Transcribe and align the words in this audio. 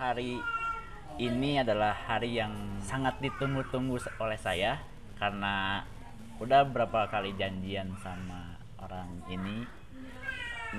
hari 0.00 0.40
ini 1.20 1.60
adalah 1.60 1.92
hari 1.92 2.40
yang 2.40 2.56
sangat 2.80 3.20
ditunggu-tunggu 3.20 4.00
oleh 4.16 4.40
saya 4.40 4.80
karena 5.20 5.84
udah 6.40 6.64
berapa 6.64 7.04
kali 7.12 7.36
janjian 7.36 7.92
sama 8.00 8.56
orang 8.80 9.20
ini 9.28 9.68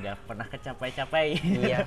nggak 0.02 0.18
pernah 0.26 0.48
kecapai-capai. 0.50 1.38
Iya. 1.38 1.86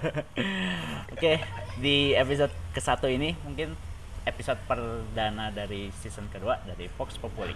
Oke, 1.12 1.44
di 1.76 2.16
episode 2.16 2.54
ke 2.72 2.80
satu 2.80 3.04
ini 3.04 3.36
mungkin 3.44 3.76
episode 4.24 4.64
perdana 4.64 5.52
dari 5.52 5.92
season 6.00 6.24
kedua 6.32 6.56
dari 6.64 6.88
Fox 6.96 7.20
Populi. 7.20 7.52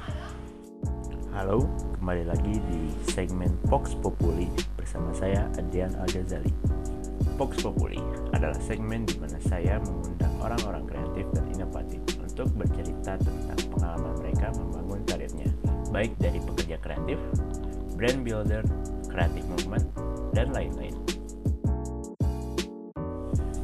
Halo, 1.32 1.64
kembali 1.96 2.28
lagi 2.28 2.60
di 2.60 2.92
segmen 3.08 3.56
Fox 3.72 3.96
Populi 3.96 4.44
bersama 4.76 5.08
saya 5.16 5.48
Adrian 5.56 5.96
Al-Ghazali. 6.04 6.83
Fox 7.34 7.58
Populi 7.66 7.98
adalah 8.30 8.54
segmen 8.62 9.02
di 9.02 9.18
mana 9.18 9.38
saya 9.42 9.82
mengundang 9.82 10.34
orang-orang 10.38 10.86
kreatif 10.86 11.26
dan 11.34 11.44
inovatif 11.50 11.98
untuk 12.22 12.46
bercerita 12.54 13.18
tentang 13.18 13.58
pengalaman 13.74 14.14
mereka 14.22 14.54
membangun 14.54 15.02
karirnya, 15.02 15.50
baik 15.90 16.14
dari 16.22 16.38
pekerja 16.38 16.76
kreatif, 16.78 17.18
brand 17.98 18.22
builder, 18.22 18.62
creative 19.10 19.46
movement, 19.50 19.86
dan 20.30 20.54
lain-lain. 20.54 20.94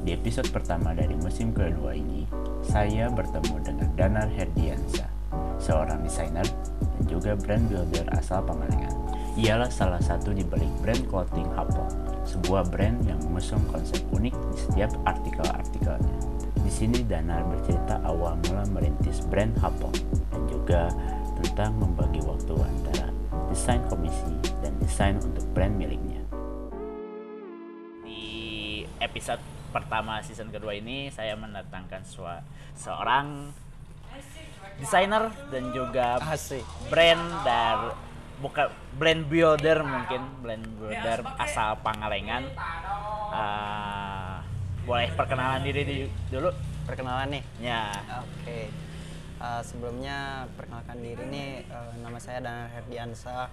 Di 0.02 0.18
episode 0.18 0.50
pertama 0.50 0.90
dari 0.90 1.14
musim 1.14 1.54
kedua 1.54 1.94
ini, 1.94 2.26
saya 2.66 3.06
bertemu 3.06 3.54
dengan 3.62 3.88
Danar 3.94 4.28
Herdiansa, 4.34 5.06
seorang 5.62 6.02
desainer 6.02 6.46
dan 6.82 7.04
juga 7.06 7.38
brand 7.38 7.70
builder 7.70 8.06
asal 8.18 8.42
Pangalengan. 8.42 8.98
Ialah 9.38 9.70
salah 9.70 10.02
satu 10.02 10.34
di 10.34 10.42
balik 10.42 10.70
brand 10.82 11.06
clothing 11.06 11.46
Hapo, 11.54 11.86
sebuah 12.30 12.70
brand 12.70 13.02
yang 13.04 13.18
mengusung 13.26 13.62
konsep 13.68 13.98
unik 14.14 14.34
di 14.54 14.56
setiap 14.56 14.92
artikel-artikelnya. 15.02 16.16
Di 16.60 16.70
sini 16.70 17.02
Danar 17.02 17.42
bercerita 17.50 17.98
awal 18.06 18.38
mula 18.46 18.62
merintis 18.70 19.18
brand 19.26 19.52
Hapo 19.58 19.90
dan 20.30 20.42
juga 20.46 20.82
tentang 21.42 21.74
membagi 21.80 22.20
waktu 22.22 22.54
antara 22.54 23.08
desain 23.50 23.82
komisi 23.90 24.30
dan 24.62 24.72
desain 24.78 25.16
untuk 25.18 25.42
brand 25.56 25.74
miliknya 25.74 26.20
di 28.04 28.82
episode 29.02 29.40
pertama 29.70 30.18
season 30.22 30.50
kedua 30.50 30.74
ini 30.74 31.10
saya 31.14 31.34
mendatangkan 31.38 32.02
seorang 32.74 33.50
desainer 34.82 35.30
dan 35.52 35.64
juga 35.70 36.18
Asik. 36.22 36.64
brand 36.90 37.22
dari 37.46 37.90
bukan 38.40 38.66
brand 38.92 39.22
builder 39.24 39.78
mungkin 39.80 40.22
brand 40.40 40.64
builder 40.74 41.20
asal 41.36 41.76
Pangalengan 41.78 42.44
Eh, 43.30 44.36
boleh 44.82 45.06
perkenalan 45.12 45.62
diri 45.62 45.82
di- 45.84 46.10
dulu 46.26 46.50
Perkenalan 46.82 47.30
nih. 47.30 47.42
ya 47.62 47.94
Oke. 48.18 48.66
Eh, 49.38 49.62
sebelumnya 49.62 50.18
perkenalkan 50.52 50.98
diri 50.98 51.24
nih 51.24 51.50
eh, 51.62 51.92
nama 51.96 52.18
saya 52.18 52.40
Danar 52.40 52.68
Herdiansa. 52.70 53.46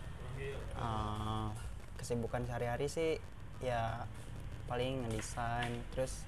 Eh, 0.73 1.47
kesibukan 1.95 2.41
sehari-hari 2.41 2.87
sih 2.87 3.21
ya 3.59 4.01
paling 4.65 5.05
ngedesain 5.05 5.77
terus 5.93 6.25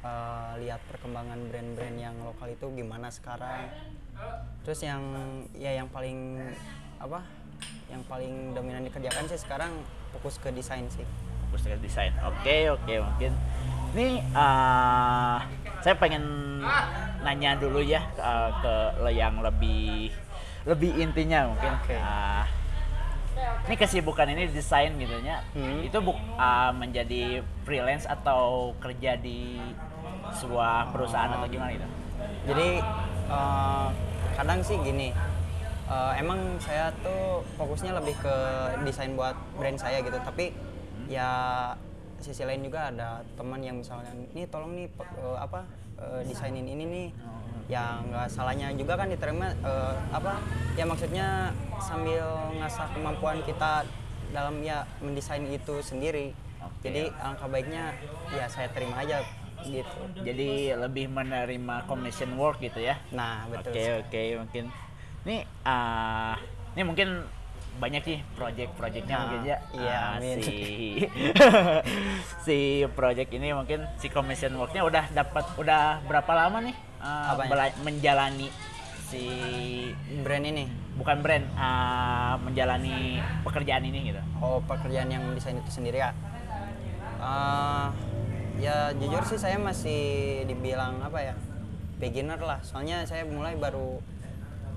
eh, 0.00 0.52
lihat 0.60 0.78
perkembangan 0.86 1.42
brand-brand 1.44 1.96
yang 1.96 2.14
lokal 2.22 2.46
itu 2.48 2.70
gimana 2.72 3.10
sekarang. 3.10 3.66
Terus 4.62 4.78
yang 4.80 5.02
ya 5.52 5.74
yang 5.74 5.90
paling 5.90 6.38
apa? 6.96 7.26
Yang 7.86 8.02
paling 8.06 8.32
dominan 8.52 8.82
dikerjakan 8.82 9.24
sih 9.26 9.38
sekarang 9.38 9.72
fokus 10.10 10.36
ke 10.36 10.48
desain 10.50 10.84
sih. 10.88 11.04
fokus 11.44 11.68
ke 11.68 11.76
desain 11.78 12.12
oke 12.18 12.56
oke 12.72 12.94
mungkin 12.98 13.32
ini 13.92 14.24
eh, 14.24 15.38
saya 15.80 15.94
pengen 15.96 16.24
nanya 17.20 17.52
dulu 17.54 17.78
ya 17.78 18.00
eh, 18.14 18.50
ke 18.56 18.72
yang 19.10 19.36
lebih 19.38 20.08
lebih 20.64 20.96
intinya 20.96 21.52
mungkin 21.52 21.72
Oke. 21.76 21.92
Eh, 21.92 22.44
ini 23.62 23.74
kesibukan 23.74 24.24
ini 24.26 24.48
desain 24.48 24.96
gitu 24.96 25.12
ya 25.20 25.44
Hmm. 25.52 25.84
itu 25.84 25.98
buk 25.98 26.16
eh, 26.16 26.72
menjadi 26.72 27.22
freelance 27.62 28.08
atau 28.08 28.72
kerja 28.80 29.16
di 29.16 29.60
sebuah 30.32 30.88
perusahaan 30.88 31.28
atau 31.30 31.44
gimana 31.46 31.76
gitu 31.76 31.88
Jadi 32.48 32.68
eh, 33.28 33.86
kadang 34.32 34.64
sih 34.64 34.80
gini, 34.80 35.12
eh, 35.88 36.12
emang 36.20 36.38
saya 36.62 36.90
tuh 37.02 37.42
fokusnya 37.58 37.96
lebih 37.98 38.14
ke 38.20 38.34
desain 38.86 39.14
buat 39.14 39.34
brand 39.58 39.78
saya 39.78 40.02
gitu. 40.02 40.18
Tapi 40.22 40.52
ya 41.10 41.30
sisi 42.22 42.46
lain 42.46 42.62
juga 42.62 42.94
ada 42.94 43.26
teman 43.34 43.58
yang 43.58 43.82
misalnya, 43.82 44.14
nih 44.30 44.46
tolong 44.46 44.78
nih 44.78 44.86
eh, 44.92 45.38
apa 45.38 45.66
eh, 45.98 46.22
desainin 46.26 46.66
ini 46.66 46.84
nih. 46.86 47.08
Ya 47.70 48.02
nggak 48.04 48.26
salahnya 48.28 48.74
juga 48.74 48.98
kan 48.98 49.08
diterima 49.08 49.54
eh, 49.62 49.94
apa? 50.12 50.38
Ya 50.74 50.84
maksudnya 50.84 51.54
sambil 51.78 52.26
ngasah 52.58 52.90
kemampuan 52.94 53.40
kita 53.46 53.86
dalam 54.34 54.60
ya 54.60 54.86
mendesain 55.02 55.44
itu 55.46 55.80
sendiri. 55.80 56.34
Oke. 56.62 56.90
Jadi 56.90 57.02
alangkah 57.18 57.48
baiknya 57.50 57.94
ya 58.34 58.46
saya 58.46 58.70
terima 58.70 59.02
aja 59.02 59.22
gitu. 59.66 59.98
jadi 60.26 60.74
lebih 60.74 61.06
menerima 61.10 61.86
commission 61.86 62.34
work 62.34 62.58
gitu 62.58 62.82
ya 62.82 62.98
Nah 63.14 63.46
betul. 63.46 63.70
Oke 63.70 63.84
oke 64.02 64.22
mungkin 64.42 64.64
ini 65.22 65.36
ah 65.62 66.34
ini 66.72 66.82
mungkin 66.82 67.08
banyak 67.72 68.02
sih 68.02 68.18
project-projectnya 68.34 69.10
Nah, 69.10 69.22
mungkin 69.22 69.40
ya. 69.42 69.56
iya, 69.72 69.96
Ah, 69.96 70.16
amin. 70.16 70.36
si 70.38 70.56
si 72.44 72.58
project 72.90 73.30
ini 73.30 73.50
mungkin 73.50 73.80
si 73.96 74.06
commission 74.06 74.52
worknya 74.54 74.82
udah 74.82 75.04
dapat 75.10 75.44
udah 75.56 76.04
berapa 76.04 76.32
lama 76.32 76.58
nih 76.60 76.76
bela- 77.46 77.78
menjalani 77.80 78.48
si 79.04 79.24
brand 80.20 80.44
ini 80.44 80.64
bukan 80.94 81.20
brand 81.20 81.44
ah, 81.54 82.36
menjalani 82.38 83.18
pekerjaan 83.42 83.82
ini 83.82 84.10
gitu. 84.10 84.20
oh 84.38 84.60
pekerjaan 84.62 85.08
yang 85.08 85.24
desain 85.32 85.56
itu 85.56 85.70
sendiri 85.70 85.98
ya 85.98 86.12
Eh, 87.22 87.86
ya 88.58 88.90
jujur 88.92 89.22
sih 89.22 89.38
saya 89.38 89.54
masih 89.54 90.02
dibilang 90.42 90.98
apa 90.98 91.22
ya 91.22 91.34
beginner 91.96 92.34
lah 92.36 92.58
soalnya 92.60 93.06
saya 93.06 93.22
mulai 93.22 93.54
baru 93.54 94.02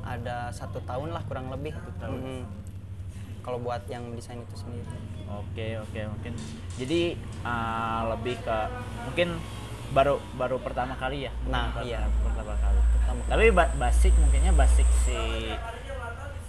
ada 0.05 0.47
satu 0.49 0.77
tahun 0.81 1.09
lah 1.11 1.25
kurang 1.25 1.49
lebih 1.49 1.73
tahun. 1.97 2.15
Mm-mm. 2.15 2.41
kalau 3.41 3.57
buat 3.57 3.85
yang 3.85 4.09
desain 4.13 4.37
itu 4.37 4.55
sendiri 4.55 4.89
Oke 5.25 5.77
oke 5.77 6.01
mungkin 6.07 6.33
jadi 6.77 7.13
ah, 7.41 8.13
lebih 8.13 8.37
ke 8.39 8.57
mungkin 9.03 9.37
baru 9.87 10.17
baru 10.33 10.57
pertama 10.57 10.93
kali 10.93 11.25
ya. 11.25 11.31
Nah, 11.45 11.69
Pertama- 11.71 11.85
iya. 11.85 11.99
Pertama 12.21 12.53
kali. 12.55 12.79
Pertama 12.91 13.19
kali. 13.21 13.29
Tapi 13.29 13.45
ba- 13.49 13.73
basic 13.79 14.13
mungkinnya 14.17 14.49
basic 14.51 14.85
si 15.01 15.17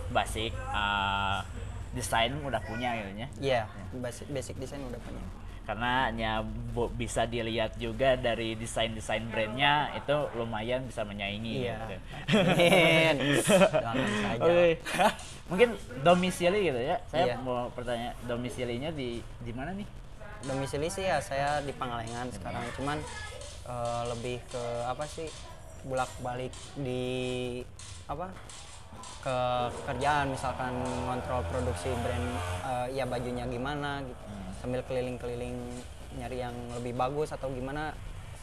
basic 0.09 0.53
ah, 0.71 1.41
desain 1.93 2.33
udah 2.39 2.61
punya 2.61 2.93
gitu 2.95 3.11
ya. 3.15 3.29
Iya, 3.39 3.63
basic 3.95 4.27
basic 4.29 4.55
desain 4.57 4.81
udah 4.83 5.01
punya 5.01 5.21
Karena 5.67 6.09
ya 6.15 6.47
bisa 6.95 7.27
dilihat 7.27 7.75
juga 7.77 8.15
dari 8.15 8.55
desain-desain 8.55 9.27
brandnya 9.27 9.91
itu 9.93 10.15
lumayan 10.39 10.87
bisa 10.87 11.03
menyaingi. 11.03 11.67
Iya. 11.67 11.77
gitu. 11.91 13.53
Oke. 14.47 14.79
Mungkin 15.51 15.69
domisili 16.01 16.71
gitu 16.71 16.81
ya. 16.81 16.97
Saya 17.11 17.35
Iya. 17.35 17.37
mau 17.43 17.67
bertanya 17.75 18.15
domisilinya 18.25 18.95
di 18.95 19.19
di 19.43 19.53
mana 19.53 19.75
nih? 19.75 19.89
domisili 20.45 20.87
sih 20.87 21.03
ya 21.03 21.19
saya 21.19 21.59
di 21.65 21.73
Pangalengan 21.73 22.29
sekarang 22.29 22.63
cuman 22.77 23.01
eh, 23.67 24.03
lebih 24.15 24.37
ke 24.47 24.63
apa 24.85 25.03
sih 25.09 25.27
bolak 25.83 26.13
balik 26.21 26.53
di 26.77 27.59
apa 28.07 28.31
ke 29.25 29.37
kerjaan 29.89 30.31
misalkan 30.31 30.77
ngontrol 31.09 31.41
produksi 31.51 31.91
brand 31.99 32.29
eh, 32.63 32.87
ya 32.95 33.09
bajunya 33.09 33.49
gimana 33.49 34.05
gitu 34.05 34.26
sambil 34.67 34.83
keliling-keliling 34.83 35.55
nyari 36.13 36.43
yang 36.43 36.51
lebih 36.75 36.91
bagus 36.93 37.31
atau 37.31 37.47
gimana 37.49 37.95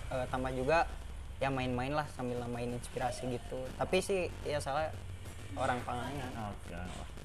eh, 0.07 0.23
tambah 0.31 0.55
juga 0.55 0.87
ya 1.37 1.51
main-main 1.51 1.91
lah 1.91 2.07
sambil 2.15 2.39
nambahin 2.39 2.71
inspirasi 2.73 3.27
gitu 3.27 3.59
tapi 3.75 3.99
sih 3.99 4.31
ya 4.41 4.55
salah 4.57 4.87
orang 5.53 5.83
Pangalengan 5.83 6.31
Oke. 6.49 6.79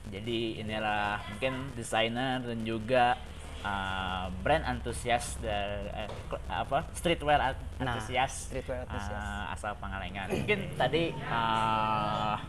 Jadi 0.08 0.58
inilah 0.58 1.20
mungkin 1.28 1.68
desainer 1.72 2.40
dan 2.40 2.64
juga 2.64 3.20
uh, 3.60 4.32
brand 4.40 4.64
antusias 4.64 5.36
dari 5.38 6.08
kl- 6.26 6.40
apa 6.48 6.88
streetwear 6.92 7.36
Nah, 7.36 7.52
antusias 7.92 8.48
streetwear 8.48 8.88
antusias. 8.88 9.12
uh, 9.14 9.52
asal 9.52 9.76
Pangalengan. 9.76 10.32
Mungkin 10.32 10.58
tadi 10.74 11.12
uh, 11.12 12.40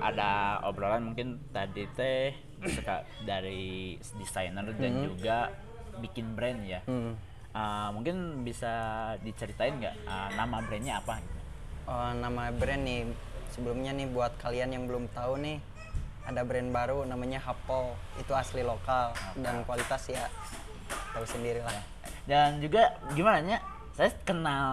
ada 0.00 0.58
obrolan 0.64 1.12
mungkin 1.12 1.38
tadi 1.52 1.84
teh 1.92 2.32
dari 3.22 3.94
desainer 4.16 4.64
dan 4.74 4.92
juga 5.04 5.52
bikin 6.00 6.34
brand 6.34 6.60
ya. 6.64 6.80
Hmm. 6.86 7.14
Uh, 7.54 7.88
mungkin 7.94 8.42
bisa 8.42 8.72
diceritain 9.22 9.78
nggak 9.78 9.94
uh, 10.10 10.28
nama 10.34 10.58
brandnya 10.64 10.98
apa? 10.98 11.22
gitu? 11.22 11.40
Oh, 11.86 12.10
nama 12.16 12.50
brand 12.50 12.82
nih 12.82 13.06
sebelumnya 13.52 13.94
nih 13.94 14.10
buat 14.10 14.34
kalian 14.42 14.74
yang 14.74 14.84
belum 14.90 15.06
tahu 15.14 15.38
nih 15.38 15.62
ada 16.24 16.40
brand 16.42 16.72
baru 16.72 17.04
namanya 17.04 17.38
Hapo 17.44 17.94
itu 18.16 18.32
asli 18.32 18.64
lokal 18.64 19.12
dan 19.36 19.62
kualitas 19.68 20.08
ya 20.08 20.26
tahu 21.12 21.22
sendiri 21.28 21.60
lah 21.60 21.84
Dan 22.24 22.64
juga 22.64 22.96
gimana 23.12 23.44
nya 23.44 23.58
saya 23.92 24.10
kenal 24.24 24.72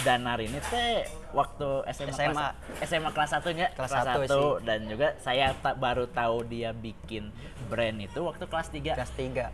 Danar 0.00 0.40
ini 0.40 0.56
teh 0.70 1.04
waktu 1.30 1.84
SMA 1.92 2.14
SMA. 2.14 2.32
kelas 2.32 2.88
SMA 2.88 3.10
kelas 3.12 3.30
satunya 3.30 3.66
Kelas 3.76 3.90
kelas 3.92 4.06
satu 4.06 4.20
1 4.22 4.28
sih. 4.30 4.50
dan 4.64 4.80
juga 4.88 5.08
saya 5.20 5.52
tak 5.60 5.76
baru 5.76 6.08
tahu 6.08 6.46
dia 6.46 6.72
bikin 6.72 7.28
brand 7.68 7.98
itu 8.00 8.22
waktu 8.24 8.48
kelas 8.48 8.72
3 8.72 8.96
kelas 8.96 9.12
3 9.12 9.52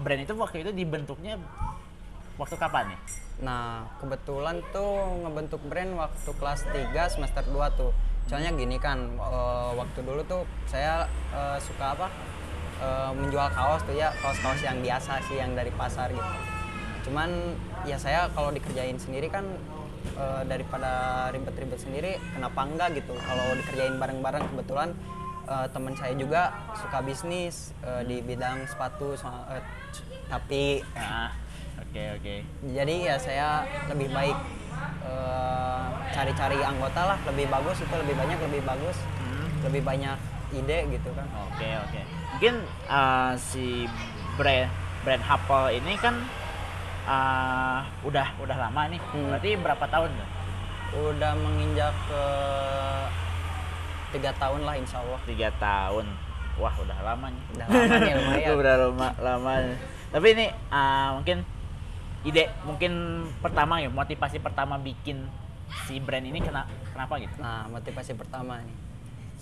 brand 0.00 0.20
itu 0.22 0.32
waktu 0.32 0.56
itu 0.64 0.70
dibentuknya 0.72 1.36
waktu 2.40 2.56
kapan 2.56 2.96
nih? 2.96 3.00
Nah, 3.42 3.84
kebetulan 3.98 4.64
tuh 4.72 4.96
ngebentuk 5.24 5.60
brand 5.66 5.92
waktu 5.98 6.30
kelas 6.32 6.64
3 6.68 7.12
semester 7.12 7.44
2 7.44 7.68
tuh. 7.76 7.92
Soalnya 8.24 8.54
gini 8.54 8.78
kan, 8.78 9.18
eh, 9.18 9.70
waktu 9.74 10.00
dulu 10.00 10.22
tuh 10.24 10.42
saya 10.64 11.04
eh, 11.34 11.58
suka 11.60 11.92
apa? 11.92 12.08
eh, 12.80 13.10
menjual 13.14 13.46
kaos 13.52 13.78
tuh 13.84 13.94
ya, 13.94 14.10
kaos-kaos 14.18 14.58
yang 14.58 14.80
biasa 14.80 15.22
sih 15.28 15.38
yang 15.38 15.54
dari 15.54 15.70
pasar 15.70 16.10
gitu. 16.10 16.32
Cuman 17.02 17.30
ya 17.82 17.96
saya 17.96 18.30
kalau 18.30 18.50
dikerjain 18.50 18.96
sendiri 18.96 19.26
kan 19.26 19.42
eh, 20.14 20.42
daripada 20.44 20.92
ribet-ribet 21.30 21.78
sendiri, 21.78 22.12
kenapa 22.30 22.62
enggak 22.62 22.94
gitu? 22.94 23.14
Kalau 23.16 23.46
dikerjain 23.54 23.96
bareng-bareng 23.96 24.44
kebetulan 24.48 24.90
eh, 25.44 25.66
teman 25.70 25.94
saya 25.94 26.14
juga 26.14 26.54
suka 26.74 27.02
bisnis 27.02 27.74
eh, 27.82 28.02
di 28.02 28.20
bidang 28.20 28.64
sepatu, 28.64 29.14
so- 29.14 29.46
eh, 29.48 29.62
tapi 30.26 30.80
Ah, 30.94 31.28
oke 31.76 32.02
oke. 32.16 32.34
jadi 32.64 32.94
ya 33.04 33.16
saya 33.18 33.48
lebih 33.86 34.08
baik 34.08 34.38
cari-cari 36.12 36.60
anggota 36.60 37.04
lah 37.04 37.18
lebih 37.26 37.48
bagus 37.48 37.80
itu 37.80 37.94
lebih 37.96 38.14
banyak 38.14 38.38
lebih 38.40 38.62
bagus 38.62 38.96
lebih 39.62 39.82
banyak 39.82 40.18
ide 40.52 40.78
gitu 40.90 41.10
kan 41.12 41.24
Oke 41.48 41.68
oke. 41.80 42.00
Mungkin 42.32 42.54
uh, 42.86 43.32
si 43.36 43.88
brand 44.36 44.68
brand 45.00 45.22
Apple 45.22 45.72
ini 45.72 45.96
kan 45.96 46.20
uh, 47.06 47.80
udah 48.06 48.28
udah 48.42 48.56
lama 48.68 48.82
nih. 48.90 49.00
Hmm. 49.00 49.30
Berarti 49.32 49.50
berapa 49.58 49.86
tahun 49.88 50.10
tuh? 50.12 50.30
udah 50.92 51.32
menginjak 51.40 51.88
ke 52.04 52.24
tiga 54.12 54.28
tahun 54.36 54.60
lah 54.60 54.76
insya 54.76 55.00
Allah 55.00 55.20
Tiga 55.24 55.48
tahun. 55.56 56.04
Wah 56.60 56.74
udah 56.76 56.98
lama 57.00 57.26
nih. 57.32 57.44
Udah 57.56 57.66
lama 57.66 57.94
nih, 57.96 58.12
lumayan. 58.20 58.50
udah 58.60 58.74
lama 58.76 59.08
lama. 59.16 59.52
Tapi 60.12 60.26
ini 60.36 60.46
uh, 60.68 61.16
mungkin 61.16 61.38
ide 62.22 62.46
mungkin 62.62 63.24
pertama 63.42 63.82
ya 63.82 63.90
motivasi 63.90 64.38
pertama 64.38 64.78
bikin 64.78 65.26
si 65.88 65.98
brand 65.98 66.22
ini 66.22 66.38
kena, 66.38 66.68
kenapa 66.94 67.18
gitu? 67.18 67.34
nah 67.42 67.66
motivasi 67.66 68.14
pertama 68.14 68.62
nih 68.62 68.76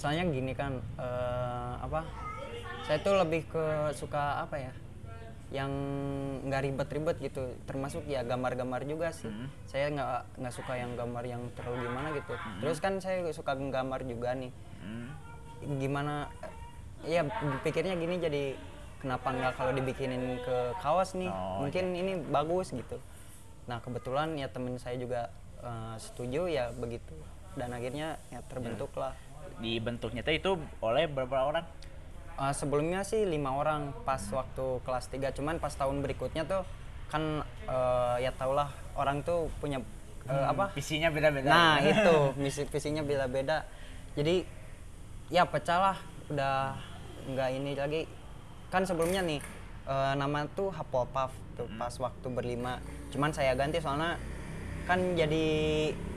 soalnya 0.00 0.24
gini 0.32 0.52
kan 0.56 0.80
eh, 0.96 1.72
apa 1.76 2.00
saya 2.88 2.96
tuh 3.04 3.20
lebih 3.20 3.44
ke 3.52 3.92
suka 3.92 4.40
apa 4.40 4.56
ya 4.56 4.72
yang 5.50 5.70
nggak 6.46 6.62
ribet-ribet 6.62 7.16
gitu. 7.18 7.42
Termasuk 7.66 8.06
ya 8.06 8.22
gambar-gambar 8.22 8.86
juga 8.86 9.10
sih. 9.10 9.30
Hmm. 9.30 9.50
saya 9.66 9.90
nggak 9.90 10.38
nggak 10.38 10.54
suka 10.54 10.72
yang 10.78 10.94
gambar 10.94 11.24
yang 11.26 11.42
terlalu 11.58 11.90
gimana 11.90 12.08
gitu. 12.14 12.34
Terus 12.62 12.78
kan 12.78 12.98
saya 13.02 13.26
suka 13.34 13.58
gambar 13.58 14.06
juga 14.06 14.34
nih. 14.34 14.52
Hmm. 14.80 15.12
gimana 15.60 16.32
ya 17.04 17.20
pikirnya 17.60 17.92
gini 18.00 18.16
jadi 18.16 18.56
kenapa 19.04 19.28
nggak 19.28 19.52
kalau 19.60 19.72
dibikinin 19.76 20.40
ke 20.40 20.56
kaos 20.80 21.12
nih? 21.12 21.28
Oh, 21.28 21.66
mungkin 21.66 21.92
ini 21.92 22.16
bagus 22.30 22.72
gitu. 22.72 22.96
Nah 23.68 23.80
kebetulan 23.84 24.36
ya 24.40 24.48
temen 24.48 24.80
saya 24.80 24.96
juga 24.96 25.28
eh, 25.60 25.96
setuju 26.00 26.48
ya 26.48 26.72
begitu. 26.72 27.16
Dan 27.58 27.74
akhirnya 27.74 28.16
ya 28.30 28.40
terbentuklah. 28.46 29.12
Dibentuknya 29.58 30.22
tuh 30.22 30.34
itu 30.36 30.50
oleh 30.80 31.10
beberapa 31.10 31.50
orang. 31.50 31.66
Eh, 32.40 32.54
sebelumnya 32.56 33.04
sih 33.04 33.26
lima 33.28 33.52
orang 33.52 33.92
pas 34.08 34.20
waktu 34.32 34.80
kelas 34.86 35.12
3 35.12 35.36
cuman 35.36 35.60
pas 35.60 35.76
tahun 35.76 36.00
berikutnya 36.00 36.48
tuh 36.48 36.64
kan 37.12 37.44
eh, 37.68 38.16
ya 38.24 38.32
tahulah 38.32 38.70
orang 38.96 39.20
tuh 39.20 39.52
punya 39.60 39.82
eh, 40.24 40.46
apa 40.48 40.72
Visinya 40.72 41.12
beda-beda. 41.12 41.48
Nah 41.50 41.74
itu 41.90 42.16
misi 42.40 42.64
visinya 42.64 43.04
beda-beda. 43.04 43.68
Jadi 44.16 44.42
ya 45.28 45.44
pecah 45.44 45.78
lah, 45.78 45.96
udah 46.32 46.80
nggak 47.28 47.48
ini 47.60 47.72
lagi. 47.76 48.02
Kan 48.72 48.88
sebelumnya 48.88 49.20
nih 49.20 49.40
eh, 49.84 50.12
nama 50.16 50.48
tuh 50.56 50.72
Hufflepuff 50.72 51.36
tuh 51.60 51.68
pas 51.76 51.92
waktu 51.92 52.26
berlima. 52.32 52.80
Cuman 53.12 53.36
saya 53.36 53.52
ganti 53.52 53.84
soalnya 53.84 54.16
kan 54.88 54.96
jadi 55.12 55.46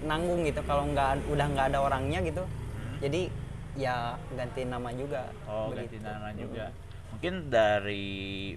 nanggung 0.07 0.47
gitu 0.47 0.63
kalau 0.63 0.87
nggak 0.87 1.27
udah 1.27 1.47
nggak 1.51 1.67
ada 1.75 1.79
orangnya 1.83 2.23
gitu. 2.23 2.47
Jadi 3.03 3.42
ya 3.75 3.95
ganti 4.31 4.61
nama 4.63 4.89
juga. 4.91 5.25
Oh, 5.43 5.69
ganti 5.69 5.95
begitu. 5.95 6.03
nama 6.03 6.29
juga. 6.31 6.65
Mungkin 7.11 7.33
dari 7.47 8.53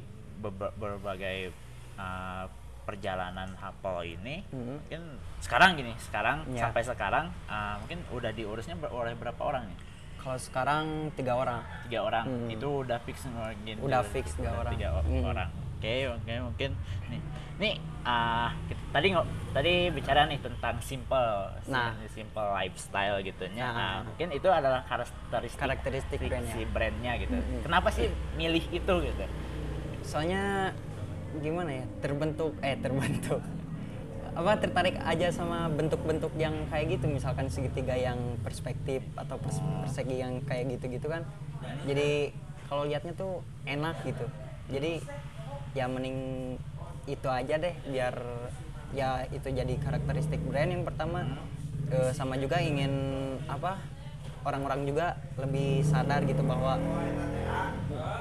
berbagai 0.74 1.52
uh, 1.94 2.44
perjalanan 2.82 3.50
Hapol 3.56 4.06
ini, 4.06 4.46
Mhm. 4.46 4.74
mungkin 4.78 5.02
sekarang 5.40 5.74
gini, 5.74 5.90
sekarang 5.98 6.46
Ya. 6.48 6.62
sampai 6.62 6.82
sekarang 6.82 7.26
uh, 7.46 7.74
mungkin 7.78 7.98
udah 8.10 8.30
diurusnya 8.30 8.76
ber- 8.76 8.92
oleh 8.92 9.12
berapa 9.12 9.38
orang 9.38 9.66
nih? 9.66 9.78
Kalau 10.16 10.38
sekarang 10.38 10.84
tiga 11.12 11.34
orang. 11.34 11.62
Tiga 11.86 12.00
orang. 12.02 12.24
Hmm. 12.26 12.48
Itu 12.48 12.82
udah 12.82 12.98
fix 13.00 13.26
mungkin. 13.26 13.78
Udah 13.78 14.02
fix 14.02 14.34
tiga 14.34 14.54
orang. 14.56 14.72
Tiga 14.74 14.88
Hmm. 14.98 15.22
orang. 15.24 15.48
Oke, 15.76 15.94
oke, 16.08 16.32
mungkin 16.42 16.70
nih. 17.06 17.20
Nih, 17.56 17.74
uh, 18.02 18.52
kita- 18.66 18.88
tadi 18.92 19.06
nggak 19.10 19.26
tadi 19.50 19.74
bicara 19.88 20.20
nih 20.24 20.38
tentang 20.38 20.76
simple, 20.78 21.28
Nah. 21.66 21.96
simple 22.06 22.44
lifestyle 22.54 23.16
gitu 23.20 23.48
nya. 23.50 23.66
Nah. 23.66 23.72
Nah, 23.72 23.94
mungkin 24.04 24.28
itu 24.30 24.44
adalah 24.46 24.84
karakteristik 24.84 25.56
Karakteristik 25.56 26.18
si- 26.18 26.28
brandnya. 26.28 26.52
si 26.52 26.62
brandnya 26.66 27.12
gitu. 27.16 27.32
Mm-mm. 27.34 27.60
Kenapa 27.62 27.88
sih 27.90 28.06
milih 28.34 28.64
itu 28.70 28.94
gitu? 29.02 29.24
soalnya 30.02 30.70
gimana 31.36 31.66
ya 31.72 31.86
terbentuk 31.98 32.54
eh 32.62 32.78
terbentuk 32.78 33.42
apa 34.32 34.54
tertarik 34.54 34.94
aja 35.02 35.34
sama 35.34 35.66
bentuk-bentuk 35.66 36.30
yang 36.38 36.54
kayak 36.70 36.94
gitu 36.94 37.10
misalkan 37.10 37.50
segitiga 37.50 37.90
yang 37.92 38.14
perspektif 38.40 39.02
atau 39.18 39.34
pers- 39.34 39.58
persegi 39.82 40.22
yang 40.22 40.38
kayak 40.46 40.70
gitu-gitu 40.70 41.10
kan 41.10 41.26
jadi 41.82 42.30
kalau 42.68 42.86
liatnya 42.86 43.18
tuh 43.18 43.42
enak 43.66 43.98
gitu 44.04 44.30
jadi 44.70 45.02
ya 45.74 45.90
mending 45.90 46.54
itu 47.06 47.28
aja 47.28 47.54
deh 47.56 47.74
biar 47.86 48.14
ya 48.92 49.24
itu 49.28 49.48
jadi 49.48 49.74
karakteristik 49.78 50.42
brand 50.42 50.70
yang 50.70 50.82
pertama 50.82 51.22
Eh, 51.86 52.10
sama 52.10 52.34
juga 52.34 52.58
ingin 52.58 52.90
apa 53.46 53.78
orang-orang 54.42 54.90
juga 54.90 55.14
lebih 55.38 55.86
sadar 55.86 56.26
gitu 56.26 56.42
bahwa 56.42 56.82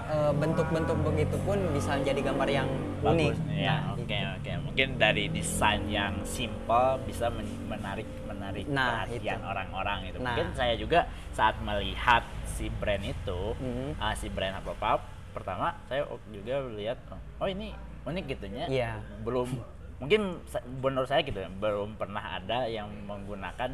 eh, 0.06 0.34
bentuk-bentuk 0.38 0.94
begitu 1.02 1.34
pun 1.42 1.58
bisa 1.74 1.98
jadi 1.98 2.22
gambar 2.22 2.46
yang 2.46 2.70
unik. 3.02 3.34
Bagus. 3.34 3.40
Ya, 3.50 3.82
Nah, 3.82 3.98
oke 3.98 4.06
gitu. 4.06 4.14
oke. 4.38 4.52
Mungkin 4.70 4.88
dari 5.02 5.26
desain 5.34 5.82
yang 5.90 6.14
simple 6.22 7.02
bisa 7.10 7.34
men- 7.34 7.66
menarik 7.66 8.06
menarik 8.24 8.70
Nah, 8.70 9.02
perhatian 9.02 9.42
itu. 9.42 9.50
orang-orang 9.50 10.00
itu. 10.06 10.18
Nah. 10.22 10.26
Mungkin 10.30 10.48
saya 10.54 10.74
juga 10.78 11.00
saat 11.34 11.58
melihat 11.60 12.22
si 12.46 12.70
brand 12.70 13.02
itu, 13.02 13.42
Mhm. 13.58 13.98
ah, 13.98 14.14
si 14.14 14.30
brand 14.30 14.56
apa 14.56 14.78
Pop, 14.78 15.02
pertama 15.34 15.74
saya 15.84 16.06
juga 16.30 16.62
lihat 16.70 17.02
oh, 17.10 17.18
oh 17.42 17.50
ini 17.50 17.74
unik 18.06 18.24
gitunya. 18.28 18.66
Iya. 18.66 18.92
Belum 19.22 19.50
mungkin 19.96 20.44
menurut 20.80 21.08
saya 21.08 21.22
gitu 21.22 21.38
ya, 21.38 21.50
belum 21.50 21.96
pernah 21.96 22.38
ada 22.38 22.68
yang 22.68 22.86
menggunakan 23.02 23.74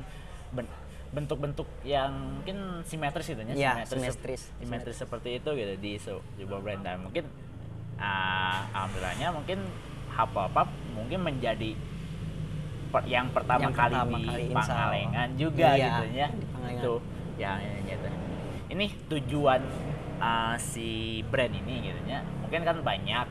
ben- 0.51 0.79
bentuk-bentuk 1.11 1.67
yang 1.83 2.07
mungkin 2.39 2.57
simetris 2.81 3.27
gitu 3.27 3.41
ya, 3.41 3.51
Iya, 3.51 3.71
simetris, 3.83 3.99
simetris. 3.99 4.41
simetris 4.55 4.97
seperti 4.97 5.29
itu 5.35 5.49
gitu 5.51 5.73
di 5.77 5.91
se- 5.97 6.23
sebuah 6.37 6.59
brand 6.59 6.81
dan 6.81 7.01
mungkin 7.01 7.27
ah, 7.97 8.63
alhamdulillahnya 8.71 9.27
mungkin 9.31 9.59
Hufflepuff 10.09 10.67
mungkin 10.91 11.19
menjadi 11.21 11.75
per- 12.89 13.05
yang 13.05 13.27
pertama 13.29 13.67
Yang 13.67 13.75
kali 13.75 13.91
pertama 13.91 14.11
di 14.13 14.23
kali. 14.25 14.45
Pangalengan 14.51 15.29
juga 15.35 15.67
Iya, 15.69 15.83
gitu 15.83 16.03
ya 16.11 16.27
itu 16.71 16.93
yang 17.37 17.57
ini 17.59 17.81
gitu 17.87 18.07
ini 18.69 18.85
tujuan 19.09 19.61
ah, 20.17 20.55
si 20.55 20.89
brand 21.27 21.51
ini 21.51 21.75
gitu 21.85 21.99
ya 22.05 22.23
mungkin 22.39 22.61
kan 22.61 22.77
banyak 22.79 23.27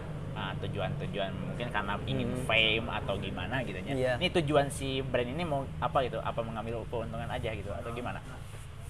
tujuan-tujuan 0.60 1.30
mungkin 1.32 1.66
karena 1.68 1.94
ingin 2.04 2.28
Hmm. 2.30 2.44
fame 2.44 2.86
atau 2.86 3.14
gimana 3.16 3.56
gitu 3.62 3.78
ya 3.78 3.92
Iya. 3.92 4.12
ini 4.16 4.28
tujuan 4.32 4.66
si 4.68 5.00
brand 5.02 5.26
ini 5.26 5.42
mau 5.42 5.64
apa 5.78 6.02
gitu 6.02 6.18
apa 6.18 6.40
mengambil 6.40 6.84
keuntungan 6.86 7.26
aja 7.26 7.50
gitu 7.50 7.70
atau 7.70 7.90
gimana 7.90 8.20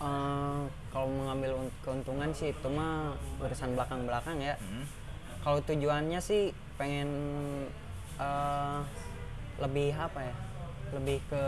Eh, 0.01 0.61
kalau 0.89 1.05
mengambil 1.07 1.53
un- 1.55 1.75
keuntungan 1.81 2.33
sih 2.33 2.51
itu 2.51 2.69
mah 2.69 3.13
urusan 3.37 3.77
belakang-belakang 3.77 4.41
ya. 4.41 4.57
Hmm. 4.57 4.89
Kalau 5.39 5.61
tujuannya 5.61 6.17
sih 6.19 6.49
pengen 6.75 7.09
eh, 8.17 8.79
lebih 9.59 9.93
apa 9.93 10.25
ya? 10.25 10.35
Lebih 10.91 11.21
ke 11.29 11.45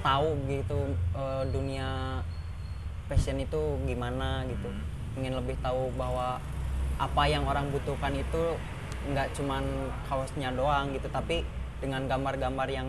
tahu 0.00 0.30
gitu 0.46 0.78
eh, 1.12 1.44
dunia 1.50 2.22
fashion 3.04 3.36
itu 3.36 3.60
gimana 3.82 4.46
gitu. 4.46 4.70
Hmm. 4.70 5.18
Ingin 5.18 5.34
lebih 5.34 5.58
tahu 5.58 5.90
bahwa 5.94 6.38
apa 6.94 7.22
yang 7.26 7.42
orang 7.44 7.66
butuhkan 7.68 8.14
itu 8.14 8.42
nggak 9.10 9.36
cuman 9.36 9.64
kaosnya 10.08 10.54
doang 10.56 10.92
gitu, 10.96 11.08
tapi 11.12 11.44
dengan 11.82 12.08
gambar-gambar 12.08 12.68
yang 12.70 12.88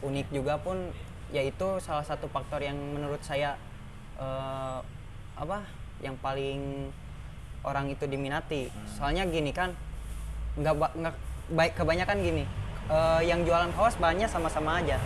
unik 0.00 0.28
juga 0.32 0.56
pun 0.60 0.92
yaitu 1.32 1.66
salah 1.82 2.04
satu 2.06 2.30
faktor 2.30 2.62
yang 2.62 2.76
menurut 2.76 3.18
saya 3.24 3.58
eh, 4.20 4.78
apa 5.34 5.66
yang 6.00 6.14
paling 6.20 6.92
orang 7.64 7.90
itu 7.90 8.04
diminati. 8.06 8.70
Soalnya 8.86 9.26
gini 9.26 9.50
kan 9.50 9.72
nggak 10.54 10.74
nggak 10.94 11.14
baik 11.52 11.74
kebanyakan 11.74 12.22
gini 12.22 12.44
eh, 12.88 13.20
yang 13.26 13.42
jualan 13.42 13.72
kaos 13.74 13.98
bahannya 13.98 14.28
sama-sama 14.30 14.78
aja. 14.80 15.00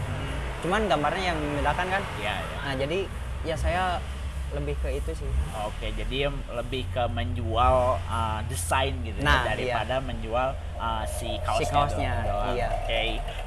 Cuman 0.61 0.91
gambarnya 0.91 1.33
yang 1.35 1.39
membedakan 1.39 1.87
kan? 1.87 2.03
Iya, 2.19 2.35
iya. 2.35 2.57
nah 2.67 2.75
jadi 2.75 2.99
ya 3.47 3.57
saya 3.57 4.03
lebih 4.51 4.75
ke 4.79 4.89
itu 4.95 5.13
sih 5.15 5.31
Oke, 5.61 5.93
jadi 5.93 6.27
lebih 6.51 6.89
ke 6.89 7.05
menjual 7.07 7.77
uh, 8.01 8.41
desain 8.45 8.97
gitu 9.03 9.21
Nah, 9.21 9.45
ya, 9.45 9.53
daripada 9.53 10.01
menjual 10.01 10.49
uh, 10.75 11.05
si 11.05 11.29
kaosnya. 11.43 11.69
kaosnya, 11.71 12.13
doang- 12.25 12.57
iya. 12.57 12.69
Oke, 12.75 13.01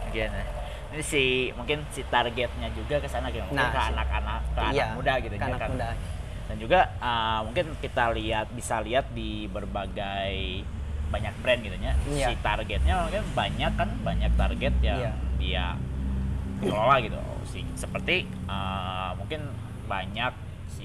mungkin 0.03 0.29
ini 0.91 1.01
si 1.01 1.23
mungkin 1.51 1.77
si 1.89 2.03
targetnya 2.05 2.67
juga 2.71 2.97
ke 2.97 3.07
sana 3.07 3.27
gitu, 3.27 3.41
mungkin 3.43 3.57
Nah, 3.57 3.71
ke 3.71 3.79
si- 3.79 3.89
anak-anak 3.91 4.41
ke 4.47 4.59
anak 4.59 4.73
iya 4.73 4.85
muda 4.91 5.13
gitu 5.17 5.33
ke 5.33 5.39
ya 5.39 5.47
anak 5.47 5.59
kan. 5.59 5.69
muda 5.71 5.89
Dan 6.45 6.55
juga 6.59 6.79
uh, 6.99 7.39
mungkin 7.41 7.65
kita 7.79 8.03
lihat 8.11 8.47
bisa 8.51 8.75
lihat 8.79 9.05
di 9.09 9.47
berbagai 9.47 10.67
banyak 11.07 11.33
brand 11.39 11.59
gitu 11.59 11.75
ya. 11.75 11.93
Iya. 12.05 12.27
Si 12.27 12.33
targetnya 12.37 12.93
mungkin 13.01 13.23
banyak 13.31 13.71
kan 13.73 13.89
banyak 13.99 14.31
target 14.35 14.73
yang 14.81 14.99
Iya. 14.99 15.11
dia 15.37 15.65
kelola 16.59 16.99
gitu. 16.99 17.17
Si 17.43 17.65
seperti 17.73 18.27
uh, 18.45 19.15
mungkin 19.15 19.47
banyak 19.87 20.33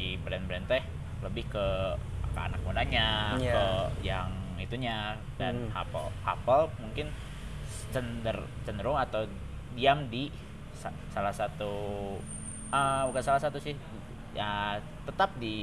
si 0.06 0.14
brand-brand 0.22 0.70
teh 0.70 0.82
lebih 1.18 1.50
ke 1.50 1.66
ke 2.30 2.38
anak 2.38 2.60
mudanya, 2.62 3.34
Iya. 3.34 3.50
ke 3.50 3.64
yang 4.06 4.30
itunya 4.56 5.18
dan 5.34 5.66
Hmm. 5.66 5.82
Apple 5.82 6.08
Apple 6.22 6.70
mungkin 6.78 7.10
cender, 7.90 8.38
cenderung 8.62 8.94
atau 8.94 9.26
diam 9.74 10.06
di 10.06 10.30
sa- 10.72 10.94
salah 11.10 11.32
satu 11.32 11.72
ah, 12.68 13.02
bukan 13.04 13.22
salah 13.24 13.40
satu 13.40 13.58
sih 13.58 13.74
ya 14.32 14.76
tetap 15.02 15.32
di 15.36 15.56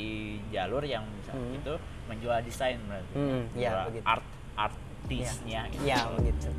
jalur 0.49 0.81
yang 0.81 1.05
bisa 1.15 1.31
Hmm. 1.31 1.55
itu 1.55 1.73
menjual 2.05 2.41
desain 2.41 2.81
berarti 2.83 3.13
Hmm, 3.13 3.41
Menjual 3.49 3.85
begitu. 3.87 4.05
art 4.05 4.25
artisnya 4.55 5.61
gitu. 5.69 5.83
ya 5.85 5.99
begitu 6.11 6.49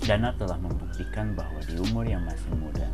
Dana 0.00 0.30
telah 0.36 0.54
membuktikan 0.56 1.34
bahwa 1.34 1.58
di 1.60 1.74
umur 1.82 2.06
yang 2.06 2.22
masih 2.22 2.46
muda, 2.54 2.86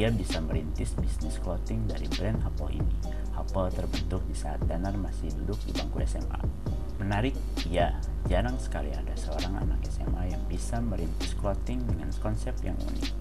ia 0.00 0.08
bisa 0.08 0.40
merintis 0.40 0.96
bisnis 0.96 1.36
clothing 1.44 1.84
dari 1.84 2.08
brand 2.16 2.40
Apple 2.40 2.72
ini. 2.72 2.96
Apple 3.36 3.68
terbentuk 3.68 4.24
di 4.24 4.32
saat 4.32 4.56
Danar 4.64 4.96
masih 4.96 5.28
duduk 5.44 5.60
di 5.68 5.76
bangku 5.76 6.00
SMA. 6.08 6.40
Menarik, 6.96 7.36
ya, 7.68 7.92
jarang 8.24 8.56
sekali 8.56 8.88
ada 8.96 9.12
seorang 9.12 9.60
anak 9.60 9.84
SMA 9.92 10.32
yang 10.32 10.40
bisa 10.48 10.80
merintis 10.80 11.36
clothing 11.36 11.84
dengan 11.84 12.08
konsep 12.24 12.56
yang 12.64 12.80
unik. 12.80 13.12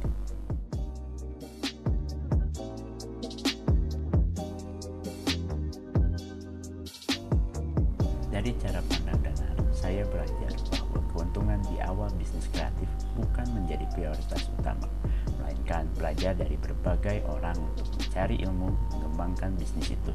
Mengembangkan 19.19 19.51
bisnis 19.59 19.91
itu. 19.91 20.13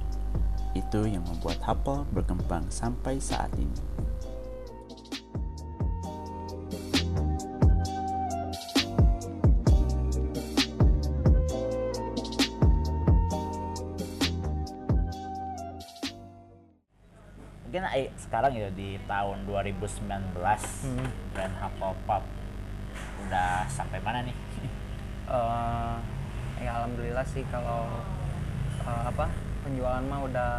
Itu 0.72 1.04
yang 1.04 1.20
membuat 1.28 1.60
Apple 1.60 2.08
berkembang 2.16 2.64
sampai 2.72 3.20
saat 3.20 3.52
ini. 3.60 3.92
mungkin 17.74 17.90
eh, 17.90 18.06
sekarang 18.14 18.54
ya 18.54 18.70
di 18.70 19.02
tahun 19.10 19.50
2019 19.50 20.06
Hmm. 20.86 21.10
brand 21.34 21.54
Hufflepuff 21.58 22.22
udah 23.26 23.66
sampai 23.66 23.98
mana 23.98 24.22
nih 24.22 24.36
Eh, 25.26 25.96
ya 26.62 26.70
alhamdulillah 26.70 27.26
sih 27.26 27.42
kalau 27.50 27.90
eh, 28.84 29.02
apa 29.06 29.26
penjualan 29.60 30.02
mah 30.02 30.20
udah 30.22 30.52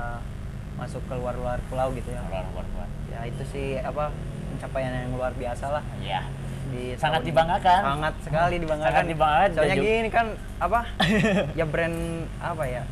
masuk 0.75 1.01
ke 1.05 1.13
luar-luar 1.13 1.57
pulau 1.67 1.87
gitu 1.91 2.09
ya. 2.09 2.21
Luar 2.25 2.45
luar 2.51 2.65
luar 2.71 2.89
ya 3.07 3.19
itu 3.23 3.43
sih 3.45 3.67
apa 3.79 4.11
pencapaian 4.49 4.91
yang 4.99 5.13
luar 5.13 5.31
biasa 5.33 5.65
lah. 5.71 5.83
Ya 5.99 6.25
di 6.65 6.97
Sangat 6.97 7.21
dibanggakan. 7.21 7.81
sangat 7.85 8.13
sekali 8.21 8.55
dibanggakan. 8.57 8.89
Sangat 8.91 9.05
dibanggakan, 9.07 9.49
soalnya 9.53 9.75
juga- 9.75 9.85
gini 9.87 10.09
kan 10.09 10.27
apa 10.57 10.79
ya 11.59 11.65
brand 11.65 11.97
apa 12.35 12.63
ya 12.65 12.83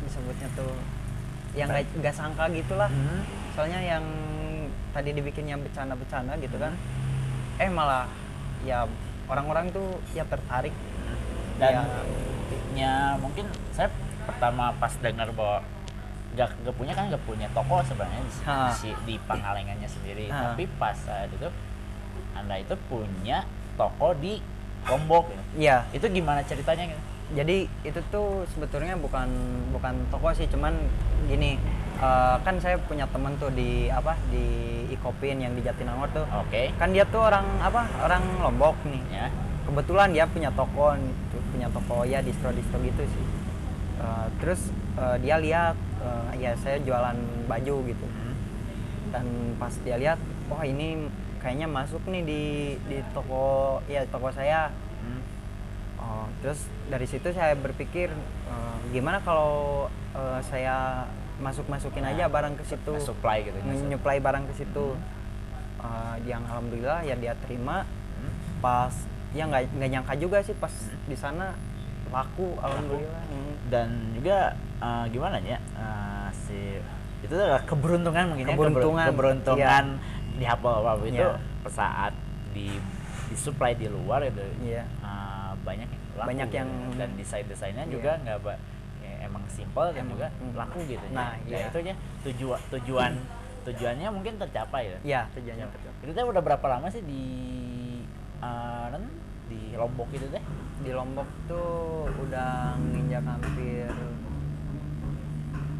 disebutnya 0.00 0.48
tuh 0.52 0.72
yang 1.52 1.68
nggak 1.68 1.86
nggak 1.96 2.14
sangka 2.14 2.44
gitulah. 2.50 2.88
Hmm. 2.88 3.22
soalnya 3.50 3.80
yang 3.80 4.04
tadi 4.90 5.10
dibikinnya 5.12 5.54
bercanda-bercanda 5.56 6.34
gitu 6.38 6.54
kan 6.56 6.74
Hmm. 6.74 7.62
eh 7.62 7.68
malah 7.68 8.06
ya 8.62 8.86
orang-orang 9.26 9.70
tuh 9.70 9.86
ya 10.10 10.24
tertarik. 10.24 10.74
Dan 11.56 11.72
Ya. 11.72 11.82
ya 12.74 12.94
mungkin 13.16 13.44
saya 13.70 13.86
pertama 14.30 14.70
pas 14.76 14.92
dengar 14.96 15.28
bahwa 15.30 15.58
gak, 16.32 16.50
gak 16.62 16.74
punya 16.74 16.92
kan 16.94 17.10
gak 17.10 17.22
punya 17.22 17.50
toko 17.50 17.82
sebenarnya 17.82 18.22
di, 18.22 18.32
si- 18.72 19.00
di 19.04 19.14
Pangalengannya 19.20 19.86
sendiri 19.86 20.30
Ha. 20.30 20.52
tapi 20.52 20.70
pas 20.76 20.94
saat 20.94 21.28
itu 21.28 21.50
anda 22.32 22.54
itu 22.56 22.74
punya 22.86 23.42
toko 23.74 24.14
di 24.14 24.38
Lombok 24.80 25.28
gitu. 25.28 25.42
Iya, 25.60 25.84
itu 25.90 26.06
gimana 26.08 26.40
ceritanya 26.40 26.88
gitu 26.88 27.02
jadi 27.30 27.56
itu 27.86 28.00
tuh 28.10 28.42
sebetulnya 28.50 28.98
bukan 28.98 29.30
bukan 29.70 29.94
toko 30.10 30.34
sih, 30.34 30.50
cuman 30.50 30.74
gini, 31.30 31.62
eh, 31.96 32.36
kan 32.42 32.58
saya 32.58 32.74
punya 32.80 33.06
temen 33.06 33.38
tuh 33.38 33.54
di 33.54 33.86
apa 33.86 34.18
di 34.26 34.42
Ikopin 34.90 35.38
yang 35.38 35.54
di 35.54 35.62
Jatinangor 35.62 36.10
tuh. 36.10 36.26
oke 36.26 36.74
Kan 36.74 36.90
dia 36.90 37.06
tuh 37.06 37.22
orang 37.22 37.46
apa 37.62 37.86
orang 38.02 38.22
Lombok 38.42 38.74
nih. 38.82 38.98
ya 39.14 39.30
Kebetulan 39.62 40.10
dia 40.10 40.26
punya 40.26 40.50
toko, 40.50 40.98
punya 41.54 41.70
toko 41.70 42.02
ya 42.02 42.18
distro-distro 42.18 42.82
gitu 42.82 43.06
sih. 43.06 43.24
Eh, 44.00 44.26
terus 44.40 44.60
eh, 44.96 45.16
dia 45.20 45.36
lihat, 45.36 45.76
eh, 46.00 46.48
ya 46.48 46.52
saya 46.56 46.80
jualan 46.80 47.16
baju 47.44 47.76
gitu. 47.84 48.06
Hmm. 48.08 48.34
Dan 49.12 49.26
pas 49.60 49.74
dia 49.84 50.00
lihat, 50.00 50.18
wah 50.48 50.64
ini 50.64 51.10
kayaknya 51.40 51.68
masuk 51.68 52.00
nih 52.08 52.22
di 52.24 52.42
di 52.88 52.98
toko 53.12 53.80
ya 53.92 54.08
toko 54.08 54.32
saya. 54.32 54.72
Hmm. 55.04 55.20
Oh, 56.00 56.26
terus 56.40 56.64
dari 56.88 57.04
situ 57.04 57.28
saya 57.36 57.52
berpikir 57.52 58.08
eh, 58.48 58.76
gimana 58.88 59.20
kalau 59.20 59.92
eh, 60.16 60.40
saya 60.48 61.04
masuk-masukin 61.40 62.04
aja 62.04 62.28
Nah, 62.28 62.32
barang 62.32 62.54
ke 62.60 62.64
situ, 62.68 62.92
supply 63.00 63.48
gitu 63.48 63.56
nyuplai 63.88 64.20
barang 64.20 64.48
ke 64.48 64.64
situ. 64.64 64.96
Eh, 65.80 66.16
yang 66.24 66.44
alhamdulillah 66.48 67.04
ya 67.04 67.16
dia 67.20 67.36
terima. 67.44 67.84
Pas 68.60 68.92
ya 69.32 69.46
nggak 69.46 69.72
nggak 69.76 69.90
nyangka 69.92 70.14
juga 70.18 70.38
sih 70.42 70.56
pas 70.58 70.72
di 71.06 71.14
sana 71.14 71.54
laku 72.10 72.58
alhamdulillah. 72.58 73.22
Hmm. 73.24 73.52
dan 73.66 73.88
juga 74.12 74.38
eh, 74.78 75.04
gimana 75.08 75.36
ya 75.38 75.58
eh, 75.58 76.28
si 76.36 76.58
itu 77.20 77.32
adalah 77.32 77.62
keberuntungan 77.62 78.24
mungkin 78.28 78.44
ya, 78.44 78.50
keber- 78.50 78.72
Keberuntungan, 78.72 79.06
keberuntungan 79.08 79.84
di 80.34 80.44
Hufflepuff 80.44 81.00
itu 81.04 81.20
Iya. 81.20 81.36
saat 81.68 82.12
di 82.50 82.66
disuplai 83.28 83.72
di 83.72 83.86
luar 83.86 84.24
itu 84.24 84.42
Iya. 84.60 84.82
eh, 84.84 85.50
banyak 85.60 85.86
yang 85.86 86.02
laku 86.16 86.28
Banyak 86.28 86.48
gitu. 86.48 86.56
yang- 86.58 86.74
dan 86.96 87.10
desain 87.14 87.46
desainnya 87.46 87.84
Iya. 87.84 87.92
juga 87.92 88.10
nggak 88.18 88.38
ya, 89.00 89.14
emang 89.22 89.44
simple 89.46 89.88
dan 89.90 90.04
juga 90.06 90.26
hmm. 90.32 90.52
laku 90.54 90.78
gitu 90.84 91.04
ya. 91.06 91.14
Nah, 91.14 91.32
iya. 91.44 91.68
itu 91.68 91.78
ya 91.80 91.94
tujuan 92.24 92.60
tujuan 92.70 93.12
tujuannya 93.60 94.08
mungkin 94.08 94.34
tercapai 94.36 94.82
ya 94.88 94.98
Ya 95.04 95.20
tujuannya 95.30 95.68
tercapai. 95.68 96.02
itu 96.02 96.16
udah 96.16 96.42
berapa 96.42 96.66
lama 96.66 96.88
sih 96.88 97.04
di 97.04 97.24
non, 98.90 99.04
di 99.46 99.76
Lombok 99.76 100.08
itu 100.10 100.24
teh 100.26 100.40
Di 100.80 100.90
Lombok 100.90 101.28
tuh 101.44 102.08
udah 102.18 102.72
nginjak 102.78 103.20
hampir 103.22 103.90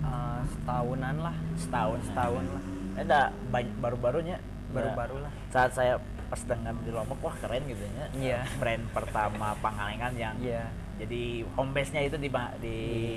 eh, 0.02 0.40
setahunan 0.46 1.16
lah, 1.18 1.36
setahun 1.56 2.00
setahun 2.04 2.44
lah, 2.46 2.62
ada 2.96 3.20
banyak 3.48 3.74
baru-barunya 3.78 4.36
baru-baru 4.70 5.16
lah. 5.20 5.32
saat 5.48 5.72
saya 5.72 5.98
pas 6.28 6.38
dengar 6.40 6.70
di 6.78 6.90
Lombok 6.90 7.18
wah 7.20 7.34
keren 7.36 7.66
gitu 7.66 7.82
ya 7.82 8.06
Iya. 8.12 8.40
brand 8.54 8.86
pertama 8.94 9.50
Pangalengan 9.58 10.14
yang 10.14 10.36
Iya. 10.38 10.70
jadi 10.96 11.22
home 11.50 11.74
base 11.74 11.90
nya 11.90 12.06
itu 12.06 12.14
di 12.14 12.30
di, 12.60 12.76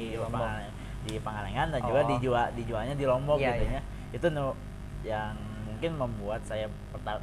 Di 0.10 0.18
Lombok. 0.18 0.42
Pangalengan, 0.42 0.74
di 1.04 1.14
Pangalengan 1.22 1.68
dan 1.70 1.82
juga 1.84 2.02
Oh. 2.02 2.10
dijual 2.10 2.48
dijualnya 2.58 2.96
di 2.98 3.06
Lombok 3.06 3.38
Iya, 3.38 3.54
gitu 3.54 3.66
iya. 3.68 3.78
ya 3.78 3.82
itu 4.14 4.26
nu 4.30 4.46
yang 5.04 5.38
mungkin 5.64 5.92
membuat 5.94 6.42
saya 6.42 6.66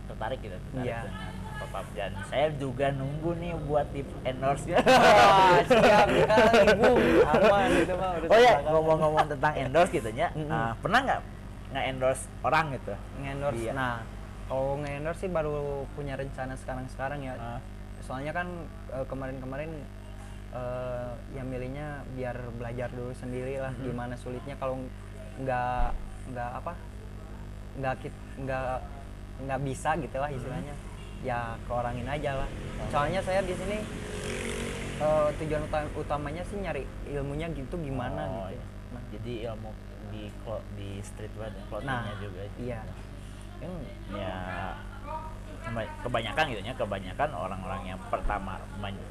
tertarik 0.07 0.39
gitu 0.39 0.55
tertarik 0.55 0.87
Iya. 0.87 1.01
dengan 1.03 1.35
pop 1.69 1.87
dan 1.93 2.13
saya 2.27 2.49
juga 2.57 2.89
nunggu 2.91 3.31
nih 3.37 3.53
buat 3.69 3.87
di 3.93 4.01
endorse 4.25 4.65
nya 4.65 4.81
Wah, 4.81 5.61
siap 5.69 6.09
sekali 6.09 6.67
bu, 6.81 6.93
aman 7.29 7.71
itu 7.77 7.95
mah 7.95 8.11
udah 8.17 8.29
oh 8.33 8.39
ya 8.39 8.55
ngomong-ngomong 8.65 9.27
tentang 9.29 9.53
endorse 9.55 9.93
gitu 9.93 10.09
ya 10.11 10.29
Mm-mm. 10.33 10.49
ah, 10.49 10.73
pernah 10.81 11.01
nggak 11.05 11.21
nge-endorse 11.71 12.25
orang 12.43 12.75
gitu 12.75 12.95
nge-endorse. 13.23 13.63
Iya. 13.63 13.73
Nah, 13.73 14.03
kalau 14.51 14.83
nge-endorse 14.83 15.21
sih 15.23 15.31
baru 15.31 15.55
punya 15.95 16.19
rencana 16.19 16.59
sekarang-sekarang 16.59 17.23
ya. 17.23 17.39
Ah. 17.39 17.63
Soalnya 18.03 18.35
kan 18.35 18.51
eh, 18.91 19.07
kemarin-kemarin 19.07 19.71
eh, 20.51 21.11
yang 21.39 21.47
milihnya 21.47 22.03
biar 22.19 22.35
belajar 22.59 22.91
dulu 22.91 23.15
sendiri 23.15 23.63
lah 23.63 23.71
Mhm. 23.71 23.87
gimana 23.87 24.19
sulitnya 24.19 24.59
kalau 24.59 24.83
nggak 25.39 25.95
nggak 26.35 26.51
apa 26.59 26.73
nggak 27.79 27.95
nggak 28.43 28.67
nggak 29.47 29.61
bisa 29.63 29.91
gitu 29.95 30.17
lah 30.19 30.29
istilahnya. 30.29 30.75
Ya 31.21 31.39
ke 31.59 31.71
orang 31.71 31.95
ini 31.95 32.09
aja 32.09 32.41
lah. 32.41 32.49
Soalnya 32.89 33.21
saya 33.21 33.41
di 33.41 33.53
sini 33.53 33.79
eh, 34.99 35.29
tujuan 35.37 35.63
uta- 35.65 35.93
utamanya 35.95 36.43
sih 36.45 36.57
nyari 36.57 36.85
ilmunya 37.07 37.49
gitu 37.51 37.77
gimana 37.77 38.21
Oh, 38.23 38.49
gitu. 38.49 38.57
iya. 38.57 38.65
nah. 38.91 39.03
Jadi 39.11 39.33
ilmu 39.47 39.71
di 40.11 40.23
di 40.75 40.89
streetwear 41.01 41.51
dan 41.51 41.65
clothingnya 41.67 42.03
Nah, 42.03 42.17
juga 42.19 42.43
iya. 42.59 42.81
kan 43.61 43.73
ya 44.11 44.37
keba- 45.63 45.95
kebanyakan 46.03 46.45
gitu 46.49 46.61
ya 46.63 46.75
kebanyakan 46.75 47.31
orang-orang 47.31 47.83
yang 47.87 48.01
pertama 48.09 48.57
men- 48.77 49.05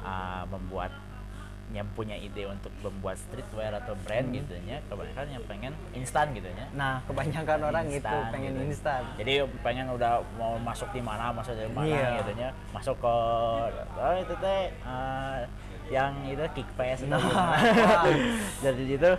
ah, 0.00 0.42
membuat 0.48 0.90
yang 1.72 1.88
punya 1.92 2.12
ide 2.14 2.44
untuk 2.44 2.68
membuat 2.80 3.16
streetwear 3.16 3.72
atau 3.74 3.96
brand 3.98 4.26
Hmm. 4.26 4.36
gitu 4.36 4.54
ya 4.62 4.78
kebanyakan 4.84 5.26
yang 5.30 5.44
pengen 5.44 5.72
instan 5.92 6.26
gitu 6.30 6.44
ya 6.46 6.66
nah 6.70 7.00
kebanyakan 7.04 7.58
orang 7.64 7.86
itu 7.88 7.98
Instan 7.98 8.28
pengen 8.28 8.52
gitu. 8.52 8.62
instan 8.68 9.02
jadi 9.16 9.32
pengen 9.60 9.86
udah 9.88 10.12
mau 10.34 10.58
masuk 10.58 10.90
di 10.90 11.00
mana 11.00 11.30
masuk 11.30 11.52
dari 11.52 11.70
mana 11.70 11.88
Iya. 11.88 12.08
gitu 12.20 12.32
ya 12.36 12.50
masuk 12.70 12.96
ke 12.98 13.14
oh 13.94 14.14
itu 14.14 14.34
teh 14.36 14.62
eh, 14.70 15.38
yang 15.86 16.12
itu 16.24 16.44
kick 16.52 16.68
itu 16.70 17.04
Nah, 17.04 17.20
gitu. 17.20 17.28
wah. 17.30 17.56
jadi 18.64 18.82
itu 18.90 19.10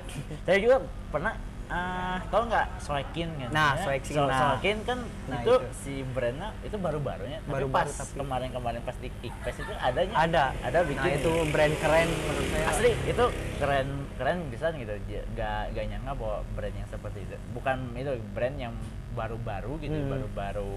saya 0.41 0.57
juga 0.59 0.77
pernah 1.09 1.33
ah 1.67 2.21
tau 2.27 2.45
nggak 2.45 2.77
Soekin 2.77 3.29
kan 3.35 3.49
Nah, 3.49 3.73
ya? 3.73 3.83
Soekin, 3.83 4.13
So- 4.13 4.27
nah. 4.27 4.39
Soekin 4.53 4.77
kan 4.81 4.99
Nah, 5.25 5.41
itu, 5.41 5.53
itu. 5.55 5.67
si 5.75 5.93
brandnya 6.05 6.53
itu 6.61 6.77
baru-barunya 6.77 7.39
tapi 7.39 7.51
Baru-baru, 7.51 7.89
pas 7.89 7.97
tapi- 7.97 8.17
kemarin-kemarin 8.17 8.81
pas 8.81 8.95
di 8.95 9.09
kick 9.17 9.33
pass 9.39 9.57
itu 9.57 9.73
adanya 9.75 10.13
ada 10.15 10.43
ada 10.59 10.79
bikin 10.83 11.01
nah 11.03 11.17
itu 11.17 11.31
brand 11.47 11.73
keren 11.75 12.07
menurut 12.07 12.45
saya 12.47 12.65
asli 12.69 12.91
itu 13.03 13.25
keren 13.57 13.87
keren 14.15 14.37
bisa 14.47 14.65
gitu 14.71 14.93
gak 15.33 15.61
gak 15.71 15.85
nyangka 15.87 16.11
bahwa 16.13 16.37
brand 16.53 16.75
yang 16.75 16.87
seperti 16.87 17.19
itu 17.23 17.35
bukan 17.51 17.77
itu 17.93 18.11
brand 18.31 18.57
yang 18.57 18.73
baru-baru 19.11 19.71
gitu 19.79 19.97
Hmm. 19.97 20.11
baru-baru 20.11 20.71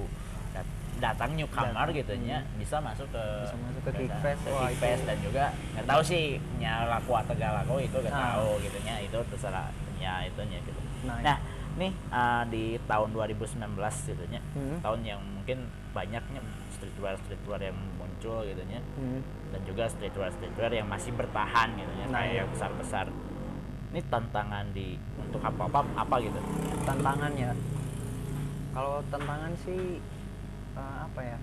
dat- 0.51 0.73
datang 0.99 1.31
newcomer 1.33 1.69
Datang, 1.71 1.95
gitu 1.95 2.15
nya 2.19 2.39
bisa 2.57 2.81
masuk 2.81 3.07
ke 3.09 3.25
Bisa 3.45 3.57
masuk 3.61 3.83
ke 3.85 3.91
Kickfest. 4.01 4.41
ke 4.41 4.51
Kickfest 4.51 5.03
dan 5.05 5.19
juga 5.21 5.45
nggak 5.75 5.85
tahu 5.87 6.01
sih 6.03 6.25
nya 6.57 6.89
laku 6.89 7.13
atau 7.13 7.33
gak 7.35 7.53
laku 7.55 7.75
itu 7.79 7.97
gak 8.01 8.11
Nah. 8.11 8.25
tahu 8.35 8.49
gitu 8.59 8.79
nya 8.83 8.95
itu 8.99 9.19
terserah 9.29 9.69
ya 9.99 10.25
itunya 10.25 10.59
gitu. 10.63 10.81
Nah, 11.05 11.19
nah 11.23 11.39
nih 11.79 11.93
uh, 12.11 12.43
di 12.51 12.75
tahun 12.87 13.15
2019 13.15 13.63
gitu 14.11 14.25
nya 14.27 14.43
Hmm. 14.53 14.83
tahun 14.83 15.01
yang 15.07 15.21
mungkin 15.23 15.63
banyaknya 15.95 16.43
streetwear 16.75 17.15
streetwear 17.23 17.61
yang 17.63 17.79
muncul 17.95 18.43
gitu 18.43 18.63
nya. 18.67 18.83
Hmm. 18.99 19.23
dan 19.49 19.61
juga 19.63 19.87
streetwear 19.87 20.29
streetwear 20.35 20.75
yang 20.75 20.91
masih 20.91 21.15
bertahan 21.15 21.71
gitu 21.75 21.93
ya 21.95 22.07
Nah, 22.11 22.19
kayak 22.19 22.31
iya. 22.31 22.39
yang 22.43 22.49
besar 22.51 22.71
besar 22.75 23.07
ini 23.89 24.01
tantangan 24.11 24.65
di 24.75 24.99
untuk 25.17 25.41
apa 25.41 25.65
apa 25.65 25.81
apa 25.97 26.15
gitu? 26.21 26.37
Tantangan 26.85 27.33
ya 27.35 27.51
kalau 28.75 29.01
tantangan 29.09 29.53
sih 29.65 29.97
eh, 30.75 30.99
apa 31.03 31.21
ya? 31.25 31.39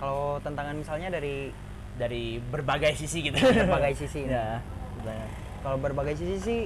Kalau 0.00 0.40
tantangan 0.40 0.74
misalnya 0.74 1.08
dari 1.12 1.52
dari 1.94 2.42
berbagai 2.42 2.96
sisi 2.96 3.30
gitu. 3.30 3.38
Berbagai 3.62 3.94
sisi. 3.94 4.26
Ya 4.26 4.58
banyak. 5.04 5.30
Kalau 5.64 5.80
berbagai 5.80 6.20
sisi 6.20 6.36
sih 6.38 6.60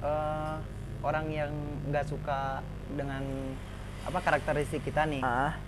eh, 0.00 0.54
orang 1.02 1.26
yang 1.28 1.50
nggak 1.90 2.06
suka 2.06 2.62
dengan 2.94 3.26
apa 4.06 4.18
karakteristik 4.22 4.86
kita 4.86 5.02
nih. 5.02 5.18
Ah 5.20 5.58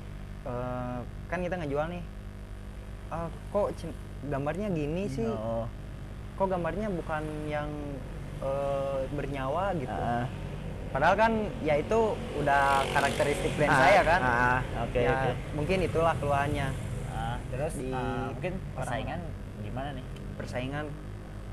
eh, 0.47 0.99
kan 1.27 1.43
kita 1.43 1.59
ngejual 1.59 1.91
nih. 1.91 2.03
"Ah, 3.11 3.27
kok 3.51 3.75
gambarnya 4.31 4.71
gini 4.71 5.11
sih? 5.11 5.27
Oh, 5.27 5.67
kok 6.39 6.47
gambarnya 6.47 6.87
bukan 6.87 7.27
yang 7.51 7.67
eh, 8.39 9.01
bernyawa 9.11 9.75
gitu? 9.75 9.91
Ah, 9.91 10.31
padahal 10.95 11.19
kan 11.19 11.33
ya 11.67 11.83
itu 11.83 12.15
udah 12.39 12.87
karakteristik 12.95 13.59
brand 13.59 13.75
ah, 13.75 13.81
saya 13.83 14.01
kan. 14.07 14.21
Ah, 14.23 14.61
oke 14.87 15.01
ya 15.03 15.11
oke. 15.11 15.31
mungkin 15.59 15.79
itulah 15.83 16.15
keluhannya. 16.23 16.69
Ah, 17.11 17.37
terus 17.51 17.75
Di 17.75 17.91
ah, 17.91 18.31
mungkin 18.31 18.55
orang- 18.55 18.77
persaingan 18.79 19.21
gimana 19.67 19.89
nih? 19.99 20.05
Persaingan 20.39 20.87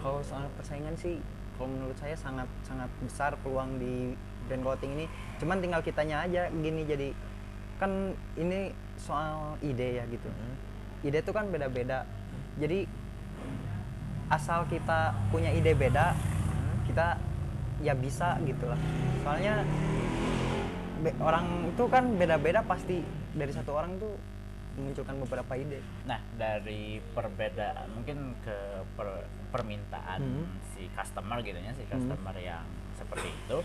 kalau 0.03 0.19
soal 0.19 0.51
persaingan 0.59 0.93
sih 0.99 1.23
kalau 1.55 1.71
menurut 1.71 1.95
saya 1.95 2.11
sangat 2.19 2.49
sangat 2.67 2.91
besar 2.99 3.31
peluang 3.39 3.79
di 3.79 4.11
brand 4.51 4.61
clothing 4.67 4.91
ini. 4.99 5.05
Cuman 5.39 5.63
tinggal 5.63 5.79
kitanya 5.79 6.27
aja 6.27 6.51
gini 6.51 6.83
jadi 6.83 7.15
kan 7.79 8.11
ini 8.35 8.75
soal 8.99 9.55
ide 9.63 10.03
ya 10.03 10.03
gitu. 10.11 10.27
Hmm. 10.27 10.55
ide 11.07 11.23
itu 11.23 11.31
kan 11.31 11.47
beda-beda. 11.47 12.03
Jadi 12.59 12.83
asal 14.27 14.67
kita 14.67 15.15
punya 15.31 15.55
ide 15.55 15.71
beda 15.71 16.11
kita 16.83 17.15
ya 17.79 17.95
bisa 17.95 18.35
gitu 18.43 18.67
lah. 18.67 18.79
Soalnya 19.23 19.63
orang 21.23 21.71
itu 21.71 21.83
kan 21.87 22.03
beda-beda 22.19 22.59
pasti. 22.67 22.99
Dari 23.33 23.49
satu 23.49 23.73
orang 23.73 23.97
tuh 23.97 24.13
memunculkan 24.73 25.15
beberapa 25.19 25.53
ide 25.53 25.79
Nah, 26.03 26.19
dari 26.33 26.97
perbedaan 27.07 27.87
mungkin 27.91 28.17
ke 28.41 28.57
per- 28.93 29.25
permintaan 29.49 30.19
Hmm. 30.19 30.45
si 30.67 30.89
customer 30.91 31.37
gitu 31.39 31.55
ya, 31.55 31.71
si 31.71 31.85
customer 31.85 32.33
yang 32.35 32.65
seperti 32.93 33.29
itu, 33.29 33.57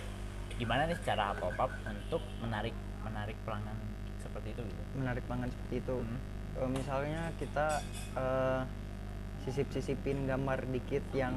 gimana 0.56 0.84
nih 0.84 0.98
cara 1.00 1.32
pop 1.32 1.56
up 1.56 1.72
untuk 1.82 2.20
menarik 2.38 2.74
menarik 3.00 3.36
pelanggan 3.42 3.78
seperti 4.18 4.52
itu 4.52 4.62
gitu? 4.62 4.82
menarik 4.94 5.24
banget 5.24 5.48
seperti 5.50 5.74
itu 5.78 5.96
Hmm. 5.98 6.18
Eh, 6.58 6.70
misalnya 6.70 7.22
kita 7.34 7.66
eh, 8.14 8.60
sisip-sisipin 9.40 10.26
gambar 10.26 10.66
dikit 10.68 11.04
yang 11.12 11.32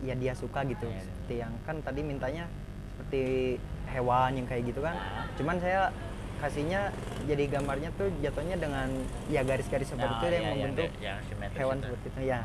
ya 0.00 0.12
dia 0.12 0.32
suka 0.32 0.64
gitu 0.64 0.84
Iya, 0.84 0.92
iya. 0.92 1.04
seperti 1.04 1.34
yang 1.38 1.52
kan 1.62 1.76
tadi 1.80 2.00
mintanya 2.00 2.44
seperti 2.90 3.56
hewan 3.86 4.30
yang 4.34 4.46
kayak 4.46 4.64
gitu 4.66 4.80
kan 4.80 4.92
Nah. 4.92 5.24
cuman 5.34 5.56
saya 5.56 5.82
kasihnya 6.36 6.92
jadi 7.24 7.44
gambarnya 7.48 7.90
tuh 7.92 8.12
jatuhnya 8.18 8.56
dengan 8.56 8.88
ya 9.26 9.40
garis-garis 9.40 9.88
seperti 9.88 10.04
Nah, 10.06 10.20
itu 10.20 10.26
yang 10.28 10.42
iya, 10.42 10.52
membentuk 10.52 10.88
yang- 10.98 11.20
yang 11.22 11.52
hewan 11.52 11.76
itu. 11.76 11.84
seperti 11.86 12.06
itu 12.08 12.20
ya 12.26 12.40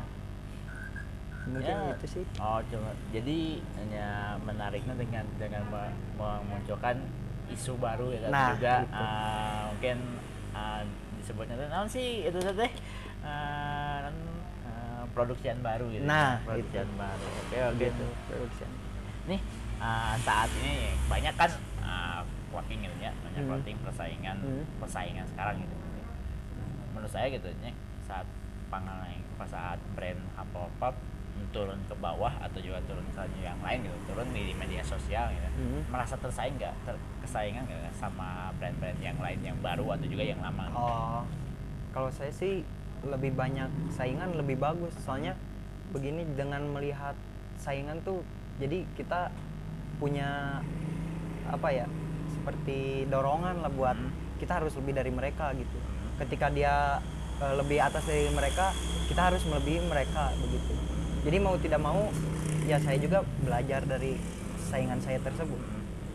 mungkin 1.42 1.74
Ya. 1.76 1.92
itu 1.92 2.06
sih 2.08 2.24
Oh, 2.38 2.62
cuma 2.64 2.90
jadi 3.10 3.38
hanya 3.76 4.06
menariknya 4.40 4.94
dengan 4.94 5.24
dengan 5.36 5.62
me- 5.68 5.96
memunculkan 6.14 6.96
isu 7.48 7.74
baru 7.76 8.10
ya 8.10 8.30
Nah, 8.30 8.54
juga 8.54 8.74
gitu. 8.80 8.94
ah, 8.96 9.60
mungkin 9.68 9.96
ah, 10.52 10.80
disebutnya 11.16 11.54
tuh 11.54 11.66
naon 11.68 11.86
sih 11.86 12.24
itu 12.24 12.38
teh 12.38 12.72
uh, 13.22 14.06
produksian 15.12 15.60
baru 15.60 15.86
gitu. 15.88 16.02
Nah, 16.02 16.40
produksian 16.42 16.88
baru. 16.96 17.26
Oke, 17.42 17.56
oke 17.60 17.76
gitu 17.76 18.00
tuh. 18.00 18.12
production. 18.26 18.70
Nih 19.26 19.40
ah, 19.76 20.14
saat 20.18 20.48
ini 20.56 20.74
banyak 21.04 21.34
kan 21.36 21.50
ah, 21.80 22.22
clothing 22.52 22.84
gitu 22.84 22.96
ya, 23.00 23.10
banyak 23.24 23.42
Hmm. 23.48 23.80
persaingan 23.82 24.36
Hmm. 24.38 24.64
persaingan 24.78 25.24
sekarang 25.26 25.56
gitu. 25.58 25.74
Menurut 26.92 27.10
saya 27.10 27.26
gitu 27.32 27.48
ya 27.48 27.72
saat 28.04 28.28
pangalang 28.68 29.16
saat 29.42 29.80
brand 29.98 30.20
apa 30.38 30.70
pop 30.78 30.94
turun 31.50 31.76
ke 31.90 31.94
bawah 31.98 32.30
atau 32.38 32.62
juga 32.62 32.78
turun 32.86 33.02
misalnya 33.02 33.50
yang 33.52 33.58
lain 33.58 33.82
gitu 33.82 33.96
turun 34.06 34.24
di 34.30 34.54
media 34.54 34.78
sosial 34.80 35.28
gitu 35.34 35.48
Hmm. 35.58 35.82
merasa 35.90 36.14
tersaing 36.16 36.54
nggak 36.56 36.70
ter- 36.86 37.02
kesaingan 37.20 37.66
nggak 37.66 37.90
sama 37.98 38.54
brand-brand 38.56 38.96
yang 39.02 39.18
lain 39.18 39.40
yang 39.42 39.58
baru 39.58 39.98
atau 39.98 40.06
juga 40.06 40.22
yang 40.22 40.38
lama 40.38 40.70
gitu? 40.70 40.78
Oh, 40.78 41.20
kalau 41.90 42.08
saya 42.08 42.30
sih 42.30 42.62
lebih 43.02 43.34
banyak 43.34 43.66
saingan 43.90 44.38
lebih 44.38 44.62
bagus. 44.62 44.94
Soalnya 45.02 45.34
begini 45.90 46.22
dengan 46.38 46.62
melihat 46.70 47.18
saingan 47.58 47.98
tuh, 48.06 48.22
jadi 48.62 48.86
kita 48.94 49.28
punya 49.98 50.62
apa 51.50 51.68
ya, 51.68 51.86
seperti 52.42 52.78
dorongan 53.06 53.62
lah 53.62 53.70
buat 53.70 53.94
Hmm. 53.94 54.10
kita 54.36 54.58
harus 54.58 54.74
lebih 54.74 54.90
dari 54.92 55.08
mereka 55.08 55.54
gitu. 55.54 55.78
Ketika 56.18 56.50
dia 56.50 56.98
eh, 57.38 57.54
lebih 57.56 57.78
atas 57.78 58.02
dari 58.02 58.26
mereka, 58.28 58.70
kita 59.06 59.18
harus 59.24 59.42
melebihi 59.42 59.82
mereka 59.84 60.30
begitu. 60.36 60.74
Jadi 61.22 61.36
mau 61.38 61.54
tidak 61.56 61.78
mau, 61.80 62.10
ya 62.64 62.78
saya 62.78 62.94
juga 62.96 63.22
belajar 63.38 63.82
dari 63.84 64.18
saingan 64.64 64.98
saya 64.98 65.18
tersebut. 65.18 65.58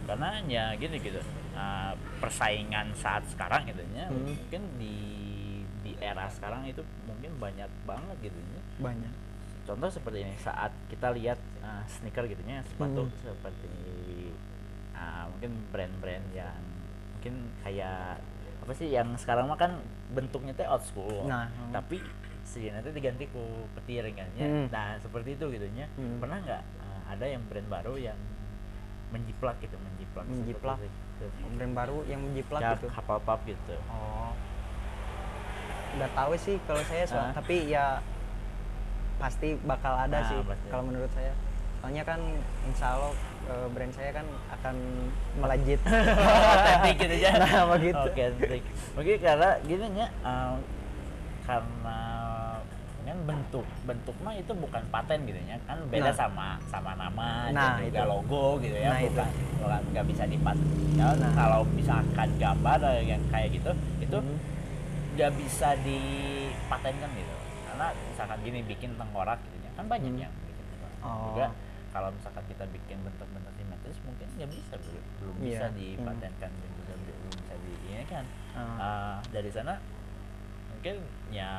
karena 0.05 0.39
ya 0.47 0.71
gini 0.73 1.03
gitu 1.03 1.19
uh, 1.51 1.91
persaingan 2.17 2.95
saat 2.95 3.27
sekarang 3.27 3.67
gitu 3.67 3.83
ya 3.91 4.07
Hmm. 4.07 4.23
mungkin 4.23 4.61
di 4.79 4.95
di 5.83 5.91
era 5.99 6.27
sekarang 6.29 6.63
itu 6.63 6.79
mungkin 7.03 7.35
banyak 7.37 7.67
banget 7.83 8.15
gitu 8.23 8.39
ya 8.39 8.61
Banyak. 8.79 9.11
contoh 9.63 9.91
seperti 9.91 10.23
ini 10.23 10.31
saat 10.37 10.71
kita 10.87 11.11
lihat 11.11 11.35
uh, 11.59 11.83
sneaker 11.85 12.23
gitu 12.23 12.39
ya 12.41 12.63
sepatu 12.63 13.03
Hmm. 13.03 13.19
seperti 13.19 13.67
uh, 14.97 15.29
mungkin 15.29 15.51
brand-brand 15.69 16.25
yang 16.31 16.57
mungkin 17.13 17.33
kayak 17.61 18.17
apa 18.59 18.71
sih 18.73 18.89
yang 18.89 19.13
sekarang 19.15 19.45
mah 19.45 19.55
kan 19.55 19.77
bentuknya 20.09 20.51
teh 20.51 20.65
old 20.65 20.81
school 20.81 21.23
Nah, 21.23 21.47
hmm. 21.47 21.71
tapi 21.71 22.01
sejenak 22.43 22.81
itu 22.81 22.91
diganti 22.93 23.23
ku 23.27 23.43
petir 23.73 24.03
kan 24.11 24.27
ya 24.33 24.43
Hmm. 24.43 24.67
nah 24.67 24.95
seperti 24.97 25.35
itu 25.35 25.45
gitu 25.49 25.65
ya 25.69 25.87
Hmm. 25.93 26.17
pernah 26.17 26.39
nggak 26.39 26.63
uh, 26.79 27.01
ada 27.07 27.25
yang 27.25 27.43
brand 27.45 27.67
baru 27.67 27.95
yang 27.95 28.17
menjiplak 29.07 29.55
gitu 29.59 29.75
menjiplak 29.77 30.25
Menjiplak. 30.25 30.77
itu? 30.81 31.25
Brand 31.53 31.73
baru 31.73 32.03
yang 32.05 32.19
menjiplak 32.19 32.59
ya, 32.59 32.71
gitu. 32.73 32.87
kapal 32.89 33.17
pap 33.19 33.39
gitu 33.43 33.75
Oh. 33.87 34.31
Udah 35.95 36.09
tahu 36.13 36.33
sih 36.35 36.55
kalau 36.63 36.83
saya 36.83 37.03
soal, 37.03 37.25
Ah. 37.25 37.33
tapi 37.33 37.67
ya 37.67 38.03
pasti 39.17 39.57
bakal 39.59 39.97
ada 39.97 40.19
Ah, 40.19 40.27
sih 40.27 40.37
kalau 40.67 40.83
menurut 40.85 41.09
saya. 41.09 41.33
Soalnya 41.79 42.03
kan 42.03 42.19
insya 42.63 42.93
Allah 42.93 43.15
eh, 43.47 43.67
brand 43.69 43.91
saya 43.91 44.11
kan 44.13 44.25
akan 44.51 44.75
Otentik 45.37 46.95
gitu 47.01 47.15
ya. 47.17 47.31
Nah, 47.37 47.63
begitu. 47.71 47.99
Oke, 48.03 48.21
otentik. 48.27 48.63
Mungkin 48.93 49.15
karena 49.17 49.49
gini 49.63 49.85
ya, 49.95 50.07
eh, 50.09 50.55
karena 51.43 51.99
kan 53.07 53.23
bentuk 53.23 53.63
bentuk 53.87 54.11
mah 54.19 54.35
itu 54.35 54.51
bukan 54.51 54.83
paten 54.91 55.23
gitu 55.23 55.39
ya 55.39 55.55
kan 55.63 55.79
beda 55.87 56.11
Nah. 56.11 56.15
sama 56.17 56.47
sama 56.67 56.91
nama 56.91 57.47
Nah, 57.49 57.79
dan 57.79 57.87
juga 57.87 58.03
itu. 58.03 58.11
logo 58.11 58.59
gitu 58.59 58.75
ya 58.75 58.91
Nah, 58.91 58.99
itu. 58.99 59.15
bukan 59.15 59.27
bukan 59.57 59.81
nggak 59.89 60.05
bisa 60.05 60.23
dipaten 60.27 60.67
Ya, 60.91 61.07
Nah. 61.15 61.31
kalau 61.31 61.61
misalkan 61.71 62.29
gambar 62.35 62.79
eh, 62.83 63.01
yang 63.07 63.23
kayak 63.31 63.55
gitu 63.55 63.71
itu 64.03 64.17
Mhm. 64.17 64.35
nggak 65.15 65.31
bisa 65.39 65.69
dipatenkan 65.79 67.09
gitu 67.15 67.35
karena 67.63 67.87
misalkan 67.95 68.37
gini 68.43 68.59
bikin 68.65 68.91
tengkorak 68.93 69.39
gitu 69.39 69.55
ya 69.57 69.71
kan 69.73 69.85
banyak 69.87 70.11
Hmm. 70.11 70.23
yang 70.27 70.33
bikin 70.43 70.65
tengkorak 70.67 70.99
Oh. 70.99 71.15
juga 71.31 71.45
kalau 71.97 72.13
misalkan 72.13 72.45
kita 72.45 72.63
bikin 72.69 72.97
bentuk-bentuk 73.01 73.49
simetris 73.51 73.97
mungkin 74.03 74.27
nggak 74.31 74.49
bisa 74.49 74.73
belum 74.77 75.03
belum 75.17 75.35
Iya. 75.35 75.45
bisa 75.49 75.65
Hmm. 75.65 75.75
dipatenkan 75.75 76.51
dan 76.53 76.69
juga 76.75 76.93
belum 76.95 77.31
bisa 77.33 77.53
di 77.57 77.71
ini 77.87 78.05
kan 78.05 78.25
Ah. 78.53 78.77
Ah, 78.77 79.15
dari 79.27 79.49
sana 79.49 79.73
mungkin 80.69 80.95
ya 81.29 81.49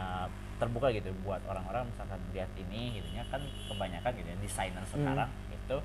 terbuka 0.56 0.90
gitu 0.90 1.10
buat 1.20 1.42
orang-orang 1.44 1.86
misalkan 1.88 2.18
lihat 2.32 2.50
ini 2.56 2.96
gitu 2.96 3.08
ya 3.12 3.26
kan 3.26 3.38
kebanyakan 3.66 4.10
gitu 4.12 4.28
ya 4.28 4.38
desainer 4.38 4.84
sekarang 4.84 5.26
itu 5.48 5.76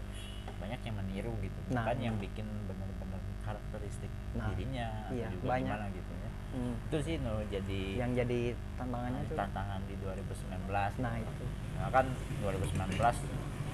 banyak 0.55 0.79
yang 0.81 0.95
meniru 0.95 1.33
gitu 1.39 1.59
Hmm. 1.63 1.73
Nah, 1.73 1.83
bukan 1.83 1.97
yang 1.99 2.15
hmm. 2.15 2.23
bikin 2.23 2.45
benar-benar 2.63 3.21
karakteristik 3.43 4.11
Nah, 4.33 4.49
dirinya 4.49 4.87
atau 5.03 5.13
iya, 5.15 5.27
juga 5.29 5.45
banyak. 5.49 5.73
gimana 5.73 5.85
gitu 5.91 6.11
ya 6.15 6.29
Hmm. 6.53 6.75
itu 6.79 6.97
sih 7.01 7.15
no 7.17 7.41
jadi 7.47 7.81
yang 7.97 8.13
jadi 8.13 8.39
tantangannya 8.77 9.21
tuh 9.25 9.33
tantangan 9.35 9.81
di 9.83 9.95
2019 9.97 10.93
nah 10.99 11.17
itu 11.17 11.45
Nah, 11.73 11.89
kan 11.89 12.05
2019 12.39 13.17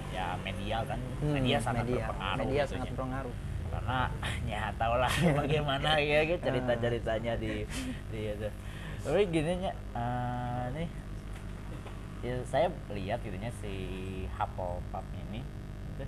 ya 0.10 0.34
media 0.42 0.78
kan. 0.84 1.00
Hmm, 1.20 1.34
media 1.34 1.58
sangat 1.58 1.86
media. 1.86 2.06
berpengaruh 2.08 2.44
media 2.44 2.64
gitu 2.64 2.72
sangat 2.74 2.88
berpengaruh. 2.92 3.36
Karena 3.70 4.00
ya 4.52 4.64
tau 4.76 4.96
lah 4.98 5.14
bagaimana 5.42 5.90
ya 5.98 6.20
gitu 6.26 6.42
cerita 6.42 6.74
ceritanya 6.76 7.34
di 7.36 7.54
di 8.10 8.20
itu. 8.28 8.50
Tapi 9.00 9.22
gini 9.32 9.52
nya 9.64 9.72
eh, 9.96 10.66
nih 10.76 10.90
ya 12.20 12.36
saya 12.44 12.68
lihat 12.92 13.24
gitu 13.24 13.38
nya 13.40 13.48
si 13.64 13.74
Hufflepuff 14.36 15.08
ini 15.30 15.40
itu 15.96 16.06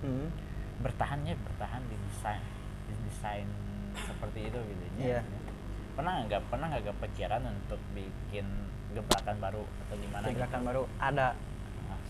Hmm. 0.00 0.32
bertahannya 0.80 1.36
bertahan 1.36 1.84
di 1.84 1.96
desain 2.08 2.40
di 2.88 2.96
desain 3.04 3.44
seperti 3.92 4.48
itu 4.48 4.56
gitu 4.56 4.84
ya 4.96 5.20
pernah 5.92 6.24
nggak 6.24 6.40
pernah 6.48 6.72
nggak 6.72 6.88
kepikiran 6.88 7.44
untuk 7.44 7.76
bikin 7.92 8.48
gebrakan 8.96 9.36
baru 9.36 9.60
atau 9.60 9.94
gimana 10.00 10.24
gitu? 10.26 10.40
Gebrakan 10.40 10.60
baru? 10.64 10.82
Ada 10.96 11.36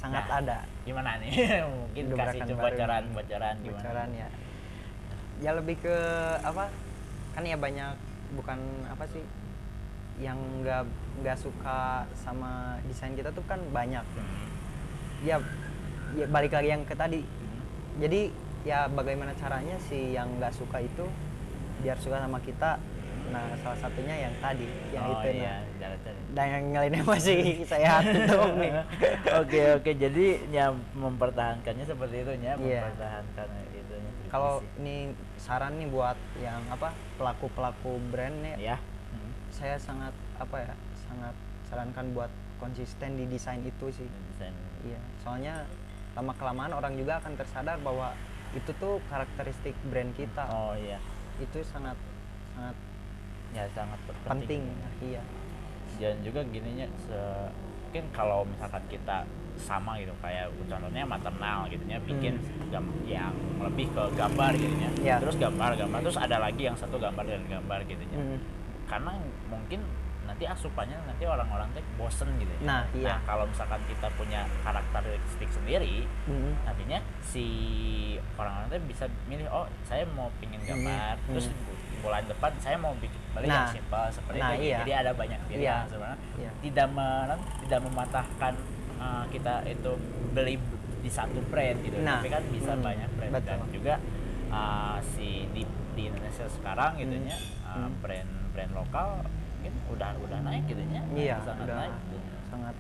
sangat 0.01 0.25
Nah, 0.25 0.41
ada. 0.41 0.59
gimana 0.83 1.21
nih? 1.21 1.31
Mungkin 1.85 2.05
kasih 2.17 2.41
coba 2.49 2.57
baru. 2.57 2.73
bocoran 2.73 3.05
bocoran 3.13 3.55
gimana? 3.61 3.77
Bocoran 3.77 4.09
ya. 4.17 4.29
Ya 5.41 5.51
lebih 5.53 5.77
ke 5.79 5.97
apa 6.41 6.73
kan 7.31 7.43
ya 7.45 7.57
banyak 7.57 7.95
bukan 8.35 8.59
apa 8.89 9.05
sih 9.13 9.23
yang 10.21 10.37
nggak 10.61 10.85
nggak 11.21 11.37
suka 11.37 12.05
sama 12.17 12.81
desain 12.89 13.13
kita 13.13 13.29
tuh 13.31 13.45
kan 13.45 13.61
banyak. 13.71 14.05
Hmm. 14.17 14.49
ya 15.21 15.37
ya 16.17 16.25
balik 16.27 16.57
lagi 16.57 16.73
yang 16.73 16.85
ke 16.89 16.97
tadi. 16.97 17.21
Jadi 18.01 18.33
ya 18.65 18.89
bagaimana 18.89 19.37
caranya 19.37 19.77
si 19.81 20.17
yang 20.17 20.41
nggak 20.41 20.53
suka 20.53 20.81
itu 20.81 21.05
biar 21.81 21.97
suka 21.97 22.21
sama 22.21 22.41
kita 22.41 22.77
nah 23.31 23.45
salah 23.63 23.79
satunya 23.79 24.27
yang 24.27 24.35
tadi 24.39 24.67
yang 24.91 25.05
oh, 25.07 25.15
itu 25.17 25.29
iya, 25.39 25.55
nah. 25.79 25.95
dan 26.35 26.47
yang 26.51 26.65
lainnya 26.75 27.03
masih 27.03 27.63
saya 27.65 28.03
tutup 28.05 28.53
nih. 28.59 28.71
Oke 29.39 29.61
oke 29.79 29.91
jadi 29.95 30.25
ya 30.51 30.67
mempertahankannya 30.95 31.85
seperti 31.87 32.17
itu 32.23 32.33
ya 32.39 32.55
Iya. 32.55 32.83
mempertahankan 32.91 33.49
itu 33.71 33.95
kalau 34.31 34.63
ini 34.79 35.11
saran 35.39 35.75
nih 35.79 35.89
buat 35.89 36.19
yang 36.39 36.63
apa 36.71 36.91
pelaku 37.15 37.47
pelaku 37.51 37.93
brand 38.11 38.37
nih 38.43 38.75
ya 38.75 38.79
Hmm. 39.11 39.31
saya 39.51 39.75
sangat 39.75 40.15
apa 40.39 40.55
ya 40.63 40.75
sangat 41.03 41.35
sarankan 41.67 42.15
buat 42.15 42.31
konsisten 42.59 43.19
di 43.19 43.27
desain 43.27 43.59
itu 43.59 43.91
sih. 43.91 44.07
Desain. 44.07 44.55
Iya 44.87 45.01
soalnya 45.19 45.55
lama 46.15 46.31
kelamaan 46.39 46.71
orang 46.71 46.95
juga 46.95 47.19
akan 47.19 47.35
tersadar 47.35 47.83
bahwa 47.83 48.15
itu 48.55 48.71
tuh 48.79 49.03
karakteristik 49.11 49.75
brand 49.91 50.15
kita. 50.15 50.47
Oh 50.47 50.79
iya. 50.79 51.03
Itu 51.43 51.59
sangat 51.67 51.99
sangat 52.55 52.79
ya 53.51 53.65
sangat 53.71 53.99
penting, 54.07 54.29
penting 54.29 54.63
iya. 55.03 55.23
Dan 55.99 56.23
juga 56.23 56.41
gininya 56.47 56.87
se- 56.99 57.51
mungkin 57.85 58.05
kalau 58.11 58.47
misalkan 58.47 58.81
kita 58.87 59.27
sama 59.59 59.99
gitu 59.99 60.15
kayak 60.17 60.47
contohnya 60.65 61.03
maternal 61.03 61.67
gitu 61.67 61.83
ya 61.85 61.99
bikin 62.01 62.39
gam- 62.71 62.87
yang 63.05 63.35
lebih 63.61 63.91
ke 63.91 64.03
gambar 64.15 64.55
gitu 64.55 64.75
ya 65.03 65.19
Hmm. 65.19 65.21
Terus 65.21 65.37
gambar 65.37 65.71
gambar 65.77 65.99
terus 66.01 66.17
ada 66.17 66.39
lagi 66.39 66.63
yang 66.65 66.75
satu 66.75 66.97
gambar 66.97 67.27
dan 67.27 67.43
gambar 67.45 67.83
gitu 67.85 68.01
ya 68.07 68.17
Mm. 68.17 68.39
karena 68.87 69.13
mungkin 69.47 69.83
nanti 70.23 70.47
asupannya 70.47 70.95
nanti 71.05 71.27
orang-orang 71.27 71.67
teh 71.71 71.83
bosen 71.95 72.31
gitu 72.39 72.53
ya. 72.55 72.63
Nah, 72.63 72.83
iya. 72.93 73.19
kalau 73.21 73.43
misalkan 73.45 73.83
kita 73.85 74.07
punya 74.15 74.47
karakteristik 74.63 75.51
sendiri 75.51 76.07
Mm. 76.25 76.55
nantinya 76.65 76.99
si 77.21 77.45
orang-orang 78.37 78.71
teh 78.71 78.81
bisa 78.87 79.05
milih 79.27 79.51
oh 79.51 79.67
saya 79.83 80.07
mau 80.09 80.31
pingin 80.39 80.63
gambar. 80.63 81.19
Hmm, 81.19 81.27
terus 81.29 81.51
bulan 82.01 82.23
depan 82.25 82.51
saya 82.57 82.77
mau 82.77 82.93
bikin 82.95 83.21
balik 83.31 83.47
yang 83.47 83.63
Nah, 83.63 83.71
simpel 83.71 84.05
seperti 84.11 84.39
nah, 84.39 84.51
itu 84.51 84.63
iya. 84.65 84.79
jadi 84.81 84.93
ada 84.99 85.13
banyak 85.13 85.41
pilihan 85.45 85.63
Iya, 85.63 85.77
sebenarnya 85.87 86.19
iya. 86.37 86.51
tidak 86.61 86.89
men- 86.91 87.47
tidak 87.61 87.81
mematahkan 87.83 88.55
uh, 88.97 89.25
kita 89.29 89.55
itu 89.67 89.93
beli 90.31 90.55
di 90.99 91.09
satu 91.09 91.41
brand 91.47 91.79
gitu 91.79 91.97
Nah, 91.99 92.19
tapi 92.19 92.29
kan 92.29 92.43
bisa 92.49 92.73
hmm, 92.73 92.83
banyak 92.83 93.09
brand 93.15 93.33
betul. 93.33 93.49
dan 93.49 93.61
juga 93.71 93.95
uh, 94.51 94.97
si 95.11 95.29
di, 95.51 95.63
di 95.93 96.03
Indonesia 96.07 96.47
sekarang 96.51 96.97
gitu 96.97 97.13
Hmm, 97.13 97.25
nya 97.25 97.37
uh, 97.63 97.77
hmm. 97.79 97.93
brand 98.01 98.31
brand 98.51 98.73
lokal 98.73 99.09
mungkin 99.55 99.75
udah 99.89 100.11
udah 100.19 100.39
naik 100.41 100.65
gitu 100.67 100.81
nya 100.87 101.05
iya 101.13 101.37
sangat 101.39 101.65
udah 101.65 101.77
naik 101.79 101.95
gitu. 102.09 102.17
sangat 102.49 102.75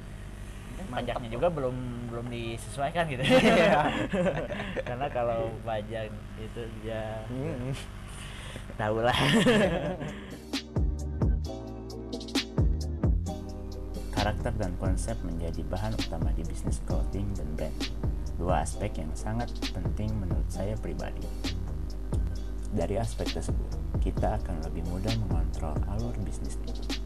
pajaknya 0.83 1.29
juga 1.29 1.49
belum 1.49 1.77
belum 2.09 2.27
disesuaikan 2.27 3.05
gitu 3.07 3.21
Iya. 3.23 3.85
karena 4.89 5.07
kalau 5.09 5.53
pajak 5.61 6.09
itu 6.37 6.63
ya 6.83 7.21
Mm. 7.29 7.77
Tahu 8.81 9.05
lah 9.05 9.13
Karakter 14.17 14.53
dan 14.57 14.73
konsep 14.81 15.17
menjadi 15.25 15.65
bahan 15.69 15.97
utama 15.97 16.29
di 16.37 16.45
bisnis 16.45 16.77
clothing 16.85 17.25
dan 17.33 17.49
brand. 17.57 17.73
Dua 18.37 18.61
aspek 18.61 19.01
yang 19.01 19.09
sangat 19.17 19.49
penting 19.73 20.13
menurut 20.13 20.45
saya 20.53 20.77
pribadi. 20.77 21.25
Dari 22.69 23.01
aspek 23.01 23.33
tersebut, 23.33 23.81
kita 24.05 24.37
akan 24.45 24.61
lebih 24.69 24.85
mudah 24.93 25.17
mengontrol 25.25 25.73
alur 25.89 26.13
bisnis 26.21 26.61
itu. 26.61 27.01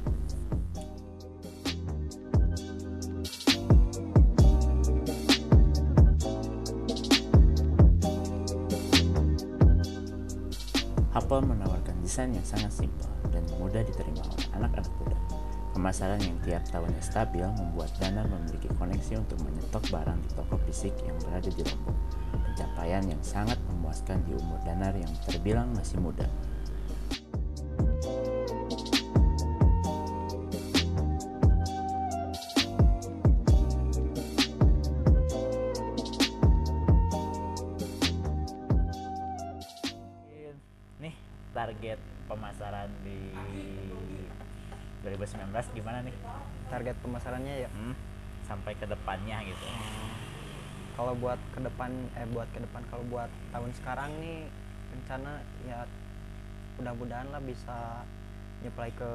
Apple 11.24 11.56
menawarkan 11.56 12.04
desain 12.04 12.28
yang 12.36 12.44
sangat 12.44 12.84
simpel 12.84 13.08
dan 13.32 13.40
mudah 13.56 13.80
diterima 13.80 14.20
oleh 14.28 14.44
anak-anak 14.60 14.92
muda. 15.00 15.16
Pemasaran 15.72 16.20
yang 16.20 16.36
tiap 16.44 16.60
tahunnya 16.68 17.00
stabil 17.00 17.48
membuat 17.48 17.88
Danar 17.96 18.28
memiliki 18.28 18.68
koneksi 18.76 19.24
untuk 19.24 19.40
menyetok 19.40 19.88
barang 19.88 20.20
di 20.20 20.28
toko 20.36 20.60
fisik 20.68 20.92
yang 21.00 21.16
berada 21.24 21.48
di 21.48 21.64
Lombok. 21.64 21.96
Pencapaian 22.28 23.08
yang 23.08 23.22
sangat 23.24 23.56
memuaskan 23.72 24.20
di 24.28 24.36
umur 24.36 24.60
Danar 24.68 24.92
yang 24.92 25.08
terbilang 25.24 25.72
masih 25.72 25.96
muda. 25.96 26.28
Target 41.54 41.98
pemasaran 42.26 42.90
di 43.06 43.30
2019 45.06 45.78
gimana 45.78 46.02
nih? 46.02 46.16
Target 46.68 46.96
pemasarannya 47.00 47.54
ya? 47.64 47.70
Hmm, 47.70 47.94
sampai 48.44 48.74
ke 48.74 48.84
depannya 48.90 49.38
gitu. 49.46 49.64
Kalau 50.98 51.14
buat 51.18 51.38
ke 51.54 51.60
depan 51.62 51.90
eh 52.18 52.26
buat 52.34 52.50
ke 52.50 52.58
depan 52.58 52.82
kalau 52.90 53.04
buat 53.06 53.30
tahun 53.54 53.70
sekarang 53.78 54.10
nih 54.18 54.50
rencana 54.94 55.42
ya 55.66 55.86
mudah-mudahan 56.78 57.30
lah 57.30 57.42
bisa 57.42 58.02
nyuplai 58.62 58.90
ke 58.94 59.10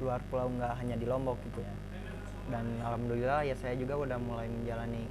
luar 0.00 0.20
pulau 0.28 0.48
nggak 0.56 0.72
hanya 0.80 0.96
di 0.96 1.04
Lombok 1.04 1.36
gitu. 1.52 1.60
Ya. 1.60 1.74
Dan 2.46 2.80
alhamdulillah 2.80 3.44
ya 3.44 3.56
saya 3.58 3.74
juga 3.76 3.98
udah 3.98 4.16
mulai 4.20 4.46
menjalani 4.48 5.04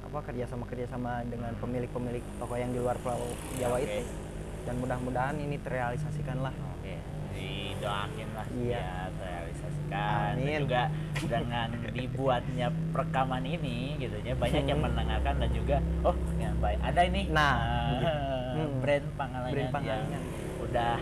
apa 0.00 0.18
kerjasama 0.26 0.64
kerjasama 0.66 1.22
dengan 1.28 1.52
pemilik-pemilik 1.60 2.24
toko 2.40 2.56
yang 2.56 2.72
di 2.72 2.80
luar 2.80 2.96
pulau 2.98 3.20
Jawa 3.60 3.78
Oke. 3.78 3.84
itu 3.86 4.29
dan 4.62 4.74
mudah-mudahan 4.76 5.36
ini 5.36 5.56
terrealisasikan 5.58 6.38
lah 6.38 6.52
oke 6.52 6.94
didoakin 7.30 8.28
lah 8.32 8.46
Iya. 8.50 8.76
ya 8.76 8.90
terrealisasikan 9.14 9.90
dan 9.90 10.36
Amin. 10.36 10.60
juga 10.60 10.82
dengan 11.20 11.68
dibuatnya 11.90 12.66
rekaman 12.90 13.42
ini 13.42 13.76
gitu 13.96 14.16
ya 14.20 14.34
banyak 14.34 14.64
yang 14.64 14.78
Hmm. 14.78 14.86
mendengarkan 14.86 15.34
dan 15.38 15.50
juga 15.50 15.76
oh 16.02 16.14
yang 16.36 16.52
sampai 16.54 16.74
ada 16.78 17.00
ini 17.02 17.22
Nah, 17.28 17.54
gitu. 17.90 18.06
Hmm. 18.50 18.70
brand 18.80 19.06
Pangalengan, 19.14 19.54
Brand 19.54 19.72
Pangalengan. 19.72 20.10
yang 20.12 20.24
udah 20.60 20.96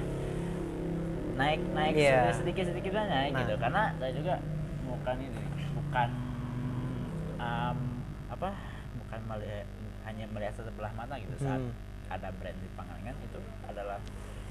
naik 1.34 1.60
naik 1.68 1.94
Iya. 1.94 2.20
sedikit 2.32 2.64
sedikit 2.66 2.92
naik 2.94 3.30
Nah. 3.30 3.40
gitu 3.40 3.54
karena 3.56 3.82
saya 3.94 4.12
juga 4.12 4.34
bukan 4.84 5.16
ini 5.18 5.42
bukan 5.74 6.08
um, 7.38 7.78
apa 8.28 8.50
bukan 8.98 9.20
melihat 9.26 9.66
hanya 10.04 10.24
melihat 10.28 10.52
sebelah 10.56 10.92
mata 10.92 11.14
gitu 11.16 11.34
saat 11.38 11.58
Hmm. 11.58 11.72
Ada 12.08 12.28
brand 12.32 12.56
di 12.56 12.68
Pangalengan 12.72 13.16
itu 13.20 13.38
adalah 13.62 13.98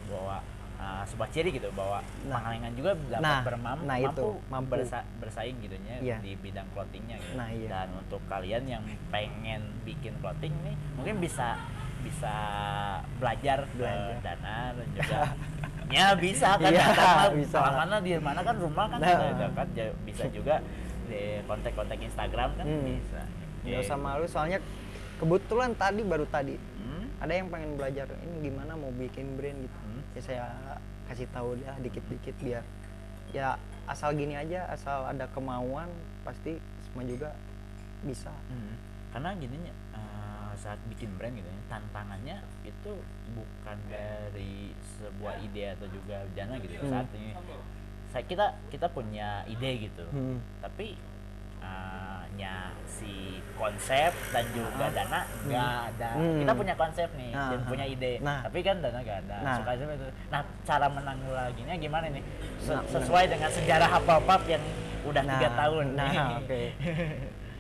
bahwa 0.08 0.38
uh, 0.78 1.04
sebuah 1.04 1.30
ciri 1.30 1.50
gitu 1.52 1.68
bahwa 1.72 2.00
Nah. 2.24 2.34
Pangalengan 2.34 2.72
juga 2.74 2.92
dapat 2.96 3.22
Nah, 3.22 3.40
bermam- 3.42 3.84
nah 3.84 3.98
itu, 3.98 4.28
mampu, 4.48 4.72
bersa- 4.72 5.08
bersaing 5.18 5.58
gitu 5.60 5.76
ya 5.80 5.98
Iya. 6.00 6.18
di 6.20 6.32
bidang 6.36 6.68
clothingnya 6.72 7.18
gitu. 7.18 7.34
Nah, 7.36 7.50
iya. 7.50 7.68
dan 7.68 7.88
untuk 7.94 8.22
kalian 8.26 8.64
yang 8.66 8.82
pengen 9.08 9.62
bikin 9.84 10.14
clothing 10.18 10.54
nih 10.62 10.76
mungkin 10.94 11.18
bisa 11.18 11.58
bisa 12.00 12.36
belajar, 13.18 13.66
Belajar. 13.70 14.08
ke 14.08 14.22
dana 14.22 14.58
dan 14.72 14.88
juga 14.94 15.20
ya 15.96 16.06
bisa 16.16 16.50
kan 16.56 16.70
Iya, 16.70 16.86
karena 16.90 17.28
bisa. 17.34 17.58
mana 17.66 17.96
di 18.00 18.12
mana 18.16 18.40
kan 18.42 18.56
rumah 18.56 18.86
kan 18.88 19.00
Nah. 19.00 19.10
ada 19.10 19.28
dekat 19.36 19.68
ya 19.74 19.88
bisa 20.04 20.26
juga 20.30 20.56
di 21.06 21.22
kontak-kontak 21.44 21.98
Instagram 21.98 22.50
kan 22.54 22.66
Hmm. 22.66 22.86
bisa 22.86 23.22
nggak 23.64 23.80
usah 23.82 23.96
Gitu. 23.96 24.06
malu 24.06 24.26
soalnya 24.26 24.60
kebetulan 25.18 25.74
tadi 25.74 26.02
baru 26.02 26.24
tadi? 26.26 26.56
Ada 27.18 27.34
yang 27.34 27.48
pengen 27.50 27.76
belajar 27.76 28.06
ini 28.22 28.50
gimana 28.50 28.78
mau 28.78 28.94
bikin 28.94 29.38
brand 29.38 29.58
gitu 29.58 29.78
Hmm. 29.82 30.02
ya 30.14 30.22
saya 30.22 30.46
kasih 31.08 31.28
tahu 31.32 31.58
dia 31.58 31.74
dikit-dikit 31.80 32.36
biar 32.40 32.64
ya 33.32 33.56
asal 33.88 34.12
gini 34.14 34.36
aja 34.36 34.68
asal 34.68 35.08
ada 35.08 35.26
kemauan 35.32 35.88
pasti 36.22 36.60
semua 36.86 37.04
juga 37.04 37.30
bisa 38.04 38.30
Hmm. 38.48 38.76
Karena 39.08 39.34
gini 39.34 39.58
uh, 39.96 40.52
saat 40.54 40.78
bikin 40.92 41.10
brand 41.18 41.34
gitu 41.34 41.48
ya, 41.48 41.58
tantangannya 41.72 42.38
itu 42.62 42.92
bukan 43.34 43.78
dari 43.90 44.76
sebuah 45.00 45.42
ide 45.42 45.74
atau 45.74 45.88
juga 45.90 46.22
dana 46.38 46.60
gitu 46.62 46.78
ya. 46.78 46.82
Hmm. 46.86 46.92
Saat 46.92 47.08
ini 47.18 47.32
saya 48.14 48.24
kita 48.28 48.46
kita 48.70 48.88
punya 48.92 49.42
ide 49.50 49.90
gitu. 49.90 50.06
Hmm. 50.14 50.38
Tapi 50.62 50.94
uh, 51.68 52.24
nya 52.34 52.56
si 52.88 53.14
konsep 53.54 54.14
dan 54.32 54.46
juga 54.50 54.88
dana 54.90 55.20
nggak 55.44 55.72
ada. 55.92 56.10
Hmm. 56.14 56.40
Kita 56.40 56.54
punya 56.54 56.76
konsep 56.76 57.10
nih 57.14 57.32
Nah, 57.32 57.50
dan 57.52 57.60
punya 57.66 57.86
ide. 57.86 58.14
nah. 58.20 58.40
Tapi 58.42 58.60
kan 58.62 58.76
dana 58.78 58.96
nggak 58.98 59.20
ada. 59.26 59.38
Nah. 59.42 59.56
Suka 59.58 59.72
itu. 59.74 59.84
Nah, 60.28 60.42
cara 60.64 60.88
menanggulanginya 60.88 61.76
gimana 61.76 62.06
nih? 62.08 62.24
Se- 62.58 62.72
Nah, 62.72 62.84
sesuai 62.88 63.26
dengan 63.28 63.50
sejarah 63.50 63.90
Hapapap 63.90 64.42
yang 64.46 64.64
udah 65.04 65.24
tiga 65.26 65.48
Nah, 65.50 65.56
tahun. 65.58 65.86
nah 65.94 66.12
oke 66.40 66.62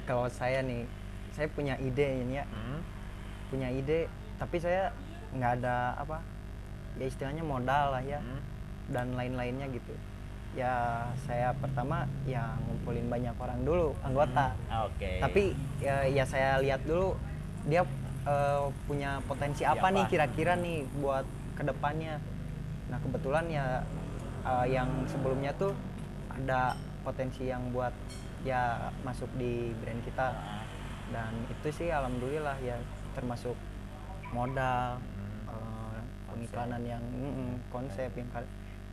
kalau 0.03 0.27
saya 0.27 0.59
nih 0.61 0.83
saya 1.31 1.47
punya 1.47 1.75
ide 1.77 2.03
ini 2.21 2.35
ya 2.35 2.45
Hmm. 2.45 2.79
punya 3.47 3.69
ide 3.69 4.07
tapi 4.35 4.57
saya 4.57 4.91
nggak 5.29 5.51
ada 5.57 5.95
apa 5.95 6.19
ya 6.95 7.05
istilahnya 7.05 7.41
modal 7.41 7.91
lah 7.91 8.01
ya 8.01 8.19
Hmm. 8.19 8.41
dan 8.89 9.13
lain-lainnya 9.13 9.67
gitu 9.69 9.95
ya 10.57 11.05
saya 11.21 11.53
pertama 11.53 11.97
ya 12.25 12.57
ngumpulin 12.59 13.05
banyak 13.05 13.35
orang 13.37 13.61
dulu 13.61 13.93
anggota 14.01 14.57
Hmm, 14.65 14.89
Oke. 14.89 15.21
tapi 15.21 15.43
ya, 15.77 16.01
ya 16.03 16.25
saya 16.25 16.57
lihat 16.57 16.81
dulu 16.81 17.13
dia 17.63 17.85
eh, 18.25 18.63
punya 18.83 19.21
potensi 19.23 19.61
Iya, 19.61 19.77
apa 19.77 19.87
nih 19.87 20.03
apa? 20.03 20.11
kira-kira 20.11 20.53
nih 20.57 20.81
buat 20.97 21.25
ke 21.53 21.63
depannya 21.63 22.17
nah 22.89 22.97
kebetulan 22.97 23.45
ya 23.47 23.85
eh, 24.43 24.65
yang 24.67 24.89
sebelumnya 25.05 25.53
tuh 25.53 25.77
ada 26.33 26.73
potensi 27.01 27.45
yang 27.45 27.69
buat 27.69 27.93
ya 28.41 28.89
masuk 29.01 29.29
di 29.35 29.77
brand 29.77 30.01
kita 30.01 30.33
dan 31.07 31.31
itu 31.47 31.67
sih 31.71 31.87
alhamdulillah 31.87 32.57
ya 32.59 32.81
termasuk 33.13 33.53
modal 34.27 34.97
Hmm. 34.97 35.53
eh, 35.53 35.99
pengiklanan 36.27 36.81
yang 36.83 37.03
mm, 37.03 37.69
konsep 37.69 38.09
yang, 38.11 38.25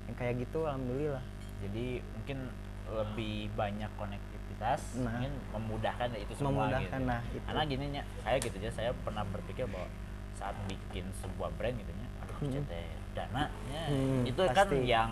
yang 0.04 0.14
kayak 0.14 0.36
gitu 0.38 0.62
alhamdulillah 0.62 1.24
jadi 1.60 1.86
mungkin 2.12 2.38
lebih 2.86 3.36
banyak 3.52 3.90
konektivitas 3.94 4.80
Nah. 4.96 5.10
mungkin 5.10 5.32
memudahkan 5.50 6.08
ya 6.08 6.18
itu 6.20 6.32
semua 6.34 6.64
Memudahkan, 6.64 6.82
gitu. 6.94 7.04
nah, 7.04 7.20
itu. 7.26 7.42
karena 7.42 7.62
gini 7.64 7.84
nya 7.90 8.02
saya 8.20 8.36
gitu 8.38 8.54
aja 8.56 8.70
saya 8.72 8.90
pernah 8.96 9.24
berpikir 9.26 9.66
bahwa 9.66 9.88
saat 10.32 10.54
bikin 10.64 11.04
sebuah 11.14 11.50
brand 11.54 11.74
gitu 11.74 11.92
nya 11.92 12.08
aduh 12.20 12.36
Hmm. 12.36 12.50
CT 12.52 12.72
dananya 13.12 13.82
Hmm, 13.86 14.22
itu 14.24 14.42
kan 14.44 14.54
pasti. 14.56 14.78
yang 14.84 15.10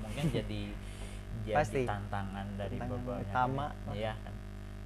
mungkin 0.00 0.24
jadi 0.36 0.62
jadi 1.40 1.56
Pasti. 1.56 1.82
tantangan 1.84 2.46
dari 2.54 2.76
beberapa 2.76 3.20
utama. 3.22 3.66
iya 3.90 4.12
kan 4.16 4.32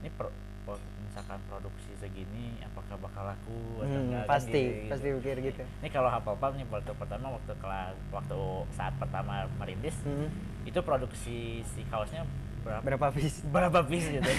ini 0.00 0.10
pro- 0.10 0.34
misalkan 0.66 1.38
produksi 1.44 1.92
segini 1.94 2.58
apakah 2.60 2.96
bakal 2.98 3.22
laku 3.24 3.54
atau 3.78 3.86
Hmm, 3.86 4.04
enggak? 4.08 4.22
Kan 4.22 4.30
pasti 4.30 4.60
gitu- 4.60 4.88
pasti 4.88 5.06
pikir 5.14 5.36
gitu. 5.44 5.62
Ini 5.78 5.88
kalau 5.88 6.08
hafal 6.08 6.34
nih 6.52 6.66
waktu 6.66 6.92
pertama 6.92 7.26
waktu 7.30 7.52
kelas 7.54 7.94
waktu 8.10 8.38
saat 8.70 8.94
pertama 8.96 9.34
merintis 9.54 9.94
Hmm. 10.02 10.28
itu 10.64 10.78
produksi 10.80 11.38
si 11.62 11.80
kaosnya 11.86 12.24
berapa 12.62 12.80
berapa 12.82 13.06
piece? 13.10 13.44
berapa 13.54 13.80
piece 13.84 14.08
gitu. 14.10 14.30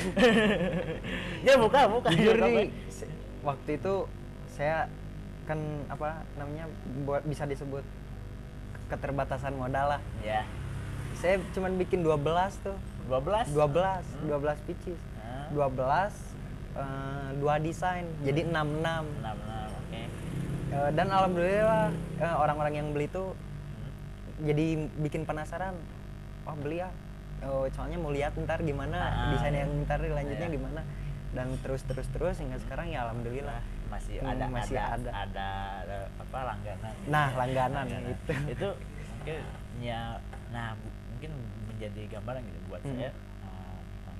Ya 1.47 1.55
buka 1.55 1.85
buka. 1.87 2.09
Jujur 2.09 2.35
nih 2.39 2.73
waktu 3.41 3.69
itu 3.75 3.93
saya 4.49 4.89
kan 5.45 5.61
apa 5.87 6.25
namanya 6.35 6.65
buat 7.03 7.21
bisa 7.21 7.45
disebut 7.45 7.85
keterbatasan 8.87 9.53
modal 9.53 9.97
lah. 9.97 10.01
Ya. 10.19 10.41
Saya 11.15 11.39
cuman 11.53 11.77
bikin 11.77 12.01
12 12.01 12.17
tuh. 12.59 12.75
12 13.05 13.45
12 13.47 14.01
Hmm. 14.17 14.27
12 14.27 14.57
pieces 14.65 14.97
Ah. 15.47 16.09
12 16.09 16.11
eh, 16.75 17.27
dua 17.37 17.55
desain 17.57 18.05
jadi 18.21 18.41
66 18.43 18.51
enam 18.75 19.05
enam 19.15 19.37
oke 19.75 20.01
Eh, 20.67 20.89
dan 20.91 21.07
alhamdulillah 21.07 21.87
eh, 22.17 22.35
orang-orang 22.35 22.73
yang 22.75 22.87
beli 22.89 23.07
tuh 23.07 23.31
jadi 24.37 24.65
bikin 24.97 25.23
penasaran 25.23 25.77
wah 26.43 26.55
beli 26.55 26.77
ya 26.77 26.89
oh, 27.43 27.63
soalnya 27.71 27.95
mau 27.95 28.09
lihat 28.09 28.35
ntar 28.37 28.59
gimana 28.59 28.97
Ah, 28.97 29.31
desain 29.31 29.53
iya. 29.53 29.63
yang 29.63 29.71
ntar 29.85 30.01
lanjutnya 30.01 30.47
Iya. 30.47 30.55
gimana 30.55 30.81
dan 31.31 31.47
terus 31.59 31.83
terus 31.83 32.07
terus 32.09 32.35
hingga 32.37 32.59
sekarang 32.59 32.87
ya 32.87 33.03
alhamdulillah 33.03 33.59
masih 33.85 34.19
Hmm, 34.19 34.31
ada 34.31 34.45
masih 34.47 34.75
ada, 34.75 34.89
ada. 34.89 35.09
ada 35.21 35.47
ada 35.79 35.97
apa 36.17 36.39
langganan 36.45 36.93
Nah, 37.05 37.27
langganan, 37.35 37.85
itu. 37.85 38.33
itu 38.49 38.69
mungkin 39.13 39.37
ya 39.79 40.01
nah 40.49 40.73
bu- 40.73 40.95
mungkin 41.09 41.31
menjadi 41.67 42.01
gambaran 42.09 42.41
gitu 42.41 42.59
buat 42.65 42.81
Hmm. 42.81 42.95
saya 42.95 43.11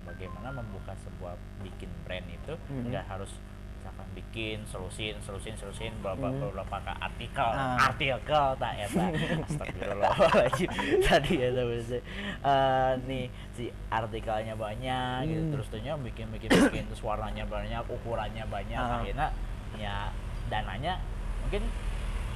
bagaimana 0.05 0.53
membuka 0.53 0.93
sebuah 0.97 1.33
bikin 1.59 1.89
brand 2.01 2.25
itu 2.25 2.53
Hmm. 2.65 2.87
nggak 2.87 3.05
harus 3.05 3.33
misalkan 3.75 4.07
bikin 4.13 4.57
selusin 4.65 5.13
selusin 5.19 5.53
selusin 5.53 5.93
beberapa 5.99 6.25
Hmm. 6.27 6.41
beberapa 6.41 6.77
ka- 6.79 6.97
artikel 6.99 7.45
Ah. 7.47 7.77
artikel 7.85 8.25
tak 8.55 8.73
ya 8.75 8.87
tak 8.87 9.09
astagfirullahaladzim 9.45 10.69
tadi 11.01 11.33
ya 11.37 11.49
tapi 11.51 11.75
saya, 11.79 12.01
eh, 12.41 12.91
nih 13.05 13.25
si 13.51 13.65
artikelnya 13.87 14.53
banyak 14.53 15.27
gitu 15.27 15.37
Hmm. 15.39 15.53
terus 15.53 15.67
tuhnya 15.69 15.93
bikin 15.97 16.29
bikin 16.29 16.49
bikin 16.49 16.83
terus 16.87 17.01
warnanya 17.01 17.45
banyak 17.45 17.81
ukurannya 17.85 18.45
banyak 18.45 18.73
Ah. 18.75 19.01
akhirnya 19.01 19.27
ya 19.75 20.09
dananya 20.47 20.97
mungkin 21.41 21.61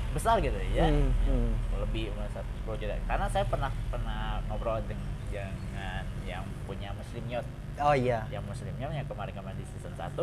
besar 0.10 0.38
gitu 0.38 0.58
ya 0.72 0.86
Hmm, 0.86 1.10
hmm. 1.24 1.50
lebih 1.80 2.10
satu 2.28 2.50
sepuluh 2.56 2.78
juta 2.78 2.98
karena 3.06 3.26
saya 3.26 3.46
pernah 3.46 3.70
pernah 3.90 4.38
ngobrol 4.46 4.82
dengan 4.84 5.06
dengan 5.32 6.04
yang 6.26 6.44
punya 6.66 6.90
muslim 6.92 7.24
yacht 7.28 7.48
oh 7.80 7.96
iya. 7.96 8.26
Yang 8.28 8.44
muslim 8.50 8.74
yacht 8.76 8.94
yang 8.94 9.08
kemarin-kemarin 9.08 9.56
di 9.56 9.68
season 9.68 9.94
1 9.94 10.14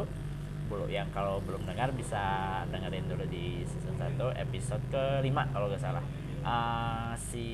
belum 0.66 0.90
yang 0.90 1.06
kalau 1.14 1.38
belum 1.40 1.62
dengar 1.62 1.94
bisa 1.94 2.18
dengerin 2.68 3.06
dulu 3.06 3.22
di 3.26 3.62
season 3.62 3.94
1 3.94 4.18
episode 4.36 4.82
kelima 4.90 5.46
kalau 5.50 5.70
nggak 5.70 5.78
salah. 5.78 6.02
Ah, 6.42 7.14
si 7.14 7.46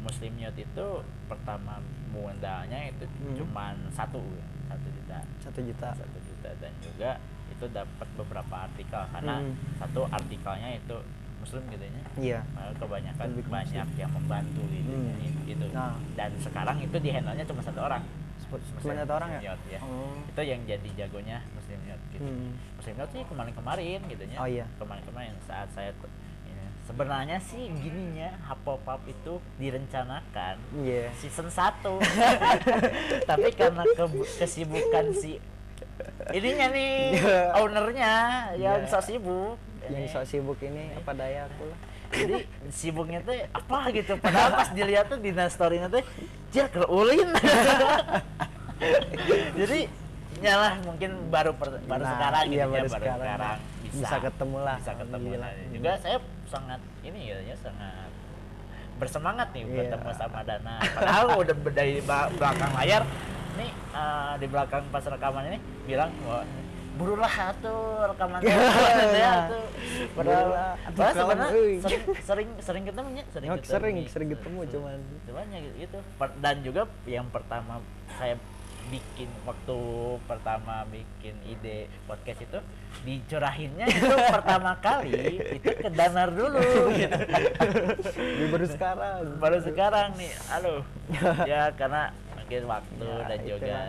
muslim 0.00 0.32
yacht 0.36 0.56
itu 0.56 0.86
pertama 1.26 1.80
modalnya 2.08 2.88
itu 2.88 3.04
Hmm. 3.04 3.36
cuman 3.36 3.74
satu 3.90 4.20
satu 4.64 4.86
juta. 4.92 5.18
Satu 5.40 5.60
juta. 5.60 5.88
Satu 5.92 6.18
juta. 6.20 6.48
Dan 6.56 6.72
juga 6.80 7.16
itu 7.50 7.64
dapat 7.68 8.08
beberapa 8.14 8.54
artikel 8.64 9.02
karena 9.10 9.40
Hmm. 9.40 9.52
satu 9.76 10.04
artikelnya 10.06 10.76
itu 10.76 10.96
muslim 11.40 11.62
gitu 11.68 11.82
ya. 11.82 12.02
Iya. 12.16 12.40
Malah 12.52 12.74
kebanyakan 12.76 13.26
Lebih 13.32 13.46
banyak 13.48 13.86
yang 13.96 14.10
membantu 14.12 14.62
gitu 14.68 14.92
Hmm. 14.92 15.44
gitu. 15.44 15.66
Nah. 15.72 15.96
dan 16.14 16.30
sekarang 16.38 16.76
itu 16.78 16.96
di 16.96 17.10
handle-nya 17.10 17.42
cuma 17.42 17.60
satu 17.60 17.80
orang. 17.80 18.02
Cuma 18.78 18.94
satu 18.94 19.12
orang 19.12 19.30
ya? 19.38 19.56
Ya. 19.66 19.80
oh. 19.80 20.14
Itu 20.26 20.40
yang 20.40 20.60
jadi 20.64 20.88
jagonya 20.96 21.42
muslim 21.52 21.80
yacht 21.84 22.02
gitu. 22.10 22.22
Hmm. 22.22 22.52
muslim 22.76 22.94
yacht 22.96 23.10
sih 23.10 23.22
kemarin-kemarin 23.24 24.00
gitu 24.06 24.22
ya. 24.26 24.36
Oh, 24.36 24.46
iya. 24.46 24.64
kemarin-kemarin 24.76 25.34
saat 25.42 25.68
saya 25.70 25.90
ya, 25.90 26.66
sebenarnya 26.82 27.38
sih 27.38 27.70
gininya 27.76 28.34
Hapopap 28.42 29.06
itu 29.06 29.38
direncanakan 29.56 30.58
iya. 30.82 31.06
season 31.14 31.46
1 31.46 31.86
tapi 33.30 33.48
karena 33.54 33.86
ke- 33.86 34.26
kesibukan 34.36 35.14
si 35.14 35.38
ininya 36.30 36.66
nih 36.70 37.14
ownernya 37.56 38.14
yang 38.56 38.82
Iya. 38.82 38.90
sok 38.90 39.02
sibuk 39.06 39.54
yang 39.90 40.04
Ini. 40.06 40.08
sok 40.08 40.24
sibuk 40.24 40.58
ini 40.60 40.94
apa 40.94 41.10
daya 41.12 41.46
aku 41.46 41.66
lah. 41.66 41.78
Jadi 42.10 42.36
sibuknya 42.70 43.18
tuh 43.20 43.34
apa 43.50 43.78
gitu. 43.90 44.12
Padahal 44.16 44.50
pas 44.56 44.68
dilihat 44.70 45.06
tuh 45.06 45.18
di 45.18 45.30
story-nya 45.30 45.86
tuh 45.86 46.02
dia 46.50 46.66
ulin 46.88 47.30
jadi 49.54 49.78
nyalah 50.40 50.72
mungkin 50.82 51.10
baru 51.28 51.52
per- 51.54 51.84
baru 51.84 52.02
Nah, 52.02 52.12
sekarang 52.16 52.44
gitu 52.48 52.56
iya, 52.56 52.64
ya 52.64 52.66
baru 52.66 52.88
baru 52.88 52.96
sekarang. 52.96 53.20
sekarang 53.20 53.58
bisa. 53.90 54.16
Ketemu 54.18 54.56
lah. 54.58 54.76
Bisa 54.78 54.92
ketemu 54.94 55.10
Alhamdulillah. 55.12 55.50
Nah, 55.52 55.68
juga 55.70 55.90
saya 56.00 56.18
sangat 56.48 56.80
ini 57.02 57.20
ya, 57.28 57.38
ya 57.44 57.56
sangat 57.58 58.10
bersemangat 58.96 59.48
nih 59.52 59.62
Iya. 59.64 59.76
bertemu 59.76 60.10
sama 60.16 60.40
Dana. 60.42 60.74
Padahal 60.82 61.26
udah 61.38 61.56
dari 61.70 61.94
belakang 62.36 62.72
layar 62.76 63.02
nih 63.58 63.70
eh, 63.70 64.32
di 64.40 64.46
belakang 64.48 64.82
pas 64.88 65.04
rekaman 65.04 65.44
ini 65.46 65.58
bilang 65.84 66.10
bahwa 66.24 66.42
burulah 67.00 67.32
tuh 67.58 67.80
rekaman 68.06 68.38
ya 69.16 69.48
tuh 69.48 69.64
padahal 70.12 70.44
Burulah, 70.44 70.72
atuh 70.76 70.92
padahal 70.94 71.14
sebenarnya 71.16 71.50
sering 71.80 72.04
sering 72.20 72.48
sering 72.60 72.84
ketemunya 72.84 73.24
sering 73.32 73.48
Oh, 73.48 73.56
ketemu. 73.56 73.72
sering, 73.72 73.96
sering 74.06 74.28
ketemu, 74.30 74.58
cuman. 74.68 74.98
cuman. 75.24 75.44
ya 75.48 75.60
gitu 75.80 75.98
Per- 76.14 76.36
dan 76.38 76.56
juga 76.60 76.82
yang 77.08 77.24
pertama 77.26 77.80
saya 78.14 78.36
bikin 78.88 79.30
waktu 79.46 79.78
pertama 80.26 80.82
bikin 80.84 81.38
ide 81.46 81.86
podcast 82.04 82.42
itu 82.42 82.58
dicurahinnya 83.00 83.86
itu 83.86 84.02
pertama 84.34 84.74
kali 84.76 85.14
itu 85.56 85.70
ke 85.70 85.88
Danar 85.88 86.34
dulu. 86.34 86.58
Gitu. 86.90 87.18
Baru 88.50 88.66
sekarang. 88.66 89.20
Baru 89.38 89.58
sekarang 89.62 90.08
nih 90.18 90.32
aduh. 90.50 90.82
Ya 91.50 91.70
karena 91.72 92.10
mungkin 92.34 92.62
waktu 92.66 93.06
Ya, 93.06 93.26
dan 93.30 93.38
itulah. 93.40 93.86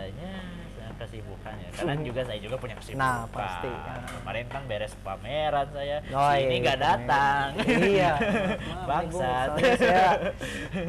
Kesibukan 1.02 1.54
ya. 1.58 1.68
Karena 1.74 1.94
juga 2.00 2.20
saya 2.22 2.38
juga 2.38 2.56
punya 2.56 2.76
kesibukan. 2.78 3.02
Nah, 3.02 3.26
pasti, 3.28 3.70
ya. 3.70 3.94
kemarin 4.22 4.46
kan 4.46 4.62
beres 4.70 4.94
pameran 5.02 5.66
saya. 5.74 5.96
Oh, 6.14 6.32
iya, 6.32 6.46
ini 6.46 6.54
nggak 6.62 6.78
iya, 6.78 6.86
datang. 6.86 7.46
Iya. 7.66 8.12
Bangsat. 8.88 9.48
Saya 9.78 10.08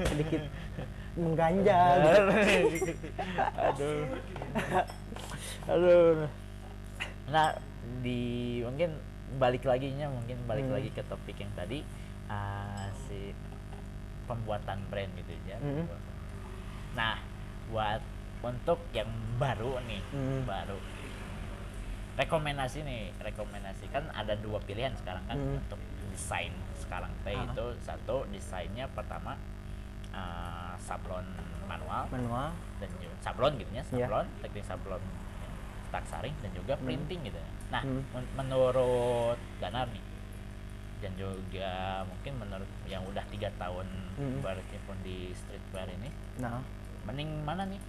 sedikit 0.07 0.43
mengganjal. 1.17 1.97
Aduh. 3.73 4.01
Aduh. 5.69 6.15
Nah 7.29 7.47
di 8.01 8.21
mungkin 8.65 8.97
balik 9.37 9.65
lagi 9.65 9.89
nya 9.97 10.09
mungkin 10.09 10.37
balik 10.45 10.69
Hmm. 10.69 10.77
lagi 10.77 10.89
ke 10.93 11.01
topik 11.09 11.37
yang 11.41 11.49
tadi 11.57 11.81
ah, 12.29 12.89
si 13.09 13.33
pembuatan 14.29 14.77
brand 14.93 15.09
gitu 15.17 15.33
ya. 15.49 15.57
Hmm. 15.57 15.85
nah 16.93 17.17
buat 17.73 17.97
untuk 18.43 18.79
yang 18.91 19.07
baru 19.35 19.79
nih 19.81 20.03
Hmm. 20.11 20.43
baru 20.43 20.77
rekomendasi 22.13 22.85
nih 22.85 23.09
rekomendasi 23.17 23.89
kan 23.89 24.05
ada 24.13 24.37
dua 24.37 24.61
pilihan 24.61 24.93
sekarang 24.93 25.23
kan 25.25 25.33
Hmm. 25.33 25.57
untuk 25.57 25.79
desain 26.11 26.53
sekarang 26.77 27.09
teh 27.23 27.33
Ah. 27.33 27.47
itu 27.47 27.65
satu 27.81 28.27
desainnya 28.29 28.85
pertama 28.87 29.33
uh, 30.13 30.77
sablon 30.77 31.25
manual 31.65 32.05
manual 32.07 32.53
dan 32.77 32.89
juga 32.93 33.15
sablon 33.19 33.57
gitu 33.57 33.71
ya 33.71 33.81
Iya. 33.81 34.05
sablon 34.05 34.27
teknik 34.39 34.61
sablon 34.63 35.01
cetak 35.83 36.05
saring 36.05 36.35
dan 36.39 36.51
juga 36.53 36.73
Hmm. 36.75 36.85
printing 36.85 37.21
gitu 37.23 37.37
ya. 37.37 37.49
nah 37.71 37.81
Hmm. 37.81 38.05
men- 38.11 38.31
menurut 38.35 39.39
Danar 39.57 39.89
nih 39.89 40.03
dan 41.01 41.11
juga 41.15 41.71
mungkin 42.05 42.33
menurut 42.37 42.69
yang 42.85 43.01
udah 43.03 43.25
tiga 43.27 43.49
tahun 43.57 43.89
Hmm. 44.13 44.37
berkecimpung 44.39 45.01
di 45.01 45.33
streetwear 45.33 45.89
ini 45.89 46.13
nah 46.37 46.61
mending 47.03 47.41
mana 47.41 47.65
nih 47.65 47.81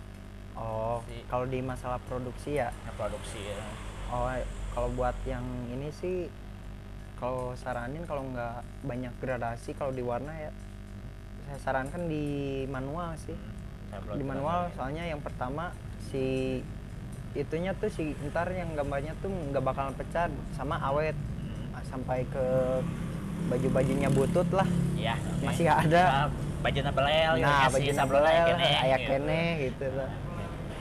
oh 0.55 1.03
Si- 1.07 1.25
kalau 1.27 1.47
di 1.47 1.59
masalah 1.61 1.99
produksi 2.07 2.59
ya? 2.59 2.71
Ngeproduksi 2.87 3.39
ya? 3.43 3.59
oh 4.13 4.31
kalau 4.75 4.89
buat 4.95 5.17
yang 5.27 5.43
ini 5.71 5.91
sih 5.91 6.29
kalau 7.19 7.55
saranin 7.57 8.05
kalau 8.07 8.27
nggak 8.31 8.63
banyak 8.85 9.15
gradasi 9.19 9.73
kalau 9.75 9.91
di 9.91 10.03
warna 10.05 10.31
ya 10.35 10.51
saya 11.45 11.59
sarankan 11.61 12.09
di 12.09 12.25
manual 12.69 13.15
sih. 13.21 13.37
Hmm, 13.37 14.17
di 14.19 14.25
manual 14.27 14.73
soalnya 14.75 15.05
yang 15.07 15.21
pertama 15.21 15.71
si 16.11 16.59
itunya 17.35 17.75
tuh 17.75 17.91
si 17.91 18.15
ntar 18.31 18.51
yang 18.51 18.73
gambarnya 18.75 19.15
tuh 19.23 19.31
nggak 19.31 19.63
bakalan 19.63 19.95
pecah 19.95 20.31
sama 20.57 20.79
awet. 20.81 21.15
Hmm, 21.15 21.75
Ah, 21.75 21.83
sampai 21.91 22.23
ke 22.31 22.47
baju-bajunya 23.51 24.09
butut 24.09 24.47
lah. 24.55 24.67
Iya, 24.95 25.19
oke. 25.19 25.45
masih 25.47 25.67
ada. 25.69 26.03
Nah, 26.07 26.29
baju 26.65 26.81
belel 26.97 27.33
gitu 27.37 27.45
nah 27.45 27.61
ya, 27.61 27.69
baju 27.69 27.91
sablon 27.93 28.23
nabel 28.25 28.47
kene, 28.49 28.65
kayak 28.81 28.99
gitu. 28.99 29.11
kene 29.13 29.41
gitu 29.61 29.87
lah 30.01 30.11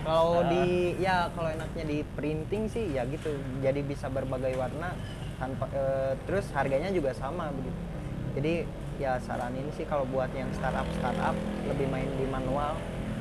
kalau 0.04 0.44
Ah. 0.44 0.50
di 0.50 0.64
ya 0.98 1.32
kalau 1.32 1.50
enaknya 1.50 1.84
di 1.84 1.98
printing 2.14 2.68
sih 2.68 2.92
ya 2.92 3.04
gitu 3.06 3.32
jadi 3.60 3.80
bisa 3.82 4.08
berbagai 4.08 4.54
warna 4.54 4.92
tanpa 5.36 5.66
eh, 5.72 6.14
terus 6.24 6.48
harganya 6.52 6.92
juga 6.92 7.12
sama 7.12 7.50
begitu 7.50 7.80
jadi 8.34 8.54
ya 8.96 9.18
saranin 9.18 9.66
sih 9.72 9.84
kalau 9.84 10.06
buat 10.06 10.30
yang 10.32 10.48
startup 10.52 10.86
startup 10.94 11.34
lebih 11.66 11.88
main 11.88 12.06
di 12.14 12.26
manual 12.26 12.78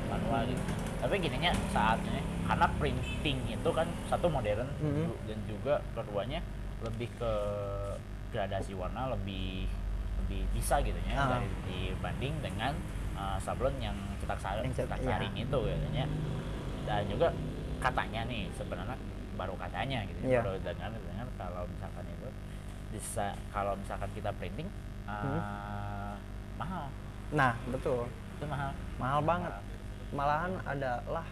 manual 0.07 0.45
gitu. 0.45 0.61
Tapi 1.01 1.19
gininya 1.19 1.51
saatnya 1.69 2.21
karena 2.45 2.67
printing 2.77 3.39
itu 3.49 3.71
kan 3.73 3.89
satu 4.07 4.29
modern 4.29 4.69
Mhm. 4.79 5.07
dan 5.25 5.39
juga 5.49 5.75
keduanya 5.93 6.45
lebih 6.85 7.09
ke 7.17 7.33
gradasi 8.31 8.73
warna 8.73 9.11
lebih 9.11 9.67
lebih 10.23 10.45
bisa 10.53 10.79
gitu 10.81 10.97
ya 11.05 11.17
Ah. 11.19 11.29
dari 11.35 11.49
dibanding 11.67 12.35
dengan 12.41 12.73
uh, 13.13 13.37
sablon 13.39 13.73
yang 13.79 13.97
cetak 14.19 14.39
saring, 14.39 14.73
cetak 14.73 15.01
iya. 15.01 15.09
saring 15.11 15.35
itu 15.35 15.59
gitu 15.59 15.89
ya. 15.93 16.07
Dan 16.83 17.07
juga 17.07 17.29
katanya 17.79 18.21
nih 18.25 18.47
sebenarnya 18.53 18.97
baru 19.33 19.55
katanya 19.57 19.99
gitu 20.05 20.19
Iya. 20.23 20.39
ya, 20.39 20.41
baru 20.41 20.59
dengar 20.61 20.91
dengar 20.93 21.27
kalau 21.35 21.63
misalkan 21.67 22.05
itu 22.07 22.29
bisa 22.91 23.27
kalau 23.49 23.73
misalkan 23.75 24.11
kita 24.13 24.31
printing 24.33 24.69
uh, 25.05 25.13
Hmm. 25.13 26.15
mahal 26.55 26.85
nah 27.33 27.57
betul 27.67 28.05
itu 28.37 28.45
mahal 28.45 28.71
mahal 28.97 29.21
banget 29.21 29.53
malahan 30.11 30.53
ada 30.63 31.01
lah 31.07 31.25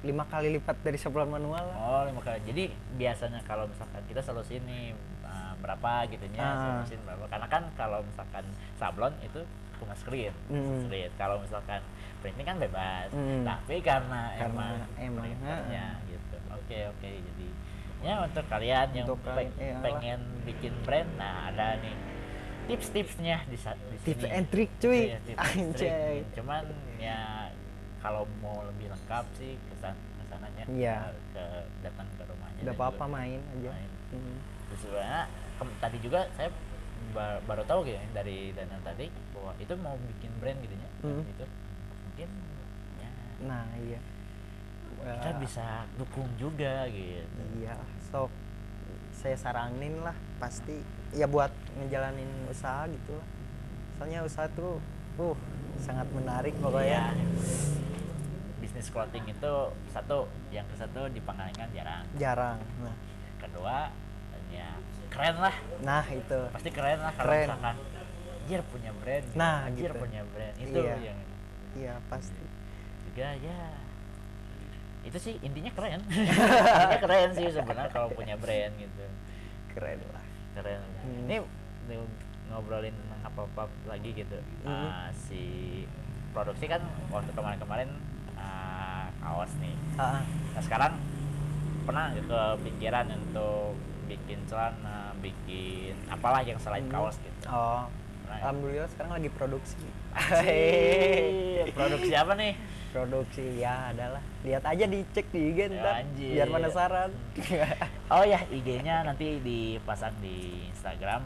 lima 0.00 0.22
kali 0.24 0.54
lipat 0.54 0.78
dari 0.78 0.94
sablon 0.94 1.26
manual 1.28 1.58
lah 1.60 1.76
Oh, 1.76 2.02
lima 2.06 2.22
kali. 2.22 2.38
Jadi 2.46 2.64
biasanya 2.94 3.42
kalau 3.42 3.66
misalkan 3.66 3.98
kita 4.06 4.22
solusi 4.22 4.56
ini 4.56 4.94
uh, 5.20 5.52
berapa 5.58 6.06
gitu 6.06 6.22
ya, 6.30 6.46
Ah. 6.46 6.54
solusi 6.78 6.94
berapa. 7.02 7.26
Karena 7.26 7.46
kan 7.50 7.66
kalau 7.74 7.98
misalkan 8.00 8.46
sablon 8.78 9.10
itu 9.20 9.42
cuma 9.76 9.90
screen, 9.92 10.30
Hmm. 10.46 10.86
screen. 10.86 11.10
Kalau 11.12 11.42
misalkan 11.42 11.82
printing 12.18 12.44
kan 12.44 12.56
bebas. 12.56 13.08
Hmm. 13.10 13.42
Tapi 13.42 13.74
karena, 13.80 14.22
Karena 14.34 14.46
emang 14.46 14.74
emang, 14.98 15.24
printernya 15.24 15.86
ah. 15.94 16.06
gitu. 16.06 16.36
Oke, 16.52 16.78
oke. 16.88 17.10
Jadi 17.10 17.46
ya 17.98 18.14
untuk 18.20 18.44
kalian 18.46 18.86
yang 18.92 19.06
Untuk 19.06 19.18
pe- 19.20 19.30
kalian, 19.32 19.50
iyalah. 19.56 19.82
pengen 19.82 20.20
bikin 20.44 20.74
brand, 20.82 21.10
nah 21.14 21.48
ada 21.48 21.78
nih 21.78 21.96
tips-tipsnya 22.66 23.36
di, 23.44 23.56
sa- 23.56 23.74
di 23.74 23.96
tips 24.04 24.22
sini. 24.22 24.30
and 24.30 24.46
trick 24.48 24.70
cuy 24.78 25.00
Iya, 25.08 25.18
tips 25.24 25.48
and 25.52 25.70
trick. 25.72 26.24
Cuman 26.34 26.62
ya 26.96 27.48
kalau 27.98 28.22
mau 28.38 28.62
lebih 28.62 28.86
lengkap 28.88 29.24
sih 29.34 29.56
kesan 29.68 29.96
ke 29.96 30.22
sananya 30.26 30.64
Iya. 30.68 30.96
ke, 31.32 31.44
datang 31.80 32.06
ke 32.12 32.22
rumahnya. 32.22 32.60
udah 32.60 32.74
apa-apa 32.76 33.04
main 33.06 33.40
aja 33.56 33.70
main. 33.70 33.90
Hmm. 34.10 34.36
Terus 34.68 34.80
sebenarnya 34.84 35.22
tadi 35.80 35.98
juga 35.98 36.20
saya 36.34 36.50
ba- 37.10 37.40
baru 37.42 37.64
tahu 37.64 37.80
gitu 37.82 37.96
ya 37.96 38.04
dari 38.12 38.52
dana 38.52 38.76
tadi 38.80 39.06
bahwa 39.32 39.52
itu 39.56 39.72
mau 39.74 39.96
bikin 39.96 40.30
brand 40.36 40.58
gitu 40.60 40.74
ya. 40.76 40.88
Hmm. 41.02 41.22
Itu 41.24 41.44
mungkin 42.18 42.30
ya 42.98 43.10
nah 43.46 43.64
iya 43.78 44.00
kita 44.98 45.30
bisa 45.38 45.66
dukung 45.94 46.26
juga 46.34 46.90
gitu. 46.90 47.42
iya 47.62 47.78
sok 48.10 48.26
saya 49.14 49.38
saranin 49.38 50.02
lah 50.02 50.14
pasti 50.42 50.82
ya 51.14 51.30
buat 51.30 51.54
ngejalanin 51.78 52.26
usaha 52.50 52.90
gitu 52.90 53.14
lah 53.14 53.26
soalnya 53.94 54.26
usaha 54.26 54.50
tuh 54.50 54.82
uh 55.22 55.38
sangat 55.78 56.10
menarik 56.10 56.58
Iya. 56.58 56.62
pokoknya 56.66 57.02
Bisnis 58.58 58.90
clothing 58.90 59.22
itu 59.30 59.54
satu, 59.94 60.26
yang 60.50 60.66
ke 60.66 60.74
satu 60.74 61.06
di 61.14 61.22
Pangalengan 61.22 61.70
jarang. 61.70 62.04
jarang 62.18 62.58
nah 62.82 62.94
Kedua 63.38 63.94
ya 64.50 64.74
keren 65.06 65.36
lah 65.38 65.54
nah 65.86 66.02
itu 66.10 66.38
pasti 66.50 66.70
keren 66.74 66.98
lah 66.98 67.14
kalau 67.14 67.30
Keren. 67.30 67.46
misalkan 67.46 67.76
anjir 68.48 68.60
punya 68.66 68.90
brand. 68.96 69.26
Nah, 69.36 69.68
anjir 69.68 69.92
gitu. 69.92 70.00
punya 70.00 70.22
brand 70.34 70.56
itu 70.56 70.80
Iya. 70.80 70.96
yang 71.12 71.20
iya 71.74 72.00
pasti. 72.06 72.44
Juga 73.06 73.34
ya. 73.36 73.60
Itu 75.02 75.18
sih 75.18 75.34
intinya 75.40 75.72
keren. 75.72 76.00
Intinya 76.08 76.98
keren 76.98 77.30
sih 77.32 77.48
sebenarnya 77.48 77.88
kalau 77.88 78.08
punya 78.10 78.34
brand 78.34 78.72
gitu. 78.76 79.04
Keren 79.72 80.00
lah. 80.08 80.24
Keren 80.54 80.80
Hmm. 80.98 81.24
ini 81.24 81.40
ngobrolin 82.48 82.92
apa 83.22 83.44
apa 83.46 83.64
lagi 83.84 84.12
gitu. 84.12 84.36
Hmm. 84.62 84.88
Ah, 84.88 85.08
si 85.10 85.42
produksi 86.30 86.64
kan 86.64 86.80
waktu 87.08 87.32
kemarin-kemarin 87.32 87.88
ah, 88.34 89.08
kaos 89.18 89.52
nih. 89.58 89.72
Ah, 89.96 90.20
nah 90.52 90.62
sekarang 90.62 90.92
pernah 91.84 92.12
nggak 92.12 92.28
kepikiran 92.60 93.06
untuk 93.10 93.72
bikin 94.04 94.40
celana 94.44 95.12
bikin 95.18 95.96
apalah 96.08 96.40
yang 96.40 96.56
selain 96.58 96.84
Hmm. 96.84 96.92
kaos 96.92 97.16
gitu? 97.18 97.48
Oh? 97.48 97.88
Alhamdulillah 98.30 98.88
sekarang 98.88 99.12
lagi 99.14 99.30
produksi 99.30 99.86
Anjir, 100.12 101.64
produksi 101.76 102.12
apa 102.12 102.32
nih 102.34 102.52
produksi 102.88 103.44
ya 103.58 103.92
adalah 103.92 104.22
lihat 104.42 104.64
aja 104.64 104.84
dicek 104.84 105.26
di 105.28 105.40
IG 105.52 105.58
ntar 105.72 106.02
Anjir. 106.02 106.32
biar 106.34 106.48
penasaran 106.48 107.10
Oh 108.08 108.24
ya, 108.24 108.40
IG-nya 108.48 109.04
nanti 109.04 109.36
dipasang 109.38 110.16
di 110.18 110.64
Instagram. 110.72 111.20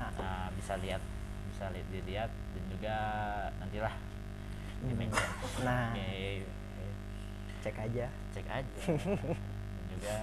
Nah. 0.00 0.08
Nah, 0.16 0.48
bisa 0.56 0.80
lihat, 0.80 1.04
bisa 1.52 1.68
lihat 1.68 1.86
dilihat 1.92 2.30
dan 2.32 2.64
juga 2.72 2.96
nantilah 3.60 3.94
di 4.80 4.88
Hmm. 4.88 4.96
mention. 4.96 5.28
Nah. 5.60 5.92
Oke. 5.92 6.48
cek 7.60 7.76
aja 7.78 8.06
cek 8.32 8.46
aja. 8.48 8.80
Dan 8.88 9.84
juga 9.92 10.16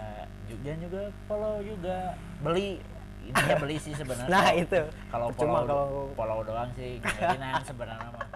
juga 0.49 0.71
juga 0.75 1.01
follow 1.23 1.61
juga 1.61 1.97
beli 2.41 2.81
intinya 3.25 3.55
beli 3.57 3.77
sih 3.77 3.93
sebenarnya 3.93 4.29
Nah, 4.31 4.49
itu. 4.53 4.81
kalau 5.09 5.27
Cuma 5.35 5.61
follow 5.61 5.67
kalau- 5.67 6.09
follow 6.15 6.39
doang 6.43 6.69
sih 6.73 6.97
keinginan 6.99 7.61
sebenarnya 7.61 8.09
mah 8.09 8.27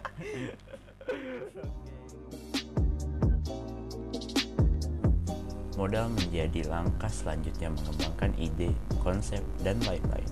Modal 5.74 6.06
menjadi 6.14 6.70
langkah 6.70 7.10
selanjutnya 7.10 7.74
mengembangkan 7.74 8.32
ide, 8.38 8.70
konsep, 9.02 9.42
dan 9.66 9.82
lain-lain. 9.82 10.30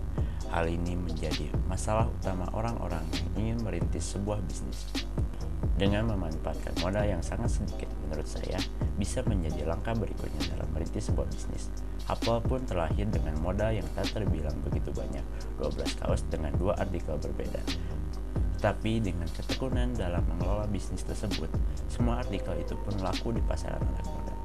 Hal 0.54 0.70
ini 0.70 0.94
menjadi 0.94 1.50
masalah 1.66 2.06
utama 2.06 2.46
orang-orang 2.54 3.02
yang 3.10 3.28
ingin 3.36 3.58
merintis 3.66 4.14
sebuah 4.14 4.38
bisnis. 4.46 4.86
Dengan 5.82 6.14
memanfaatkan 6.14 6.78
modal 6.86 7.10
yang 7.10 7.24
sangat 7.26 7.58
sedikit, 7.58 7.90
menurut 8.06 8.28
saya 8.30 8.60
bisa 9.02 9.26
menjadi 9.26 9.66
langkah 9.66 9.98
berikutnya 9.98 10.54
dalam 10.54 10.70
merintis 10.70 11.10
sebuah 11.10 11.26
bisnis. 11.26 11.74
Apple 12.12 12.44
pun 12.44 12.60
terlahir 12.68 13.08
dengan 13.08 13.40
modal 13.40 13.72
yang 13.72 13.88
tak 13.96 14.12
terbilang 14.12 14.60
begitu 14.68 14.92
banyak, 14.92 15.24
12 15.64 16.04
kaos 16.04 16.28
dengan 16.28 16.52
dua 16.60 16.76
artikel 16.76 17.16
berbeda. 17.16 17.64
Tapi 18.60 19.02
dengan 19.02 19.26
ketekunan 19.32 19.96
dalam 19.98 20.22
mengelola 20.28 20.70
bisnis 20.70 21.02
tersebut, 21.08 21.50
semua 21.88 22.22
artikel 22.22 22.54
itu 22.60 22.78
pun 22.78 22.94
laku 23.02 23.34
di 23.34 23.42
pasaran 23.48 23.82
anak 23.82 24.06
muda. 24.06 24.36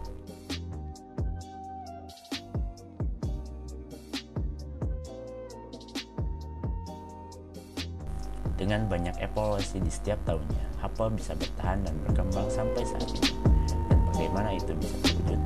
Dengan 8.56 8.88
banyak 8.88 9.20
evaluasi 9.20 9.84
di 9.84 9.92
setiap 9.92 10.16
tahunnya, 10.24 10.80
Apple 10.80 11.12
bisa 11.12 11.36
bertahan 11.36 11.84
dan 11.84 11.92
berkembang 12.08 12.48
sampai 12.48 12.88
saat 12.88 13.04
ini. 13.12 13.36
Dan 13.68 14.00
bagaimana 14.08 14.56
itu 14.56 14.72
bisa 14.80 14.96
terwujud? 15.04 15.40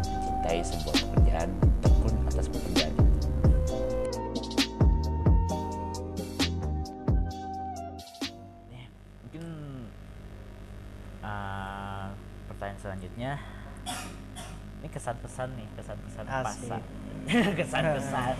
Mencintai 0.00 0.64
sebuah 0.64 0.96
pekerjaan, 0.96 1.50
kesan-kesan 17.56 18.34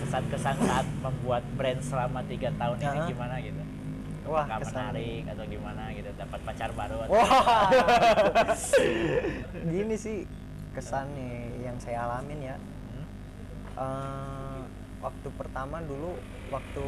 kesan-kesan 0.00 0.56
saat 0.60 0.86
membuat 1.00 1.42
brand 1.54 1.80
selama 1.80 2.20
tiga 2.24 2.50
tahun 2.52 2.76
ini 2.78 2.96
Ya. 2.96 3.06
gimana 3.06 3.34
gitu 3.38 3.62
Wah, 4.22 4.44
Apakah 4.44 4.58
kesan. 4.60 4.74
menarik 4.76 5.22
atau 5.26 5.44
gimana 5.44 5.82
gitu 5.90 6.10
dapat 6.14 6.40
pacar 6.40 6.70
baru 6.72 6.96
atau 7.00 7.12
Wah. 7.12 7.70
Gini 9.66 9.94
sih 9.96 10.18
kesannya 10.70 11.32
yang 11.60 11.74
saya 11.76 12.06
alamin 12.06 12.40
ya. 12.44 12.56
Hmm? 12.56 13.06
Eh, 13.76 14.60
waktu 15.00 15.28
pertama 15.32 15.82
dulu 15.82 16.14
waktu 16.48 16.84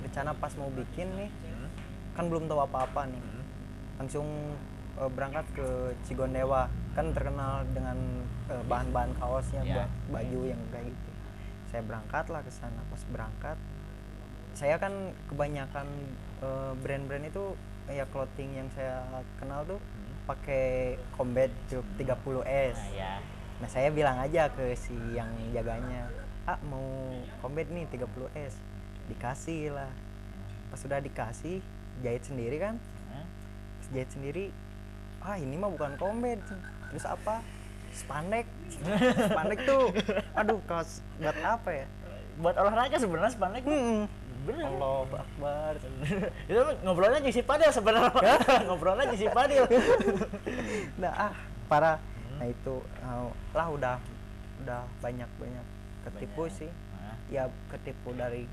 rencana 0.00 0.30
pas 0.34 0.54
mau 0.54 0.70
bikin 0.70 1.08
nih 1.16 1.30
Hmm? 1.42 1.68
kan 2.14 2.24
belum 2.26 2.46
tahu 2.46 2.60
apa-apa 2.60 3.06
nih. 3.06 3.18
Hmm? 3.18 3.42
Langsung 3.98 4.26
eh, 4.94 5.10
berangkat 5.10 5.46
ke 5.52 5.66
Cigondewa 6.04 6.70
kan 6.98 7.14
terkenal 7.14 7.62
dengan 7.70 7.94
eh, 8.48 8.64
bahan-bahan 8.66 9.14
kaosnya 9.14 9.62
Ya. 9.62 9.74
buat 9.78 9.90
baju 10.12 10.40
yang 10.44 10.58
kayak 10.68 10.90
gitu. 10.90 11.10
Saya 11.68 11.82
berangkat 11.84 12.26
lah 12.26 12.42
ke 12.42 12.50
sana. 12.50 12.80
Pas 12.84 13.02
berangkat 13.06 13.58
saya 14.52 14.74
kan 14.76 14.90
kebanyakan 15.26 15.86
eh, 16.38 16.72
brand-brand 16.76 17.24
itu 17.24 17.54
ya 17.86 18.02
clothing 18.04 18.50
yang 18.52 18.68
saya 18.68 19.06
kenal 19.38 19.62
tuh 19.64 19.78
Hmm. 19.78 20.12
pakai 20.26 20.66
combat 21.14 21.48
Cube 21.66 21.86
30S. 21.96 22.76
nah 22.76 22.92
ya 22.92 23.14
Nah 23.58 23.66
saya 23.66 23.88
bilang 23.88 24.18
aja 24.18 24.46
ke 24.48 24.70
si 24.74 24.94
yang 25.10 25.26
jaganya, 25.50 26.06
ah 26.44 26.54
mau 26.64 27.10
combat 27.38 27.66
nih 27.66 27.88
30S, 27.88 28.54
dikasih 29.08 29.72
lah. 29.72 29.90
Pas 30.68 30.78
sudah 30.78 31.00
dikasih, 31.00 31.58
jahit 31.98 32.22
sendiri 32.22 32.54
kan, 32.56 32.78
Hah? 33.08 33.26
Pas 33.74 33.86
jahit 33.90 34.06
sendiri, 34.08 34.54
ah 35.18 35.34
ini 35.34 35.58
mah 35.58 35.70
bukan 35.70 35.96
combat, 35.96 36.38
terus 36.88 37.04
apa? 37.04 37.40
Spandek, 37.88 38.46
spandek 39.26 39.58
tuh, 39.64 39.90
aduh 40.32 40.60
kaos 40.64 41.02
buat 41.18 41.34
apa 41.36 41.70
ya? 41.72 41.86
buat 42.38 42.54
olahraga 42.54 42.94
sebenarnya 42.94 43.34
spandek 43.34 43.66
Hmm. 43.66 44.06
bener 44.46 44.70
Allah 44.70 45.18
Akbar. 45.18 45.74
itu 46.50 46.60
ngobrolnya 46.80 47.18
jadi 47.18 47.34
si 47.34 47.42
Padil 47.42 47.74
sebenarnya 47.74 48.38
ngobrolnya 48.70 49.10
jadi 49.10 49.18
si 49.18 49.28
Padil 49.28 49.66
Nah 51.02 51.10
ah 51.10 51.34
parah. 51.66 51.98
Nah 52.38 52.46
itu 52.46 52.78
ah, 53.02 53.26
lah 53.50 53.66
udah 53.66 53.96
udah 54.62 54.86
banyak 55.02 55.26
banyak 55.36 55.66
ketipu 56.06 56.46
Banyak. 56.46 56.54
sih. 56.54 56.70
Nah, 56.70 57.16
ya 57.28 57.42
ketipu 57.68 58.14
dari 58.14 58.46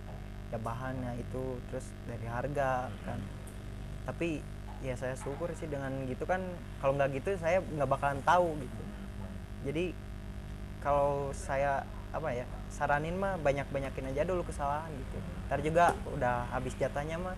ya 0.50 0.58
bahannya 0.58 1.22
itu 1.22 1.62
terus 1.70 1.86
dari 2.06 2.26
harga 2.26 2.90
kan 3.06 3.20
tapi 4.06 4.42
ya 4.86 4.96
saya 4.96 5.18
syukur 5.18 5.50
sih 5.58 5.66
dengan 5.66 5.90
gitu 6.06 6.24
kan 6.24 6.38
kalau 6.78 6.94
nggak 6.94 7.18
gitu 7.18 7.34
saya 7.42 7.58
nggak 7.60 7.90
bakalan 7.90 8.22
tahu 8.22 8.54
gitu. 8.62 8.82
Jadi 9.66 9.86
kalau 10.80 11.34
saya 11.34 11.82
apa 12.14 12.30
ya 12.32 12.46
saranin 12.70 13.18
mah 13.18 13.36
banyak 13.42 13.66
banyakin 13.74 14.14
aja 14.14 14.22
dulu 14.24 14.46
kesalahan 14.46 14.94
gitu. 14.94 15.18
Ntar 15.50 15.60
juga 15.66 15.86
udah 16.14 16.46
habis 16.54 16.78
jatahnya 16.78 17.18
mah 17.18 17.34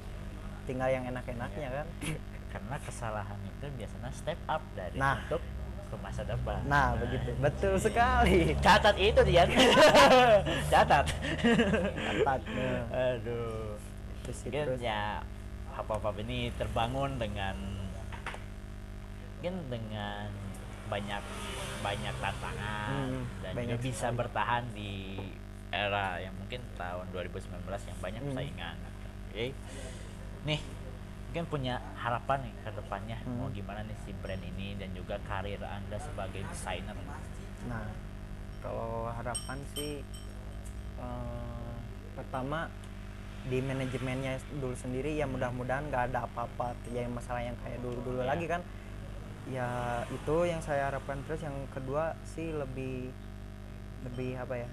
tinggal 0.67 0.91
yang 0.91 1.07
enak-enaknya 1.07 1.69
kan. 1.71 1.87
Karena 2.51 2.75
kesalahan 2.83 3.39
itu 3.43 3.65
biasanya 3.79 4.11
step 4.11 4.39
up 4.47 4.63
dari 4.75 4.95
Nah. 4.99 5.19
untuk 5.27 5.43
ke 5.87 5.95
masa 6.03 6.27
depan. 6.27 6.59
Nah 6.67 6.99
begitu. 6.99 7.31
Betul 7.39 7.79
sekali. 7.79 8.51
Catat 8.65 8.95
itu 8.99 9.21
dia 9.23 9.47
catat. 10.71 11.07
Nah. 12.27 12.35
aduh. 12.91 13.79
Terus 14.27 14.35
sih, 14.43 14.51
mungkin 14.51 14.75
terus. 14.75 14.79
ya 14.83 15.23
apa 15.77 15.93
ini 16.17 16.49
terbangun 16.53 17.15
dengan 17.15 17.53
mungkin 19.31 19.53
dengan 19.69 20.27
banyak 20.87 21.23
banyak 21.77 22.15
tantangan 22.17 22.89
Hmm, 22.89 23.21
dan 23.39 23.51
banyak 23.53 23.77
juga 23.77 23.85
bisa 23.85 24.07
sekali. 24.07 24.17
bertahan 24.17 24.63
di 24.73 24.93
era 25.69 26.17
yang 26.17 26.33
mungkin 26.33 26.63
tahun 26.73 27.05
2019 27.11 27.43
yang 27.85 27.99
banyak 27.99 28.21
Hmm. 28.23 28.33
saingan 28.33 28.75
oke 29.27 29.45
nih 30.43 30.61
mungkin 31.27 31.43
punya 31.45 31.75
harapan 31.93 32.39
nih 32.41 32.53
ke 32.57 32.69
depannya 32.73 33.17
Hmm. 33.19 33.35
mau 33.37 33.49
gimana 33.51 33.83
nih 33.83 33.97
si 33.99 34.11
brand 34.15 34.41
ini 34.41 34.73
dan 34.73 34.89
juga 34.91 35.19
karir 35.21 35.59
anda 35.61 35.97
sebagai 35.97 36.41
desainer 36.45 36.95
Nah, 37.67 37.83
kalau 38.57 39.11
harapan 39.11 39.59
sih 39.69 39.99
eh, 40.97 41.73
pertama 42.15 42.71
di 43.47 43.63
manajemennya 43.63 44.37
dulu 44.59 44.75
sendiri 44.75 45.15
ya 45.15 45.23
mudah-mudahan 45.23 45.87
nggak 45.87 46.11
ada 46.11 46.27
apa-apa 46.27 46.75
terjadi 46.83 47.07
masalah 47.07 47.39
yang 47.39 47.55
kayak 47.63 47.79
dulu-dulu 47.79 48.19
Iya. 48.21 48.29
lagi 48.29 48.45
kan. 48.45 48.61
Ya 49.47 49.67
itu 50.11 50.35
yang 50.43 50.59
saya 50.59 50.91
harapkan 50.91 51.23
terus 51.23 51.39
yang 51.39 51.55
kedua 51.71 52.11
sih 52.27 52.51
lebih 52.51 53.09
lebih 54.03 54.35
apa 54.35 54.55
ya? 54.57 54.69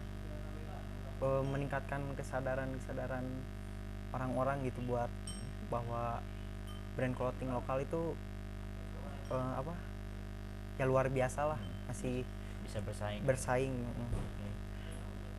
eh, 1.22 1.42
meningkatkan 1.46 2.02
kesadaran-kesadaran 2.18 3.22
orang-orang 4.10 4.66
gitu 4.66 4.82
buat 4.84 5.08
bahwa 5.70 6.18
brand 6.98 7.14
clothing 7.14 7.54
lokal 7.54 7.78
itu 7.78 8.18
eh, 9.30 9.52
apa? 9.54 9.74
Ya 10.74 10.84
luar 10.84 11.06
biasa 11.06 11.54
lah, 11.54 11.60
masih 11.86 12.26
bisa 12.66 12.82
bersaing 12.82 13.22
bersaing. 13.22 13.74
Oke. 14.10 14.48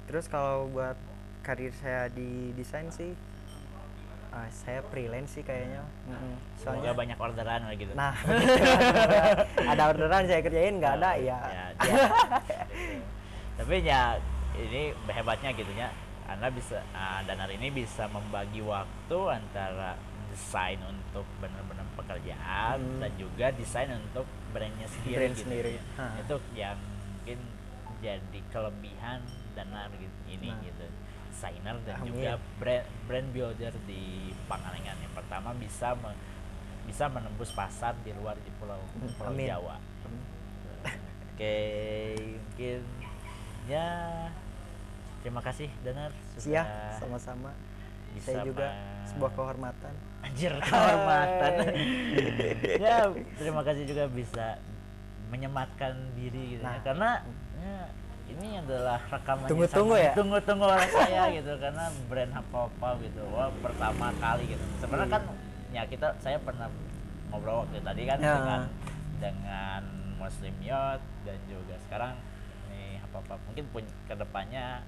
terus 0.05 0.29
kalau 0.29 0.69
buat 0.69 0.95
karir 1.45 1.69
saya 1.71 2.09
di 2.09 2.29
desain 2.51 2.89
sih 2.89 3.13
ah, 4.31 4.49
saya 4.49 4.81
freelance 4.83 5.31
sih 5.31 5.43
kayaknya 5.43 5.85
semoga 6.55 6.57
soalnya 6.57 6.91
banyak 6.91 7.17
orderan 7.17 7.61
lah 7.63 7.75
gitu 7.75 7.93
nah 7.93 8.13
ada 9.71 9.83
orderan 9.87 10.25
saya 10.25 10.41
kerjain 10.41 10.75
nggak 10.75 10.93
ada 10.97 11.11
ya, 11.15 11.37
ya, 11.39 11.65
ya. 11.77 11.97
tapi 13.55 13.75
ya 13.81 14.17
ini 14.57 14.81
hebatnya 15.05 15.49
gitu 15.53 15.71
ya 15.71 15.93
anda 16.25 16.49
bisa 16.49 16.81
ah, 16.91 17.21
Danar 17.21 17.47
ini 17.47 17.69
bisa 17.69 18.09
membagi 18.09 18.59
waktu 18.59 19.17
antara 19.29 19.93
desain 20.27 20.81
untuk 20.81 21.23
benar-benar 21.37 21.85
pekerjaan 21.95 22.75
Hmm. 22.75 22.99
dan 22.99 23.11
juga 23.15 23.53
desain 23.53 23.87
untuk 23.87 24.25
brandnya 24.51 24.89
sendiri 24.89 25.15
Brand 25.21 25.31
gitu 25.31 25.43
sendiri. 25.43 25.73
ya. 25.73 25.83
Ha. 25.95 26.05
itu 26.19 26.35
yang 26.53 26.77
mungkin 26.81 27.39
jadi 28.01 28.39
kelebihan 28.49 29.19
Danar 29.53 29.87
gitu 29.93 30.17
ini 30.27 30.49
Nah. 30.49 30.59
gitu 30.61 30.85
desainer 31.35 31.75
dan 31.83 31.99
Amin. 31.99 32.15
juga 32.15 32.39
brand 32.55 32.87
brand 33.05 33.27
builder 33.35 33.75
di 33.83 34.31
Pangalengan 34.47 34.95
yang 34.95 35.11
pertama 35.11 35.51
bisa 35.59 35.91
me- 35.99 36.15
bisa 36.87 37.11
menembus 37.11 37.51
pasar 37.51 37.91
di 38.07 38.15
luar 38.15 38.39
di 38.39 38.51
pulau 38.55 38.79
Pulau 39.19 39.35
Amin. 39.35 39.51
Jawa 39.51 39.75
Oke, 41.35 41.59
mungkin 42.15 42.79
ya 43.67 43.87
terima 45.19 45.43
kasih 45.43 45.67
Danar 45.83 46.15
Iya, 46.39 46.63
sama-sama 46.95 47.51
bisa 48.15 48.31
saya 48.31 48.47
juga 48.47 48.71
sebuah 49.03 49.31
kehormatan 49.35 49.93
anjir 50.23 50.55
kehormatan. 50.63 51.53
ya, 52.87 53.11
terima 53.35 53.61
kasih 53.61 53.83
juga 53.83 54.07
bisa 54.07 54.55
menyematkan 55.29 55.93
diri 56.15 56.55
gitu 56.55 56.63
ya. 56.63 56.71
Nah. 56.71 56.81
Karena 56.81 57.09
ya, 57.59 57.79
ini 58.27 58.57
adalah 58.57 58.99
rekaman 59.05 59.45
Tunggu-tunggu 59.45 59.95
ya? 59.95 60.11
tunggu-tunggu 60.13 60.65
oleh 60.65 60.89
saya 60.97 61.23
gitu 61.31 61.51
karena 61.55 61.85
brand 62.05 62.31
apa 62.33 62.57
apa 62.67 62.87
gitu 62.99 63.21
wah 63.27 63.49
pertama 63.59 64.09
kali 64.15 64.43
gitu 64.47 64.63
sebenarnya 64.77 65.11
kan 65.11 65.23
ya 65.69 65.83
kita 65.83 66.07
saya 66.17 66.37
pernah 66.37 66.67
ngobrol 67.27 67.63
waktu 67.63 67.79
tadi 67.79 68.01
kan 68.03 68.17
Ya. 68.17 68.33
dengan 68.35 68.61
dengan 69.15 69.81
Muslim 70.15 70.55
Yacht 70.59 71.01
dan 71.21 71.37
juga 71.45 71.75
sekarang 71.81 72.13
nih 72.67 72.99
apa 72.99 73.17
apa 73.19 73.35
mungkin 73.43 73.65
pun 73.69 73.83
ke 74.03 74.13
depannya 74.13 74.81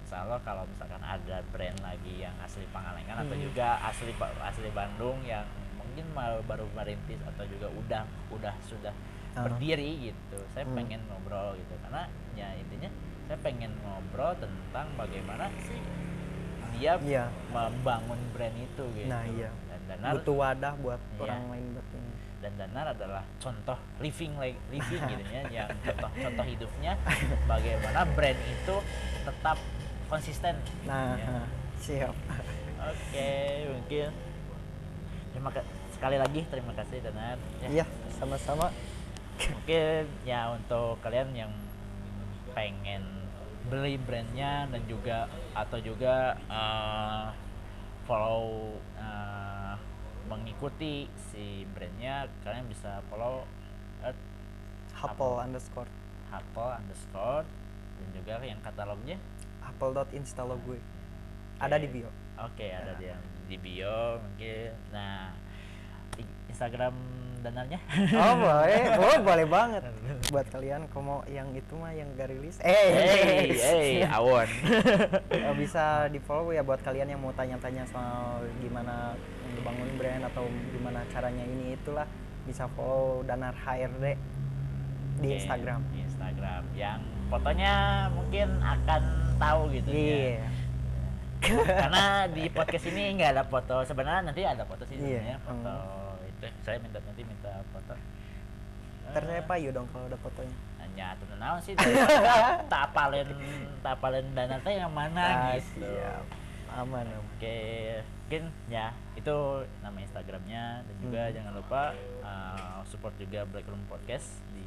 Insya 0.00 0.24
Allah 0.24 0.40
kalau 0.40 0.64
misalkan 0.64 0.98
ada 0.98 1.44
brand 1.46 1.78
lagi 1.78 2.14
yang 2.18 2.32
asli 2.40 2.64
Pangalengan 2.68 3.20
atau 3.20 3.34
Hmm. 3.34 3.44
juga 3.44 3.76
asli 3.82 4.10
asli 4.40 4.70
Bandung 4.70 5.20
yang 5.22 5.44
mungkin 5.74 6.08
ma- 6.10 6.40
baru 6.42 6.64
merintis 6.72 7.20
atau 7.22 7.44
juga 7.44 7.68
udah 7.68 8.02
udah 8.30 8.54
sudah 8.64 8.94
Ah. 9.32 9.44
berdiri 9.44 10.08
gitu 10.08 10.38
saya 10.50 10.64
Hmm. 10.64 10.76
pengen 10.76 11.00
ngobrol 11.04 11.54
gitu 11.54 11.74
karena 11.80 12.06
ya 12.32 12.48
intinya 12.54 12.90
saya 13.24 13.38
pengen 13.38 13.72
ngobrol 13.80 14.32
tentang 14.34 14.86
bagaimana 14.94 15.46
sih 15.60 15.78
dia 16.74 16.94
Iya. 16.96 17.26
membangun 17.50 18.20
brand 18.30 18.54
itu 18.54 18.84
gitu 18.94 19.08
Nah, 19.08 19.24
iya. 19.26 19.50
dan 19.68 19.80
Danar 19.88 20.12
butuh 20.14 20.36
wadah 20.36 20.74
buat 20.78 21.00
Iya. 21.00 21.20
orang 21.20 21.42
lain 21.50 21.64
ini 21.74 22.12
dan 22.38 22.52
Danar 22.54 22.86
adalah 22.88 23.22
contoh 23.36 23.78
living 23.98 24.32
like 24.36 24.54
living 24.68 25.02
gitu 25.10 25.24
ya 25.26 25.42
yang 25.50 25.68
contoh 25.82 26.10
contoh 26.14 26.44
hidupnya 26.44 26.92
bagaimana 27.44 28.06
brand 28.08 28.38
itu 28.38 28.76
tetap 29.22 29.58
konsisten 30.06 30.54
nah 30.82 31.14
Ya. 31.14 31.42
siap 31.76 32.14
oke 32.78 33.30
mungkin 33.70 34.08
terima 35.30 35.50
kasih 35.50 35.68
sekali 35.90 36.16
lagi 36.16 36.40
terima 36.46 36.72
kasih 36.74 36.96
Danar 37.02 37.36
Ya, 37.60 37.68
iya 37.72 37.86
sama-sama 38.14 38.70
mungkin 39.46 40.02
ya 40.26 40.50
untuk 40.50 40.98
kalian 40.98 41.30
yang 41.34 41.52
pengen 42.52 43.06
beli 43.68 44.00
brandnya 44.00 44.66
dan 44.66 44.82
juga 44.90 45.30
atau 45.54 45.78
juga 45.78 46.34
eh, 46.50 47.26
follow 48.08 48.74
eh, 48.98 49.74
mengikuti 50.26 51.06
si 51.30 51.64
brandnya 51.72 52.26
kalian 52.42 52.66
bisa 52.66 53.00
follow 53.08 53.46
at 54.02 54.16
Apple 54.98 55.38
underscore. 55.38 55.90
Apple 56.34 56.70
underscore. 56.74 57.46
Dan 57.98 58.08
juga 58.14 58.42
yang 58.42 58.60
katalognya? 58.62 59.16
Apple 59.62 59.94
dot 59.94 60.10
insta 60.10 60.42
log 60.42 60.58
gue. 60.66 60.80
Ada 61.62 61.78
di 61.78 61.88
bio. 61.90 62.10
Oke 62.38 62.70
ada 62.70 62.94
di 62.98 63.06
di 63.46 63.56
bio 63.58 64.18
mungkin. 64.22 64.70
Nah 64.90 65.34
Instagram 66.48 66.92
danarnya. 67.38 67.78
Oh 68.18 68.34
boleh. 68.44 68.82
Oh 68.98 69.16
boleh 69.22 69.46
banget. 69.46 69.82
Buat 70.34 70.46
kalian 70.50 70.90
kalau 70.90 71.04
mau 71.06 71.18
yang 71.30 71.48
itu 71.54 71.74
mah 71.78 71.94
yang 71.94 72.10
gak 72.18 72.34
rilis? 72.34 72.58
Eh 72.60 72.74
hey 72.74 73.46
hey 73.54 73.92
awon. 74.16 74.48
Eh, 75.30 75.54
bisa 75.54 76.10
di 76.10 76.18
follow 76.18 76.50
ya 76.50 76.66
buat 76.66 76.82
kalian 76.82 77.14
yang 77.14 77.20
mau 77.22 77.30
tanya-tanya 77.30 77.86
soal 77.86 78.42
gimana 78.58 79.14
membangun 79.54 79.90
brand 79.96 80.22
atau 80.26 80.44
gimana 80.74 81.00
caranya 81.14 81.44
ini 81.46 81.78
itulah. 81.78 82.06
Bisa 82.42 82.66
follow 82.74 83.22
Danar 83.22 83.54
HRD 83.54 84.16
di 85.18 85.28
Oke, 85.28 85.36
Instagram. 85.38 85.80
di 85.92 85.98
Instagram. 86.06 86.62
Yang 86.74 87.00
fotonya 87.28 87.74
mungkin 88.14 88.48
akan 88.62 89.02
tahu 89.36 89.60
gitu 89.76 89.88
ya. 89.94 90.02
Iya. 90.02 90.48
Karena 91.62 92.26
di 92.26 92.50
podcast 92.50 92.84
ini 92.90 93.14
nggak 93.14 93.30
ada 93.36 93.44
foto. 93.46 93.86
Sebenarnya 93.86 94.22
nanti 94.26 94.42
ada 94.42 94.66
foto 94.66 94.82
sih 94.90 94.98
Iya, 94.98 95.22
sebenarnya 95.22 95.38
foto 95.46 95.74
itu 96.38 96.46
saya 96.60 96.78
minta 96.78 96.98
nanti 97.00 97.22
minta 97.22 97.50
foto 97.68 97.94
ntar 99.08 99.22
saya 99.24 99.42
payu 99.42 99.68
dong 99.70 99.88
kalau 99.88 100.04
ada 100.04 100.18
fotonya 100.18 100.52
hanya 100.78 101.16
tentu 101.16 101.34
naon 101.34 101.58
sih 101.58 101.74
tak 102.68 102.82
apalin 102.88 103.28
tak 103.80 103.92
apalin 103.94 104.26
dana 104.32 104.56
teh 104.58 104.74
yang 104.74 104.90
mana 104.90 105.22
Ah, 105.22 105.56
gitu 105.56 105.82
siap 105.82 106.24
aman 106.70 107.08
Oke, 107.34 107.56
mungkin 108.20 108.44
ya 108.68 108.90
itu 109.14 109.36
nama 109.80 109.96
Instagramnya 109.96 110.84
dan 110.84 110.94
juga 111.00 111.22
Hmm. 111.24 111.34
jangan 111.34 111.52
lupa 111.54 111.82
uh, 112.20 112.82
support 112.84 113.16
juga 113.16 113.42
Black 113.44 113.64
Room 113.64 113.80
Podcast 113.86 114.28
di 114.52 114.66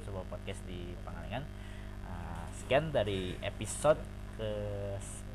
sebuah 0.00 0.22
podcast 0.26 0.62
di 0.64 0.94
Pangalengan. 1.02 1.42
Uh, 2.04 2.46
sekian 2.54 2.88
dari 2.88 3.34
episode 3.42 3.98
ke 4.36 4.50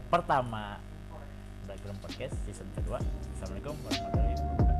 pertama 0.07 0.79
Black 1.65 1.83
Room 1.83 1.99
Podcast 1.99 2.39
season 2.41 2.71
kedua. 2.71 3.01
Assalamualaikum 3.35 3.75
warahmatullahi 3.83 4.31
wabarakatuh. 4.33 4.70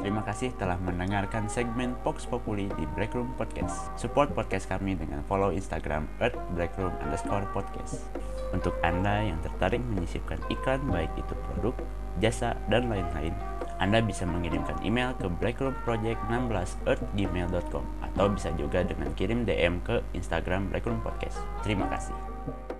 Terima 0.00 0.24
kasih 0.24 0.56
telah 0.56 0.80
mendengarkan 0.80 1.44
segmen 1.52 1.92
Vox 2.00 2.24
Populi 2.24 2.72
di 2.80 2.88
Breakroom 2.96 3.36
Podcast. 3.36 3.92
Support 4.00 4.32
podcast 4.32 4.64
kami 4.64 4.96
dengan 4.96 5.20
follow 5.28 5.52
Instagram 5.52 6.08
at 6.24 6.32
Breakroom 6.56 6.96
underscore 7.04 7.44
podcast. 7.52 8.08
Untuk 8.56 8.72
Anda 8.80 9.28
yang 9.28 9.36
tertarik 9.44 9.84
menyisipkan 9.84 10.40
iklan 10.48 10.80
baik 10.88 11.12
itu 11.20 11.36
produk, 11.52 11.76
jasa, 12.16 12.56
dan 12.72 12.88
lain-lain, 12.88 13.36
Anda 13.76 14.00
bisa 14.00 14.24
mengirimkan 14.24 14.80
email 14.80 15.12
ke 15.20 15.28
breakroomproject16 15.28 16.80
at 16.88 17.00
gmail.com 17.12 17.84
atau 18.00 18.26
bisa 18.32 18.48
juga 18.56 18.80
dengan 18.80 19.12
kirim 19.12 19.44
DM 19.44 19.84
ke 19.84 20.00
Instagram 20.16 20.72
Breakroom 20.72 21.04
Podcast. 21.04 21.36
Terima 21.60 21.84
kasih. 21.92 22.79